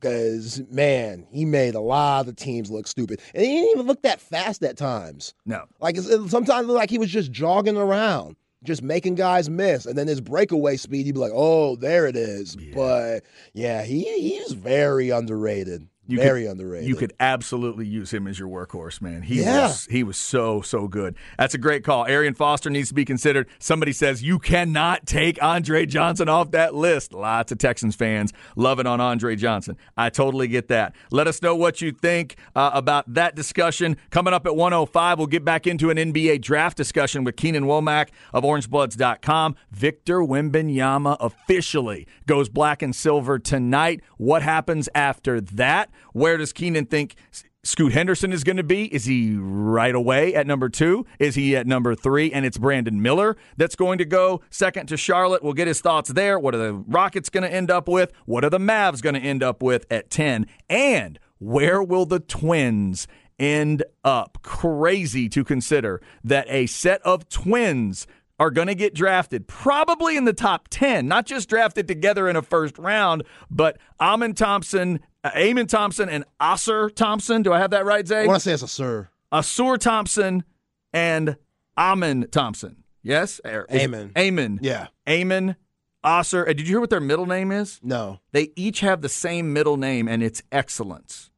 Because, 0.00 0.62
man, 0.70 1.26
he 1.30 1.44
made 1.44 1.74
a 1.74 1.80
lot 1.80 2.28
of 2.28 2.36
teams 2.36 2.70
look 2.70 2.86
stupid. 2.86 3.20
And 3.34 3.44
he 3.44 3.52
didn't 3.52 3.70
even 3.70 3.86
look 3.86 4.02
that 4.02 4.20
fast 4.20 4.62
at 4.62 4.76
times. 4.76 5.34
No. 5.44 5.64
Like, 5.80 5.96
sometimes 5.96 6.68
like 6.68 6.90
he 6.90 6.98
was 6.98 7.10
just 7.10 7.32
jogging 7.32 7.76
around, 7.76 8.36
just 8.62 8.82
making 8.82 9.16
guys 9.16 9.50
miss. 9.50 9.86
And 9.86 9.98
then 9.98 10.06
his 10.06 10.20
breakaway 10.20 10.76
speed, 10.76 11.06
you'd 11.06 11.14
be 11.14 11.20
like, 11.20 11.32
oh, 11.34 11.76
there 11.76 12.06
it 12.06 12.16
is. 12.16 12.56
But, 12.74 13.24
yeah, 13.52 13.82
he 13.82 14.04
he's 14.20 14.52
very 14.52 15.10
underrated. 15.10 15.88
You 16.08 16.18
very 16.18 16.42
could- 16.44 16.50
underrated. 16.52 16.88
You 16.88 16.96
could 16.96 17.12
absolutely 17.20 17.86
use 17.86 18.12
him 18.12 18.26
as 18.26 18.38
your 18.38 18.48
workhorse, 18.48 19.00
man. 19.00 19.22
He 19.22 19.42
Yeah. 19.42 19.66
was 19.68 19.86
he 19.90 20.02
was 20.02 20.16
so 20.16 20.60
so 20.62 20.88
good. 20.88 21.14
That's 21.38 21.54
a 21.54 21.58
great 21.58 21.84
call. 21.84 22.06
Arian 22.06 22.34
Foster 22.34 22.70
needs 22.70 22.88
to 22.88 22.94
be 22.94 23.04
considered. 23.04 23.46
Somebody 23.58 23.92
says 23.92 24.22
you 24.22 24.38
cannot 24.38 25.06
take 25.06 25.40
Andre 25.42 25.84
Johnson 25.86 26.28
off 26.28 26.50
that 26.52 26.74
list. 26.74 27.12
Lots 27.12 27.52
of 27.52 27.58
Texans 27.58 27.94
fans 27.94 28.32
loving 28.56 28.86
on 28.86 29.00
Andre 29.00 29.36
Johnson. 29.36 29.76
I 29.96 30.08
totally 30.10 30.48
get 30.48 30.68
that. 30.68 30.94
Let 31.10 31.26
us 31.28 31.42
know 31.42 31.54
what 31.54 31.80
you 31.82 31.92
think 31.92 32.36
uh, 32.56 32.70
about 32.72 33.12
that 33.14 33.34
discussion. 33.36 33.96
Coming 34.10 34.32
up 34.32 34.46
at 34.46 34.56
105, 34.56 35.18
we'll 35.18 35.26
get 35.26 35.44
back 35.44 35.66
into 35.66 35.90
an 35.90 35.98
NBA 35.98 36.40
draft 36.40 36.76
discussion 36.76 37.22
with 37.22 37.36
Keenan 37.36 37.64
Womack 37.64 38.08
of 38.32 38.44
OrangeBloods.com. 38.44 39.56
Victor 39.70 40.20
Wembanyama 40.20 41.16
officially 41.20 42.06
goes 42.26 42.48
black 42.48 42.82
and 42.82 42.94
silver 42.94 43.38
tonight. 43.38 44.00
What 44.16 44.42
happens 44.42 44.88
after 44.94 45.40
that? 45.40 45.90
Where 46.12 46.36
does 46.36 46.52
Keenan 46.52 46.86
think 46.86 47.16
Scoot 47.64 47.92
Henderson 47.92 48.32
is 48.32 48.44
going 48.44 48.56
to 48.56 48.62
be. 48.62 48.84
Is 48.94 49.04
he 49.04 49.36
right 49.36 49.94
away 49.94 50.34
at 50.34 50.46
number 50.46 50.68
two? 50.68 51.04
Is 51.18 51.34
he 51.34 51.56
at 51.56 51.66
number 51.66 51.94
three? 51.94 52.32
And 52.32 52.46
it's 52.46 52.56
Brandon 52.56 53.02
Miller 53.02 53.36
that's 53.56 53.74
going 53.74 53.98
to 53.98 54.04
go 54.04 54.40
second 54.48 54.86
to 54.86 54.96
Charlotte. 54.96 55.42
We'll 55.42 55.52
get 55.52 55.66
his 55.66 55.80
thoughts 55.80 56.10
there. 56.10 56.38
What 56.38 56.54
are 56.54 56.58
the 56.58 56.72
Rockets 56.72 57.28
going 57.28 57.42
to 57.42 57.52
end 57.52 57.70
up 57.70 57.88
with? 57.88 58.12
What 58.26 58.44
are 58.44 58.50
the 58.50 58.58
Mavs 58.58 59.02
going 59.02 59.16
to 59.16 59.20
end 59.20 59.42
up 59.42 59.62
with 59.62 59.86
at 59.90 60.08
10? 60.08 60.46
And 60.70 61.18
where 61.38 61.82
will 61.82 62.06
the 62.06 62.20
Twins 62.20 63.08
end 63.38 63.82
up? 64.04 64.38
Crazy 64.42 65.28
to 65.28 65.44
consider 65.44 66.00
that 66.24 66.46
a 66.48 66.66
set 66.66 67.02
of 67.02 67.28
twins 67.28 68.06
are 68.40 68.50
going 68.50 68.68
to 68.68 68.74
get 68.74 68.94
drafted 68.94 69.48
probably 69.48 70.16
in 70.16 70.24
the 70.24 70.32
top 70.32 70.68
10, 70.70 71.08
not 71.08 71.26
just 71.26 71.48
drafted 71.48 71.88
together 71.88 72.28
in 72.28 72.36
a 72.36 72.42
first 72.42 72.78
round, 72.78 73.24
but 73.50 73.78
Amon 74.00 74.32
Thompson, 74.34 75.00
Uh, 75.34 75.38
Amon 75.38 75.66
Thompson, 75.66 76.08
and 76.08 76.24
Ausar 76.40 76.94
Thompson. 76.94 77.42
Do 77.42 77.52
I 77.52 77.58
have 77.58 77.70
that 77.70 77.84
right, 77.84 78.06
Zay? 78.06 78.24
I 78.24 78.26
want 78.26 78.36
to 78.42 78.48
say 78.48 78.52
it's 78.52 78.62
a 78.62 78.68
sir. 78.68 79.08
Ausar 79.32 79.78
Thompson 79.78 80.44
and 80.92 81.36
Amon 81.76 82.28
Thompson. 82.30 82.84
Yes? 83.02 83.40
Er, 83.44 83.66
is- 83.70 83.82
Amon. 83.84 84.12
Amon. 84.16 84.58
Yeah. 84.62 84.88
Amon, 85.08 85.56
Ausar. 86.04 86.40
And 86.42 86.50
uh, 86.50 86.52
did 86.54 86.60
you 86.60 86.74
hear 86.74 86.80
what 86.80 86.90
their 86.90 87.00
middle 87.00 87.26
name 87.26 87.52
is? 87.52 87.80
No. 87.82 88.20
They 88.32 88.52
each 88.56 88.80
have 88.80 89.00
the 89.02 89.08
same 89.08 89.52
middle 89.52 89.76
name, 89.76 90.08
and 90.08 90.22
it's 90.22 90.42
Excellence, 90.52 91.30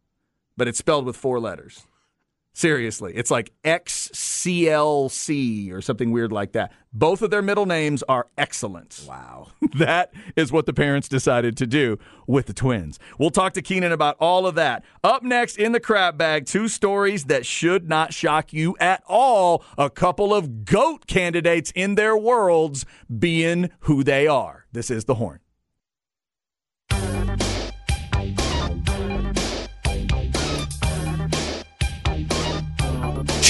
but 0.57 0.69
it's 0.69 0.79
spelled 0.79 1.05
with 1.05 1.17
four 1.17 1.41
letters. 1.41 1.87
Seriously, 2.53 3.13
it's 3.15 3.31
like 3.31 3.53
XCLC 3.65 5.73
or 5.73 5.81
something 5.81 6.11
weird 6.11 6.33
like 6.33 6.51
that. 6.53 6.73
Both 6.93 7.23
of 7.23 7.31
their 7.31 7.43
middle 7.43 7.67
names 7.67 8.03
are 8.09 8.27
Excellence. 8.37 9.07
Wow. 9.09 9.47
that 9.79 10.13
is 10.35 10.51
what 10.51 10.67
the 10.67 10.73
parents 10.73 11.09
decided 11.09 11.57
to 11.59 11.67
do 11.67 11.97
with 12.27 12.47
the 12.47 12.53
twins. 12.53 12.99
We'll 13.19 13.31
talk 13.31 13.53
to 13.53 13.63
Keenan 13.63 13.93
about 13.93 14.17
all 14.19 14.49
of 14.49 14.57
that. 14.57 14.85
Up 15.05 15.23
next 15.23 15.59
in 15.59 15.71
the 15.71 15.79
crap 15.79 16.17
bag, 16.17 16.47
two 16.47 16.67
stories 16.67 17.27
that 17.27 17.47
should 17.47 17.89
not 17.89 18.13
shock 18.13 18.53
you 18.53 18.77
at 18.81 19.05
all. 19.07 19.63
A 19.79 19.89
couple 19.89 20.35
of 20.35 20.65
GOAT 20.65 21.07
candidates 21.07 21.71
in 21.77 21.95
their 21.95 22.17
worlds 22.17 22.85
being 23.17 23.71
who 23.81 24.03
they 24.03 24.27
are. 24.27 24.67
This 24.73 24.91
is 24.91 25.05
the 25.05 25.15
horn. 25.15 25.39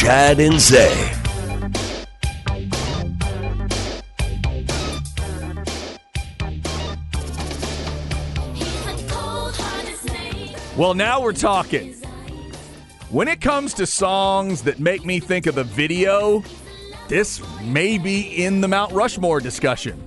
Chad 0.00 0.40
and 0.40 0.58
Zay. 0.58 1.12
Well, 10.74 10.94
now 10.94 11.20
we're 11.20 11.34
talking. 11.34 11.92
When 13.10 13.28
it 13.28 13.42
comes 13.42 13.74
to 13.74 13.84
songs 13.84 14.62
that 14.62 14.80
make 14.80 15.04
me 15.04 15.20
think 15.20 15.44
of 15.46 15.54
the 15.54 15.64
video, 15.64 16.42
this 17.08 17.42
may 17.60 17.98
be 17.98 18.42
in 18.42 18.62
the 18.62 18.68
Mount 18.68 18.92
Rushmore 18.92 19.40
discussion. 19.40 20.02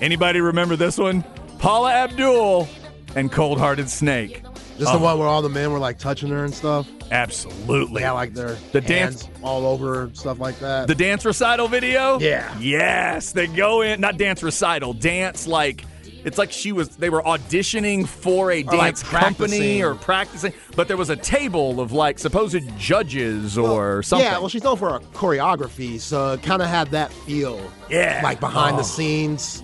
Anybody 0.00 0.40
remember 0.40 0.74
this 0.74 0.96
one? 0.96 1.22
Paula 1.58 1.92
Abdul 1.92 2.66
and 3.14 3.30
Cold 3.30 3.58
Hearted 3.58 3.90
Snake. 3.90 4.42
This 4.78 4.86
is 4.86 4.92
the 4.92 4.98
oh. 5.00 5.02
one 5.02 5.18
where 5.18 5.26
all 5.28 5.42
the 5.42 5.48
men 5.48 5.72
were 5.72 5.78
like 5.80 5.98
touching 5.98 6.28
her 6.30 6.44
and 6.44 6.54
stuff. 6.54 6.88
Absolutely. 7.10 8.02
Yeah, 8.02 8.12
like 8.12 8.32
their 8.34 8.56
The 8.72 8.80
dance- 8.80 9.28
all 9.42 9.66
over 9.66 10.10
stuff 10.14 10.38
like 10.38 10.58
that. 10.60 10.86
The 10.86 10.94
dance 10.94 11.24
recital 11.24 11.66
video? 11.68 12.18
Yeah. 12.20 12.56
Yes. 12.58 13.32
They 13.32 13.46
go 13.48 13.82
in, 13.82 14.00
not 14.00 14.18
dance 14.18 14.42
recital, 14.42 14.92
dance 14.94 15.46
like. 15.46 15.84
It's 16.24 16.36
like 16.36 16.50
she 16.50 16.72
was. 16.72 16.90
They 16.96 17.10
were 17.10 17.22
auditioning 17.22 18.06
for 18.06 18.50
a 18.50 18.62
Or, 18.62 18.76
like, 18.76 18.78
dance 18.96 19.02
company 19.04 19.82
or 19.82 19.94
practicing, 19.94 20.52
but 20.74 20.88
there 20.88 20.96
was 20.96 21.10
a 21.10 21.16
table 21.16 21.80
of 21.80 21.92
like 21.92 22.18
supposed 22.18 22.58
judges 22.76 23.56
or 23.56 24.02
something. 24.02 24.26
Yeah, 24.26 24.38
well, 24.38 24.48
she's 24.48 24.64
known 24.64 24.76
for 24.76 24.94
her 24.94 24.98
choreography, 25.14 26.00
so 26.00 26.32
it 26.32 26.42
kind 26.42 26.60
of 26.60 26.68
had 26.68 26.90
that 26.90 27.12
feel. 27.12 27.60
Yeah. 27.88 28.20
Like 28.22 28.40
behind 28.40 28.74
Oh. 28.74 28.78
the 28.78 28.84
scenes. 28.84 29.62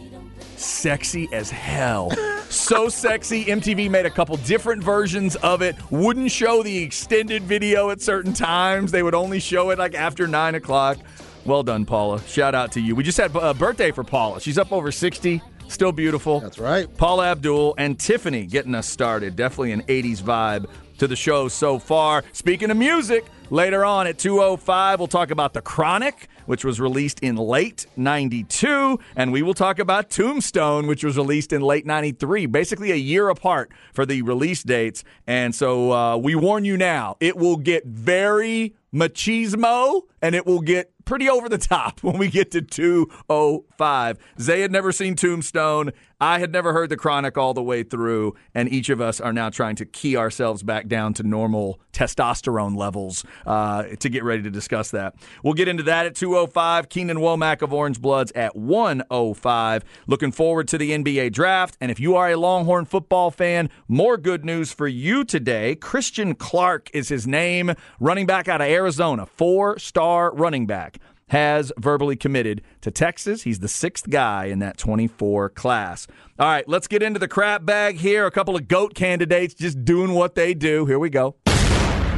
Sexy 0.64 1.28
as 1.32 1.50
hell. 1.50 2.10
so 2.50 2.88
sexy. 2.88 3.44
MTV 3.44 3.90
made 3.90 4.06
a 4.06 4.10
couple 4.10 4.36
different 4.38 4.82
versions 4.82 5.36
of 5.36 5.62
it. 5.62 5.76
Wouldn't 5.90 6.30
show 6.30 6.62
the 6.62 6.78
extended 6.78 7.42
video 7.42 7.90
at 7.90 8.00
certain 8.00 8.32
times. 8.32 8.90
They 8.90 9.02
would 9.02 9.14
only 9.14 9.40
show 9.40 9.70
it 9.70 9.78
like 9.78 9.94
after 9.94 10.26
nine 10.26 10.54
o'clock. 10.54 10.98
Well 11.44 11.62
done, 11.62 11.84
Paula. 11.84 12.22
Shout 12.22 12.54
out 12.54 12.72
to 12.72 12.80
you. 12.80 12.94
We 12.94 13.02
just 13.02 13.18
had 13.18 13.34
a 13.36 13.52
birthday 13.52 13.90
for 13.92 14.02
Paula. 14.02 14.40
She's 14.40 14.56
up 14.56 14.72
over 14.72 14.90
60. 14.90 15.42
Still 15.68 15.92
beautiful. 15.92 16.40
That's 16.40 16.58
right. 16.58 16.94
Paula 16.96 17.26
Abdul 17.30 17.74
and 17.78 17.98
Tiffany 17.98 18.46
getting 18.46 18.74
us 18.74 18.88
started. 18.88 19.36
Definitely 19.36 19.72
an 19.72 19.82
80s 19.82 20.22
vibe 20.22 20.66
to 20.98 21.06
the 21.06 21.16
show 21.16 21.48
so 21.48 21.78
far. 21.78 22.22
Speaking 22.32 22.70
of 22.70 22.76
music, 22.76 23.24
later 23.50 23.84
on 23.84 24.06
at 24.06 24.18
205, 24.18 24.98
we'll 25.00 25.08
talk 25.08 25.30
about 25.30 25.52
The 25.52 25.60
Chronic, 25.60 26.28
which 26.46 26.64
was 26.64 26.80
released 26.80 27.20
in 27.20 27.36
late 27.36 27.86
92, 27.96 28.98
and 29.16 29.32
we 29.32 29.42
will 29.42 29.54
talk 29.54 29.78
about 29.78 30.10
Tombstone, 30.10 30.86
which 30.86 31.04
was 31.04 31.16
released 31.16 31.52
in 31.52 31.62
late 31.62 31.86
93, 31.86 32.46
basically 32.46 32.92
a 32.92 32.96
year 32.96 33.28
apart 33.28 33.70
for 33.92 34.06
the 34.06 34.22
release 34.22 34.62
dates. 34.62 35.04
And 35.26 35.54
so 35.54 35.92
uh, 35.92 36.16
we 36.16 36.34
warn 36.34 36.64
you 36.64 36.76
now, 36.76 37.16
it 37.20 37.36
will 37.36 37.56
get 37.56 37.84
very 37.86 38.74
machismo 38.94 40.02
and 40.22 40.34
it 40.34 40.46
will 40.46 40.60
get 40.60 40.92
pretty 41.04 41.28
over 41.28 41.48
the 41.48 41.58
top 41.58 41.98
when 42.02 42.16
we 42.16 42.28
get 42.28 42.50
to 42.52 42.62
205. 42.62 44.18
Zay 44.40 44.60
had 44.60 44.72
never 44.72 44.92
seen 44.92 45.16
Tombstone. 45.16 45.92
I 46.24 46.38
had 46.38 46.52
never 46.52 46.72
heard 46.72 46.88
the 46.88 46.96
Chronic 46.96 47.36
all 47.36 47.52
the 47.52 47.62
way 47.62 47.82
through, 47.82 48.34
and 48.54 48.72
each 48.72 48.88
of 48.88 48.98
us 48.98 49.20
are 49.20 49.32
now 49.34 49.50
trying 49.50 49.76
to 49.76 49.84
key 49.84 50.16
ourselves 50.16 50.62
back 50.62 50.88
down 50.88 51.12
to 51.14 51.22
normal 51.22 51.78
testosterone 51.92 52.78
levels 52.78 53.26
uh, 53.44 53.82
to 53.98 54.08
get 54.08 54.24
ready 54.24 54.42
to 54.42 54.50
discuss 54.50 54.90
that. 54.92 55.16
We'll 55.42 55.52
get 55.52 55.68
into 55.68 55.82
that 55.82 56.06
at 56.06 56.14
205. 56.14 56.88
Keenan 56.88 57.18
Womack 57.18 57.60
of 57.60 57.74
Orange 57.74 58.00
Bloods 58.00 58.32
at 58.32 58.56
105. 58.56 59.84
Looking 60.06 60.32
forward 60.32 60.66
to 60.68 60.78
the 60.78 60.92
NBA 60.92 61.30
draft. 61.32 61.76
And 61.78 61.90
if 61.90 62.00
you 62.00 62.16
are 62.16 62.30
a 62.30 62.36
Longhorn 62.36 62.86
football 62.86 63.30
fan, 63.30 63.68
more 63.86 64.16
good 64.16 64.46
news 64.46 64.72
for 64.72 64.88
you 64.88 65.24
today. 65.24 65.74
Christian 65.76 66.34
Clark 66.34 66.88
is 66.94 67.10
his 67.10 67.26
name, 67.26 67.74
running 68.00 68.24
back 68.24 68.48
out 68.48 68.62
of 68.62 68.66
Arizona, 68.66 69.26
four 69.26 69.78
star 69.78 70.34
running 70.34 70.66
back 70.66 70.98
has 71.28 71.72
verbally 71.78 72.16
committed 72.16 72.62
to 72.82 72.90
Texas. 72.90 73.42
He's 73.42 73.60
the 73.60 73.68
sixth 73.68 74.10
guy 74.10 74.46
in 74.46 74.58
that 74.60 74.76
24 74.76 75.50
class. 75.50 76.06
All 76.38 76.46
right, 76.46 76.68
let's 76.68 76.88
get 76.88 77.02
into 77.02 77.18
the 77.18 77.28
crap 77.28 77.64
bag 77.64 77.96
here. 77.96 78.26
A 78.26 78.30
couple 78.30 78.56
of 78.56 78.68
GOAT 78.68 78.94
candidates 78.94 79.54
just 79.54 79.84
doing 79.84 80.12
what 80.12 80.34
they 80.34 80.54
do. 80.54 80.86
Here 80.86 80.98
we 80.98 81.10
go. 81.10 81.36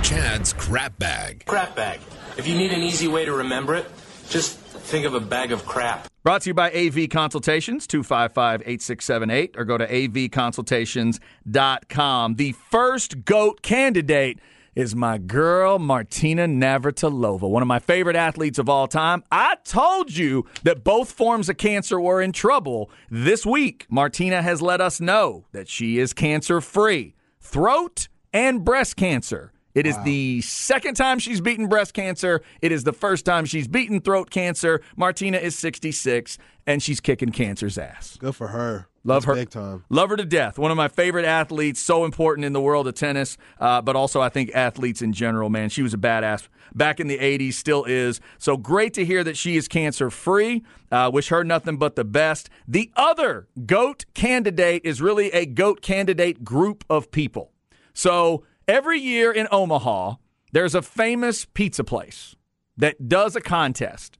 Chad's 0.03 0.53
crap 0.53 0.99
bag. 0.99 1.45
Crap 1.47 1.75
bag. 1.75 2.01
If 2.37 2.47
you 2.47 2.57
need 2.57 2.73
an 2.73 2.83
easy 2.83 3.09
way 3.09 3.25
to 3.25 3.33
remember 3.33 3.75
it, 3.75 3.87
just 4.29 4.59
think 4.59 5.05
of 5.05 5.15
a 5.15 5.21
bag 5.21 5.53
of 5.53 5.67
crap. 5.67 6.09
Brought 6.23 6.43
to 6.43 6.51
you 6.51 6.55
by 6.55 6.71
AV 6.73 7.09
Consultations, 7.09 7.87
255 7.87 8.63
8678, 8.63 9.55
or 9.57 9.65
go 9.65 9.79
to 9.79 9.87
avconsultations.com. 9.87 12.35
The 12.35 12.53
first 12.53 13.25
GOAT 13.25 13.63
candidate 13.63 14.41
is 14.77 14.95
my 14.95 15.16
girl, 15.16 15.79
Martina 15.79 16.47
Navratilova, 16.47 17.49
one 17.49 17.62
of 17.62 17.66
my 17.66 17.79
favorite 17.79 18.14
athletes 18.14 18.59
of 18.59 18.68
all 18.68 18.87
time. 18.87 19.24
I 19.33 19.57
told 19.64 20.14
you 20.14 20.45
that 20.64 20.85
both 20.85 21.11
forms 21.11 21.49
of 21.49 21.57
cancer 21.57 21.99
were 21.99 22.20
in 22.20 22.31
trouble. 22.31 22.91
This 23.11 23.47
week, 23.47 23.87
Martina 23.89 24.43
has 24.43 24.61
let 24.61 24.83
us 24.83 25.01
know 25.01 25.47
that 25.53 25.66
she 25.68 25.99
is 25.99 26.12
cancer 26.12 26.61
free 26.61 27.14
throat 27.41 28.09
and 28.35 28.64
breast 28.64 28.97
cancer. 28.97 29.53
It 29.74 29.87
is 29.87 29.97
the 30.05 30.41
second 30.41 30.95
time 30.95 31.18
she's 31.18 31.43
beaten 31.43 31.68
breast 31.68 31.93
cancer. 31.93 32.43
It 32.62 32.72
is 32.72 32.85
the 32.85 32.95
first 32.95 33.27
time 33.27 33.45
she's 33.45 33.68
beaten 33.68 34.01
throat 34.01 34.31
cancer. 34.31 34.81
Martina 34.97 35.37
is 35.37 35.59
66 35.59 36.39
and 36.66 36.83
she's 36.83 37.01
kicking 37.01 37.31
cancer's 37.31 37.77
ass. 37.77 38.16
Good 38.18 38.35
for 38.35 38.49
her. 38.49 38.89
Love 39.07 39.23
That's 39.23 39.27
her. 39.27 39.35
Big 39.35 39.51
time. 39.51 39.85
Love 39.89 40.11
her 40.11 40.17
to 40.17 40.25
death. 40.25 40.59
One 40.59 40.73
of 40.73 40.77
my 40.77 40.89
favorite 40.89 41.25
athletes. 41.25 41.81
So 41.81 42.05
important 42.05 42.45
in 42.45 42.53
the 42.53 42.61
world 42.61 42.89
of 42.89 42.95
tennis, 42.95 43.39
uh, 43.61 43.81
but 43.81 43.95
also 43.95 44.21
I 44.21 44.29
think 44.29 44.51
athletes 44.53 45.01
in 45.01 45.13
general. 45.13 45.49
Man, 45.49 45.69
she 45.69 45.83
was 45.83 45.95
a 45.95 45.97
badass 45.97 46.49
back 46.75 46.99
in 46.99 47.07
the 47.07 47.19
'80s. 47.19 47.55
Still 47.55 47.85
is. 47.85 48.21
So 48.39 48.57
great 48.57 48.95
to 48.95 49.05
hear 49.05 49.23
that 49.23 49.37
she 49.37 49.57
is 49.57 49.69
cancer 49.69 50.11
free. 50.11 50.65
Uh, 50.91 51.09
wish 51.13 51.29
her 51.29 51.45
nothing 51.45 51.77
but 51.77 51.95
the 51.95 52.05
best. 52.05 52.51
The 52.67 52.91
other 52.97 53.47
goat 53.65 54.07
candidate 54.15 54.83
is 54.85 55.01
really 55.01 55.31
a 55.31 55.47
goat 55.47 55.83
candidate 55.83 56.45
group 56.45 56.85
of 56.91 57.13
people. 57.13 57.53
So 57.95 58.45
every 58.67 58.99
year 58.99 59.31
in 59.31 59.47
Omaha, 59.53 60.17
there's 60.51 60.75
a 60.75 60.83
famous 60.83 61.45
pizza 61.45 61.85
place 61.85 62.35
that 62.77 63.09
does 63.09 63.37
a 63.37 63.41
contest, 63.41 64.19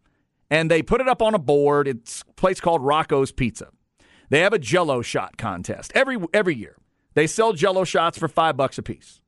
and 0.49 0.70
they 0.70 0.80
put 0.80 1.01
it 1.01 1.09
up 1.09 1.20
on 1.20 1.34
a 1.34 1.41
board. 1.41 1.89
It's 1.89 2.22
a 2.28 2.32
place 2.34 2.61
called 2.61 2.82
Rocco's 2.82 3.32
Pizza. 3.32 3.68
They 4.28 4.40
have 4.40 4.52
a 4.52 4.58
Jello 4.58 5.02
shot 5.02 5.36
contest 5.36 5.92
every 5.94 6.18
every 6.32 6.54
year. 6.54 6.76
They 7.14 7.26
sell 7.26 7.52
Jello 7.52 7.84
shots 7.84 8.18
for 8.18 8.28
five 8.28 8.56
bucks 8.56 8.78
a 8.78 8.82
piece. 8.82 9.20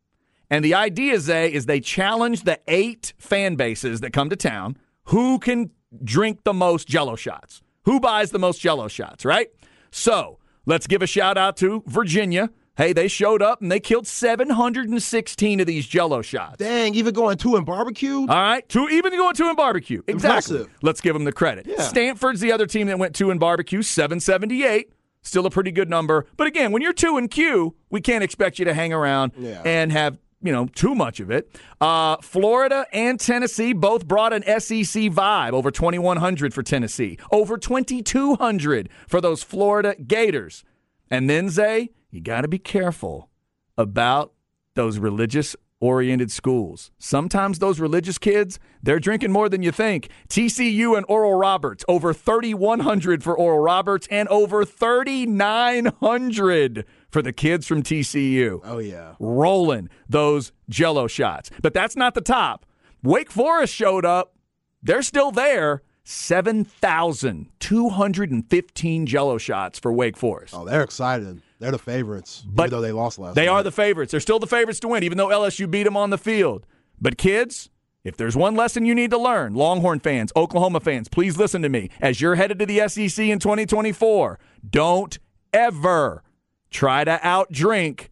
And 0.50 0.64
the 0.64 0.74
idea, 0.74 1.20
Zay, 1.20 1.52
is 1.52 1.66
they 1.66 1.80
challenge 1.80 2.44
the 2.44 2.58
eight 2.68 3.12
fan 3.18 3.56
bases 3.56 4.00
that 4.00 4.12
come 4.12 4.30
to 4.30 4.36
town 4.36 4.76
who 5.04 5.38
can 5.38 5.70
drink 6.04 6.44
the 6.44 6.52
most 6.54 6.88
Jello 6.88 7.16
shots, 7.16 7.60
who 7.84 8.00
buys 8.00 8.30
the 8.30 8.38
most 8.38 8.60
Jello 8.60 8.88
shots, 8.88 9.24
right? 9.24 9.48
So 9.90 10.38
let's 10.66 10.86
give 10.86 11.02
a 11.02 11.06
shout 11.06 11.38
out 11.38 11.56
to 11.58 11.82
Virginia, 11.86 12.50
Hey, 12.78 12.92
they 12.92 13.08
showed 13.08 13.42
up 13.42 13.60
and 13.60 13.70
they 13.72 13.80
killed 13.80 14.06
716 14.06 15.58
of 15.60 15.66
these 15.66 15.84
jello 15.86 16.22
shots. 16.22 16.58
Dang, 16.58 16.94
even 16.94 17.12
going 17.12 17.36
two 17.36 17.56
in 17.56 17.64
barbecue? 17.64 18.20
All 18.20 18.26
right, 18.26 18.66
two 18.68 18.88
even 18.88 19.12
going 19.16 19.34
two 19.34 19.48
in 19.50 19.56
barbecue. 19.56 19.98
Exactly. 20.06 20.14
Impressive. 20.58 20.78
Let's 20.80 21.00
give 21.00 21.14
them 21.14 21.24
the 21.24 21.32
credit. 21.32 21.66
Yeah. 21.66 21.82
Stanford's 21.82 22.38
the 22.40 22.52
other 22.52 22.66
team 22.66 22.86
that 22.86 22.96
went 22.98 23.16
two 23.16 23.30
in 23.32 23.38
barbecue, 23.38 23.82
778. 23.82 24.92
Still 25.22 25.44
a 25.44 25.50
pretty 25.50 25.72
good 25.72 25.90
number. 25.90 26.26
But 26.36 26.46
again, 26.46 26.70
when 26.70 26.80
you're 26.80 26.92
two 26.92 27.18
in 27.18 27.26
Q, 27.26 27.74
we 27.90 28.00
can't 28.00 28.22
expect 28.22 28.60
you 28.60 28.64
to 28.66 28.72
hang 28.74 28.92
around 28.92 29.32
Yeah. 29.36 29.60
and 29.64 29.90
have 29.90 30.16
you 30.40 30.52
know 30.52 30.66
too 30.66 30.94
much 30.94 31.18
of 31.18 31.32
it. 31.32 31.50
Uh, 31.80 32.16
Florida 32.22 32.86
and 32.92 33.18
Tennessee 33.18 33.72
both 33.72 34.06
brought 34.06 34.32
an 34.32 34.44
SEC 34.60 35.10
vibe. 35.10 35.50
Over 35.52 35.72
2,100 35.72 36.54
for 36.54 36.62
Tennessee. 36.62 37.18
Over 37.32 37.58
2,200 37.58 38.88
for 39.08 39.20
those 39.20 39.42
Florida 39.42 39.96
Gators. 40.06 40.62
And 41.10 41.28
then 41.28 41.50
Zay, 41.50 41.90
you 42.10 42.20
got 42.20 42.42
to 42.42 42.48
be 42.48 42.58
careful 42.58 43.30
about 43.76 44.32
those 44.74 44.98
religious 44.98 45.56
oriented 45.80 46.30
schools. 46.30 46.90
Sometimes 46.98 47.58
those 47.58 47.80
religious 47.80 48.18
kids, 48.18 48.58
they're 48.82 48.98
drinking 48.98 49.30
more 49.30 49.48
than 49.48 49.62
you 49.62 49.72
think. 49.72 50.08
TCU 50.28 50.94
and 50.96 51.06
Oral 51.08 51.34
Roberts, 51.34 51.84
over 51.86 52.12
3,100 52.12 53.22
for 53.22 53.38
Oral 53.38 53.60
Roberts 53.60 54.08
and 54.10 54.28
over 54.28 54.64
3,900 54.64 56.84
for 57.10 57.22
the 57.22 57.32
kids 57.32 57.66
from 57.66 57.82
TCU. 57.82 58.60
Oh, 58.64 58.78
yeah. 58.78 59.14
Rolling 59.20 59.88
those 60.08 60.52
jello 60.68 61.06
shots. 61.06 61.50
But 61.62 61.74
that's 61.74 61.96
not 61.96 62.14
the 62.14 62.20
top. 62.20 62.66
Wake 63.02 63.30
Forest 63.30 63.74
showed 63.74 64.04
up. 64.04 64.34
They're 64.82 65.02
still 65.02 65.30
there. 65.30 65.82
7,215 66.10 69.06
jello 69.06 69.38
shots 69.38 69.78
for 69.78 69.92
Wake 69.92 70.16
Forest. 70.16 70.54
Oh, 70.56 70.64
they're 70.64 70.82
excited. 70.82 71.42
They're 71.58 71.70
the 71.70 71.78
favorites, 71.78 72.44
But 72.46 72.68
even 72.68 72.70
though 72.70 72.80
they 72.80 72.92
lost 72.92 73.18
last 73.18 73.34
They 73.34 73.46
night. 73.46 73.52
are 73.52 73.62
the 73.62 73.72
favorites. 73.72 74.12
They're 74.12 74.20
still 74.20 74.38
the 74.38 74.46
favorites 74.46 74.80
to 74.80 74.88
win, 74.88 75.02
even 75.02 75.18
though 75.18 75.28
LSU 75.28 75.70
beat 75.70 75.82
them 75.82 75.96
on 75.96 76.10
the 76.10 76.18
field. 76.18 76.66
But 77.00 77.18
kids, 77.18 77.68
if 78.04 78.16
there's 78.16 78.36
one 78.36 78.54
lesson 78.54 78.84
you 78.86 78.94
need 78.94 79.10
to 79.10 79.18
learn, 79.18 79.54
Longhorn 79.54 80.00
fans, 80.00 80.32
Oklahoma 80.34 80.80
fans, 80.80 81.08
please 81.08 81.36
listen 81.36 81.62
to 81.62 81.68
me. 81.68 81.90
As 82.00 82.20
you're 82.20 82.36
headed 82.36 82.58
to 82.60 82.66
the 82.66 82.88
SEC 82.88 83.24
in 83.26 83.38
2024, 83.38 84.38
don't 84.70 85.18
ever 85.52 86.22
try 86.70 87.04
to 87.04 87.20
outdrink 87.22 88.08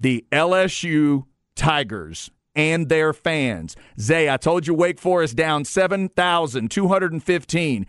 the 0.00 0.24
LSU 0.32 1.24
Tigers 1.56 2.30
and 2.54 2.88
their 2.88 3.12
fans. 3.12 3.74
Zay, 4.00 4.30
I 4.30 4.36
told 4.36 4.66
you 4.66 4.74
Wake 4.74 5.00
Forest 5.00 5.36
down 5.36 5.64
7,215. 5.64 7.86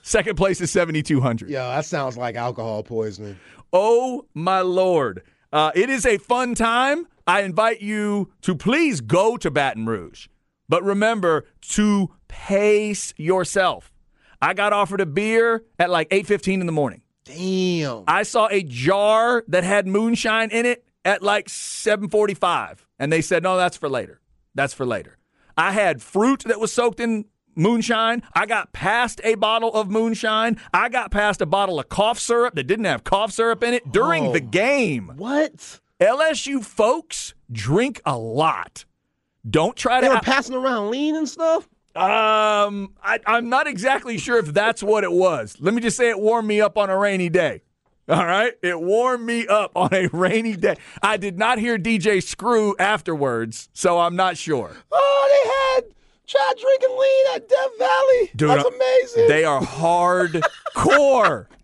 Second 0.02 0.36
place 0.36 0.60
is 0.60 0.70
7,200. 0.70 1.50
Yo, 1.50 1.58
that 1.58 1.84
sounds 1.84 2.16
like 2.16 2.36
alcohol 2.36 2.82
poisoning. 2.82 3.36
Oh, 3.72 4.26
my 4.34 4.60
Lord. 4.60 5.22
Uh, 5.52 5.72
it 5.74 5.90
is 5.90 6.06
a 6.06 6.18
fun 6.18 6.54
time. 6.54 7.06
I 7.26 7.42
invite 7.42 7.80
you 7.80 8.30
to 8.42 8.54
please 8.54 9.00
go 9.00 9.36
to 9.36 9.50
Baton 9.50 9.86
Rouge. 9.86 10.28
But 10.68 10.82
remember 10.82 11.46
to 11.70 12.10
pace 12.28 13.14
yourself. 13.16 13.92
I 14.42 14.52
got 14.54 14.72
offered 14.72 15.00
a 15.00 15.06
beer 15.06 15.64
at 15.78 15.90
like 15.90 16.08
8.15 16.10 16.60
in 16.60 16.66
the 16.66 16.72
morning. 16.72 17.02
Damn. 17.24 18.04
I 18.06 18.22
saw 18.22 18.48
a 18.50 18.62
jar 18.62 19.44
that 19.48 19.64
had 19.64 19.86
moonshine 19.86 20.50
in 20.50 20.66
it 20.66 20.84
at 21.04 21.22
like 21.22 21.48
7:45 21.48 22.86
and 22.98 23.12
they 23.12 23.20
said 23.20 23.42
no 23.42 23.56
that's 23.56 23.76
for 23.76 23.88
later. 23.88 24.20
That's 24.54 24.72
for 24.74 24.86
later. 24.86 25.18
I 25.56 25.72
had 25.72 26.02
fruit 26.02 26.44
that 26.46 26.60
was 26.60 26.72
soaked 26.72 27.00
in 27.00 27.24
moonshine. 27.56 28.22
I 28.34 28.46
got 28.46 28.72
past 28.72 29.20
a 29.24 29.34
bottle 29.34 29.72
of 29.72 29.90
moonshine. 29.90 30.58
I 30.72 30.88
got 30.88 31.10
past 31.10 31.40
a 31.40 31.46
bottle 31.46 31.80
of 31.80 31.88
cough 31.88 32.18
syrup 32.18 32.54
that 32.54 32.64
didn't 32.64 32.84
have 32.84 33.02
cough 33.04 33.32
syrup 33.32 33.62
in 33.62 33.74
it 33.74 33.90
during 33.90 34.26
Oh. 34.28 34.32
the 34.32 34.40
game. 34.40 35.12
What? 35.16 35.80
LSU 36.00 36.64
folks 36.64 37.34
drink 37.50 38.00
a 38.04 38.18
lot. 38.18 38.84
Don't 39.48 39.76
try 39.76 40.00
They 40.00 40.08
to 40.08 40.14
were 40.14 40.20
passing 40.20 40.54
around 40.54 40.90
lean 40.90 41.16
and 41.16 41.28
stuff? 41.28 41.68
um, 41.94 42.92
I, 43.02 43.20
I'm 43.26 43.48
not 43.48 43.66
exactly 43.66 44.18
sure 44.18 44.38
if 44.38 44.52
that's 44.52 44.82
what 44.82 45.04
it 45.04 45.12
was. 45.12 45.56
Let 45.60 45.72
me 45.72 45.80
just 45.80 45.96
say 45.96 46.10
it 46.10 46.18
warmed 46.20 46.46
me 46.48 46.60
up 46.60 46.76
on 46.76 46.90
a 46.90 46.98
rainy 46.98 47.28
day. 47.30 47.62
All 48.08 48.24
right, 48.26 48.52
it 48.62 48.80
warmed 48.80 49.24
me 49.24 49.46
up 49.48 49.72
on 49.74 49.88
a 49.92 50.06
rainy 50.12 50.54
day. 50.56 50.76
I 51.02 51.16
did 51.16 51.38
not 51.38 51.58
hear 51.58 51.76
DJ 51.78 52.22
Screw 52.22 52.76
afterwards, 52.78 53.68
so 53.72 53.98
I'm 53.98 54.14
not 54.14 54.36
sure. 54.36 54.76
Oh, 54.92 55.28
they 55.80 55.80
had 55.82 55.92
Chad 56.26 56.56
drinking 56.60 56.96
lean 56.98 57.26
at 57.34 57.48
Death 57.48 57.78
Valley. 57.78 58.30
Dude, 58.36 58.50
That's 58.50 58.64
amazing. 58.68 59.28
They 59.28 59.44
are 59.44 59.60
hardcore. 59.62 61.46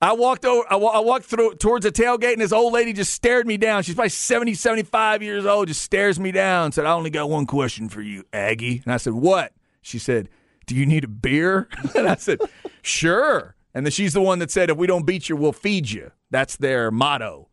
I 0.00 0.12
walked 0.12 0.44
over. 0.44 0.64
I, 0.70 0.76
walked 0.76 1.24
through 1.24 1.54
towards 1.54 1.84
the 1.84 1.92
tailgate, 1.92 2.32
and 2.32 2.40
this 2.42 2.52
old 2.52 2.72
lady 2.74 2.92
just 2.92 3.14
stared 3.14 3.46
me 3.46 3.56
down. 3.56 3.82
She's 3.82 3.94
probably 3.94 4.10
70, 4.10 4.54
75 4.54 5.22
years 5.22 5.46
old. 5.46 5.68
Just 5.68 5.82
stares 5.82 6.20
me 6.20 6.32
down. 6.32 6.72
Said, 6.72 6.84
"I 6.84 6.92
only 6.92 7.10
got 7.10 7.30
one 7.30 7.46
question 7.46 7.88
for 7.88 8.02
you, 8.02 8.24
Aggie." 8.32 8.82
And 8.84 8.92
I 8.92 8.98
said, 8.98 9.14
"What?" 9.14 9.52
She 9.80 9.98
said, 9.98 10.28
"Do 10.66 10.74
you 10.74 10.84
need 10.84 11.04
a 11.04 11.08
beer?" 11.08 11.68
and 11.94 12.08
I 12.08 12.16
said, 12.16 12.40
"Sure." 12.82 13.56
And 13.72 13.84
then 13.86 13.90
she's 13.90 14.12
the 14.12 14.20
one 14.20 14.38
that 14.40 14.50
said, 14.50 14.68
"If 14.68 14.76
we 14.76 14.86
don't 14.86 15.06
beat 15.06 15.28
you, 15.28 15.36
we'll 15.36 15.52
feed 15.52 15.90
you." 15.90 16.10
That's 16.30 16.56
their 16.56 16.90
motto. 16.90 17.48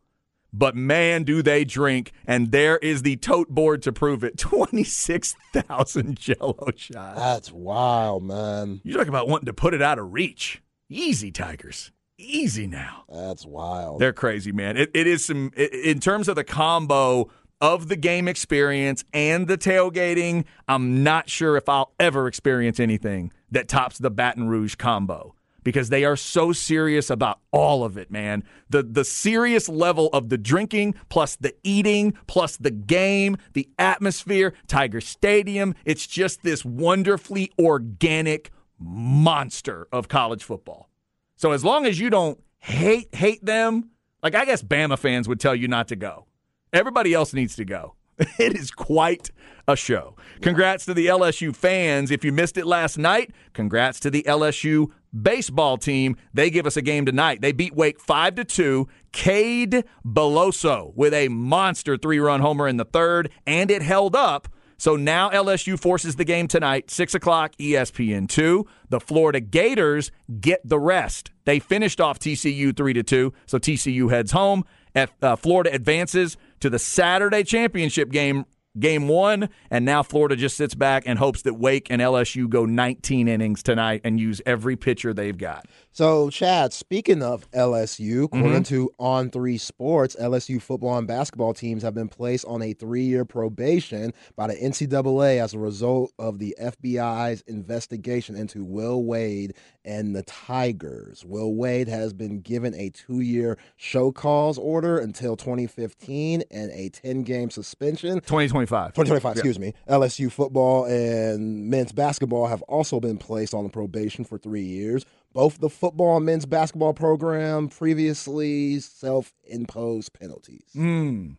But 0.52 0.76
man, 0.76 1.24
do 1.24 1.42
they 1.42 1.64
drink! 1.64 2.12
And 2.26 2.52
there 2.52 2.76
is 2.76 3.02
the 3.02 3.16
tote 3.16 3.48
board 3.48 3.82
to 3.82 3.92
prove 3.92 4.22
it. 4.22 4.36
Twenty 4.38 4.84
six 4.84 5.34
thousand 5.54 6.18
Jello 6.18 6.68
shots. 6.76 7.18
That's 7.18 7.52
wild, 7.52 8.22
man. 8.22 8.82
You 8.84 8.94
talk 8.94 9.08
about 9.08 9.28
wanting 9.28 9.46
to 9.46 9.54
put 9.54 9.72
it 9.72 9.80
out 9.80 9.98
of 9.98 10.12
reach. 10.12 10.62
Easy, 10.90 11.32
Tigers. 11.32 11.90
Easy 12.18 12.66
now. 12.66 13.04
That's 13.08 13.44
wild. 13.44 14.00
They're 14.00 14.12
crazy, 14.12 14.52
man. 14.52 14.76
It, 14.76 14.90
it 14.94 15.06
is 15.06 15.24
some, 15.24 15.50
i- 15.56 15.62
in 15.62 15.98
terms 16.00 16.28
of 16.28 16.36
the 16.36 16.44
combo 16.44 17.28
of 17.60 17.88
the 17.88 17.96
game 17.96 18.28
experience 18.28 19.04
and 19.12 19.48
the 19.48 19.58
tailgating, 19.58 20.44
I'm 20.68 21.02
not 21.02 21.28
sure 21.28 21.56
if 21.56 21.68
I'll 21.68 21.92
ever 21.98 22.26
experience 22.28 22.78
anything 22.78 23.32
that 23.50 23.68
tops 23.68 23.98
the 23.98 24.10
Baton 24.10 24.48
Rouge 24.48 24.74
combo 24.76 25.34
because 25.64 25.88
they 25.88 26.04
are 26.04 26.16
so 26.16 26.52
serious 26.52 27.08
about 27.10 27.40
all 27.50 27.84
of 27.84 27.96
it, 27.96 28.10
man. 28.10 28.44
The 28.68 28.82
the 28.82 29.04
serious 29.04 29.66
level 29.68 30.10
of 30.12 30.28
the 30.28 30.36
drinking 30.36 30.94
plus 31.08 31.36
the 31.36 31.54
eating 31.62 32.12
plus 32.26 32.56
the 32.58 32.70
game, 32.70 33.38
the 33.54 33.68
atmosphere, 33.78 34.52
Tiger 34.66 35.00
Stadium, 35.00 35.74
it's 35.86 36.06
just 36.06 36.42
this 36.42 36.64
wonderfully 36.64 37.50
organic 37.58 38.50
monster 38.78 39.88
of 39.90 40.08
college 40.08 40.44
football. 40.44 40.90
So 41.36 41.52
as 41.52 41.64
long 41.64 41.86
as 41.86 41.98
you 41.98 42.10
don't 42.10 42.40
hate 42.58 43.14
hate 43.14 43.44
them, 43.44 43.90
like 44.22 44.34
I 44.34 44.44
guess 44.44 44.62
Bama 44.62 44.98
fans 44.98 45.28
would 45.28 45.40
tell 45.40 45.54
you 45.54 45.68
not 45.68 45.88
to 45.88 45.96
go. 45.96 46.26
Everybody 46.72 47.14
else 47.14 47.32
needs 47.32 47.56
to 47.56 47.64
go. 47.64 47.94
It 48.38 48.56
is 48.56 48.70
quite 48.70 49.30
a 49.66 49.76
show. 49.76 50.16
Congrats 50.40 50.84
to 50.84 50.94
the 50.94 51.06
LSU 51.06 51.54
fans. 51.54 52.10
If 52.10 52.24
you 52.24 52.32
missed 52.32 52.56
it 52.56 52.66
last 52.66 52.98
night, 52.98 53.32
congrats 53.52 53.98
to 54.00 54.10
the 54.10 54.22
LSU 54.22 54.90
baseball 55.22 55.78
team. 55.78 56.16
They 56.32 56.50
give 56.50 56.66
us 56.66 56.76
a 56.76 56.82
game 56.82 57.06
tonight. 57.06 57.40
They 57.40 57.52
beat 57.52 57.74
Wake 57.74 57.98
5 57.98 58.36
to 58.36 58.44
2. 58.44 58.88
Cade 59.12 59.84
Beloso 60.06 60.94
with 60.94 61.14
a 61.14 61.28
monster 61.28 61.96
three-run 61.96 62.40
homer 62.40 62.68
in 62.68 62.76
the 62.76 62.84
third, 62.84 63.30
and 63.46 63.70
it 63.70 63.82
held 63.82 64.14
up. 64.14 64.48
So 64.76 64.96
now 64.96 65.30
LSU 65.30 65.78
forces 65.78 66.16
the 66.16 66.24
game 66.24 66.48
tonight, 66.48 66.90
6 66.90 67.14
o'clock, 67.14 67.54
ESPN 67.56 68.28
2. 68.28 68.66
The 68.88 69.00
Florida 69.00 69.40
Gators 69.40 70.10
get 70.40 70.60
the 70.68 70.78
rest. 70.78 71.30
They 71.44 71.58
finished 71.58 72.00
off 72.00 72.18
TCU 72.18 72.76
3 72.76 72.92
to 72.94 73.02
2, 73.02 73.32
so 73.46 73.58
TCU 73.58 74.10
heads 74.10 74.32
home. 74.32 74.64
F, 74.94 75.12
uh, 75.22 75.36
Florida 75.36 75.72
advances 75.72 76.36
to 76.60 76.70
the 76.70 76.78
Saturday 76.78 77.42
championship 77.42 78.10
game, 78.10 78.44
game 78.78 79.08
one, 79.08 79.48
and 79.70 79.84
now 79.84 80.02
Florida 80.02 80.36
just 80.36 80.56
sits 80.56 80.74
back 80.74 81.04
and 81.06 81.18
hopes 81.18 81.42
that 81.42 81.54
Wake 81.54 81.88
and 81.90 82.00
LSU 82.00 82.48
go 82.48 82.64
19 82.64 83.28
innings 83.28 83.62
tonight 83.62 84.00
and 84.04 84.20
use 84.20 84.40
every 84.46 84.76
pitcher 84.76 85.12
they've 85.12 85.36
got. 85.36 85.66
So, 85.96 86.28
Chad, 86.28 86.72
speaking 86.72 87.22
of 87.22 87.48
LSU, 87.52 88.24
Mm-hmm. 88.24 88.36
according 88.36 88.62
to 88.64 88.90
On 88.98 89.30
Three 89.30 89.58
Sports, 89.58 90.16
LSU 90.20 90.60
football 90.60 90.98
and 90.98 91.06
basketball 91.06 91.54
teams 91.54 91.84
have 91.84 91.94
been 91.94 92.08
placed 92.08 92.44
on 92.46 92.62
a 92.62 92.72
three-year 92.72 93.24
probation 93.24 94.12
by 94.34 94.48
the 94.48 94.54
NCAA 94.54 95.40
as 95.40 95.54
a 95.54 95.58
result 95.60 96.12
of 96.18 96.40
the 96.40 96.56
FBI's 96.60 97.42
investigation 97.42 98.34
into 98.34 98.64
Will 98.64 99.04
Wade 99.04 99.54
and 99.84 100.16
the 100.16 100.24
Tigers. 100.24 101.24
Will 101.24 101.54
Wade 101.54 101.86
has 101.86 102.12
been 102.12 102.40
given 102.40 102.74
a 102.74 102.90
two-year 102.90 103.56
show 103.76 104.10
cause 104.10 104.58
order 104.58 104.98
until 104.98 105.36
2015 105.36 106.42
and 106.50 106.70
a 106.72 106.90
10-game 106.90 107.50
suspension. 107.50 108.14
2025. 108.14 108.94
2025, 108.94 109.32
excuse 109.36 109.60
me. 109.60 109.72
LSU 109.88 110.32
football 110.32 110.86
and 110.86 111.70
men's 111.70 111.92
basketball 111.92 112.48
have 112.48 112.62
also 112.62 112.98
been 112.98 113.16
placed 113.16 113.54
on 113.54 113.68
probation 113.70 114.24
for 114.24 114.38
three 114.38 114.64
years. 114.64 115.04
Both 115.34 115.58
the 115.58 115.68
football 115.68 116.16
and 116.16 116.24
men's 116.24 116.46
basketball 116.46 116.94
program 116.94 117.68
previously 117.68 118.80
self-imposed 118.80 120.12
penalties. 120.14 120.64
Mm. 120.74 121.36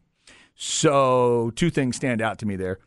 So 0.54 1.52
two 1.56 1.70
things 1.70 1.96
stand 1.96 2.22
out 2.22 2.38
to 2.40 2.46
me 2.46 2.56
there. 2.56 2.80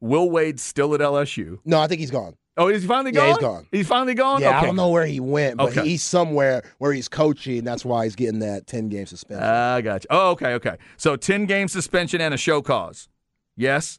Will 0.00 0.28
Wade 0.30 0.60
still 0.60 0.94
at 0.94 1.00
LSU? 1.00 1.58
No, 1.64 1.80
I 1.80 1.86
think 1.86 2.00
he's 2.00 2.10
gone. 2.10 2.36
Oh, 2.58 2.68
is 2.68 2.82
he 2.82 2.88
finally 2.88 3.12
Yeah, 3.12 3.20
gone? 3.20 3.28
he's 3.28 3.38
gone. 3.38 3.66
He's 3.70 3.86
finally 3.88 4.14
gone. 4.14 4.40
Yeah, 4.40 4.58
I 4.58 4.64
don't 4.64 4.76
know 4.76 4.88
where 4.88 5.04
he 5.06 5.20
went, 5.20 5.58
but 5.58 5.68
Okay. 5.76 5.86
he's 5.88 6.02
somewhere 6.02 6.62
where 6.78 6.92
he's 6.92 7.08
coaching. 7.08 7.64
That's 7.64 7.84
why 7.84 8.04
he's 8.04 8.16
getting 8.16 8.38
that 8.40 8.66
10 8.66 8.88
game 8.88 9.06
suspension. 9.06 9.44
I 9.46 9.80
got 9.82 10.04
you. 10.04 10.08
Oh, 10.10 10.30
okay, 10.30 10.54
okay. 10.54 10.76
So 10.96 11.16
ten 11.16 11.44
game 11.46 11.68
suspension 11.68 12.20
and 12.20 12.32
a 12.32 12.38
show 12.38 12.62
cause. 12.62 13.08
Yes, 13.56 13.98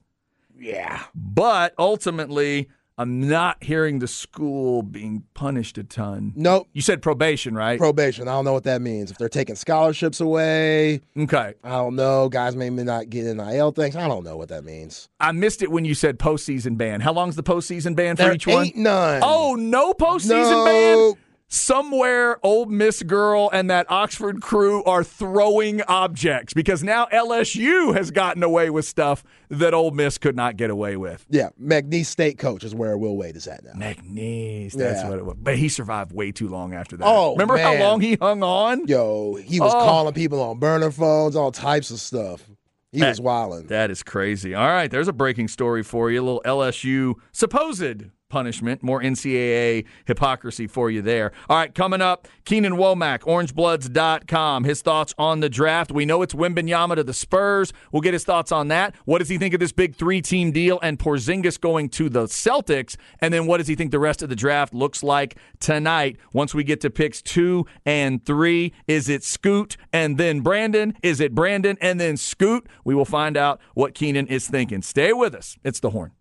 yeah. 0.57 1.03
but 1.15 1.74
ultimately, 1.80 2.70
I'm 3.00 3.28
not 3.28 3.64
hearing 3.64 4.00
the 4.00 4.08
school 4.08 4.82
being 4.82 5.24
punished 5.36 5.78
a 5.78 5.84
ton. 5.84 6.34
Nope. 6.36 6.68
You 6.74 6.82
said 6.82 7.02
probation, 7.04 7.54
right? 7.54 7.78
Probation. 7.78 8.28
I 8.28 8.32
don't 8.32 8.43
know 8.45 8.54
what 8.54 8.64
that 8.64 8.82
means. 8.82 9.12
If 9.12 9.20
they're 9.20 9.30
taking 9.30 9.56
scholarships 9.56 10.20
away, 10.20 11.02
okay. 11.16 11.54
I 11.64 11.70
don't 11.70 11.95
know. 11.95 12.28
Guys 12.28 12.56
may 12.56 12.72
not 12.72 13.12
get 13.12 13.28
in 13.28 13.38
NIL 13.38 13.72
things. 13.72 13.95
I 13.95 14.08
don't 14.08 14.24
know 14.24 14.36
what 14.36 14.50
that 14.50 14.64
means. 14.64 15.10
I 15.20 15.32
missed 15.32 15.62
it 15.62 15.70
when 15.70 15.86
you 15.86 15.93
said 15.93 16.18
postseason 16.18 16.76
ban. 16.76 17.02
How 17.02 17.14
long's 17.14 17.36
the 17.36 17.43
postseason 17.43 17.95
ban 17.95 18.16
for 18.16 18.24
There 18.24 18.34
each 18.34 18.48
one? 18.48 18.66
ain't 18.66 18.76
none. 18.76 19.22
Oh, 19.24 19.54
no 19.54 19.93
postseason 19.93 20.52
No. 20.52 20.66
ban? 21.14 21.24
Somewhere, 21.50 22.39
Ole 22.43 22.66
Miss 22.66 23.02
Girl 23.04 23.50
and 23.54 23.70
that 23.70 23.89
Oxford 23.89 24.41
crew 24.41 24.84
are 24.84 25.02
throwing 25.02 25.82
objects 25.84 26.54
because 26.54 26.84
now 26.84 27.06
LSU 27.14 27.95
has 27.95 28.12
gotten 28.12 28.43
away 28.43 28.70
with 28.70 28.84
stuff 28.84 29.24
that 29.50 29.74
Ole 29.74 29.91
Miss 29.91 30.18
could 30.18 30.36
not 30.36 30.58
get 30.58 30.70
away 30.70 30.98
with. 30.98 31.26
Yeah, 31.30 31.50
McNeese 31.62 32.08
State 32.08 32.38
coach 32.38 32.66
is 32.66 32.76
where 32.76 32.98
Will 32.98 33.16
Wade 33.16 33.38
is 33.38 33.48
at 33.48 33.64
now. 33.64 33.72
McNeese, 33.72 34.74
that's 34.74 35.04
Yeah. 35.04 35.10
what 35.10 35.20
it 35.20 35.26
was. 35.26 35.36
But 35.39 35.56
he 35.58 35.70
survived 35.70 36.12
way 36.12 36.34
too 36.34 36.50
long 36.50 36.74
after 36.74 36.98
that. 36.98 37.06
Oh, 37.08 37.32
remember 37.32 37.56
man. 37.56 37.78
how 37.78 37.82
long 37.82 38.02
he 38.02 38.16
hung 38.16 38.43
on? 38.43 38.86
Yo, 38.86 39.36
he 39.36 39.62
was 39.62 39.74
Oh. 39.74 39.80
calling 39.80 40.14
people 40.14 40.41
on 40.41 40.60
burner 40.60 40.91
phones, 40.91 41.38
all 41.38 41.54
types 41.54 41.91
of 41.91 42.02
stuff. 42.02 42.43
He 42.91 43.00
That- 43.00 43.10
was 43.10 43.22
wilding. 43.22 43.68
That 43.68 43.89
is 43.89 44.04
crazy. 44.04 44.54
All 44.54 44.68
right, 44.68 44.91
there's 44.91 45.08
a 45.08 45.14
breaking 45.14 45.48
story 45.48 45.84
for 45.84 46.12
you. 46.12 46.22
A 46.22 46.24
little 46.24 46.41
LSU 46.43 47.16
supposed 47.32 48.06
punishment, 48.30 48.84
more 48.84 49.02
NCAA 49.02 49.86
hypocrisy 50.06 50.68
for 50.68 50.92
you 50.92 51.02
there. 51.02 51.32
All 51.50 51.58
right, 51.58 51.74
coming 51.74 52.02
up, 52.02 52.28
Keenan 52.46 52.74
Womack, 52.74 53.20
orangebloods.com. 53.20 54.64
His 54.64 54.82
thoughts 54.82 55.14
on 55.18 55.40
the 55.40 55.50
draft. 55.50 55.92
We 55.92 56.06
know 56.06 56.22
it's 56.22 56.34
Wembanyama 56.34 56.96
to 56.96 57.04
the 57.04 57.14
Spurs. 57.14 57.74
We'll 57.92 58.02
get 58.02 58.14
his 58.14 58.24
thoughts 58.24 58.52
on 58.52 58.68
that. 58.70 58.96
What 59.06 59.20
does 59.20 59.30
he 59.30 59.38
think 59.38 59.54
of 59.54 59.60
this 59.60 59.72
big 59.72 59.96
three 59.96 60.22
team 60.22 60.52
deal 60.52 60.80
and 60.82 61.00
Porzingis 61.00 61.60
going 61.60 61.90
to 61.90 62.10
the 62.10 62.26
Celtics? 62.26 62.96
And 63.20 63.34
then 63.34 63.46
what 63.46 63.58
does 63.58 63.68
he 63.68 63.76
think 63.76 63.92
the 63.92 64.00
rest 64.00 64.22
of 64.22 64.30
the 64.30 64.36
draft 64.36 64.74
looks 64.74 65.04
like 65.04 65.38
tonight 65.60 66.18
once 66.34 66.54
we 66.54 66.64
get 66.64 66.82
to 66.82 66.90
picks 66.90 67.22
two 67.22 67.66
and 67.86 68.26
three? 68.26 68.74
Is 68.88 69.10
it 69.10 69.24
Scoot 69.24 69.78
and 69.94 70.18
then 70.18 70.42
Brandon? 70.42 70.94
Is 71.02 71.20
it 71.20 71.34
Brandon 71.34 71.78
and 71.82 72.00
then 72.00 72.18
Scoot? 72.18 72.68
We 72.84 72.96
will 72.96 73.06
find 73.06 73.38
out 73.38 73.60
what 73.74 73.94
Keenan 73.94 74.28
is 74.28 74.48
thinking. 74.48 74.82
Stay 74.82 75.14
with 75.14 75.34
us. 75.34 75.58
It's 75.64 75.80
the 75.80 75.92
horn. 75.92 76.12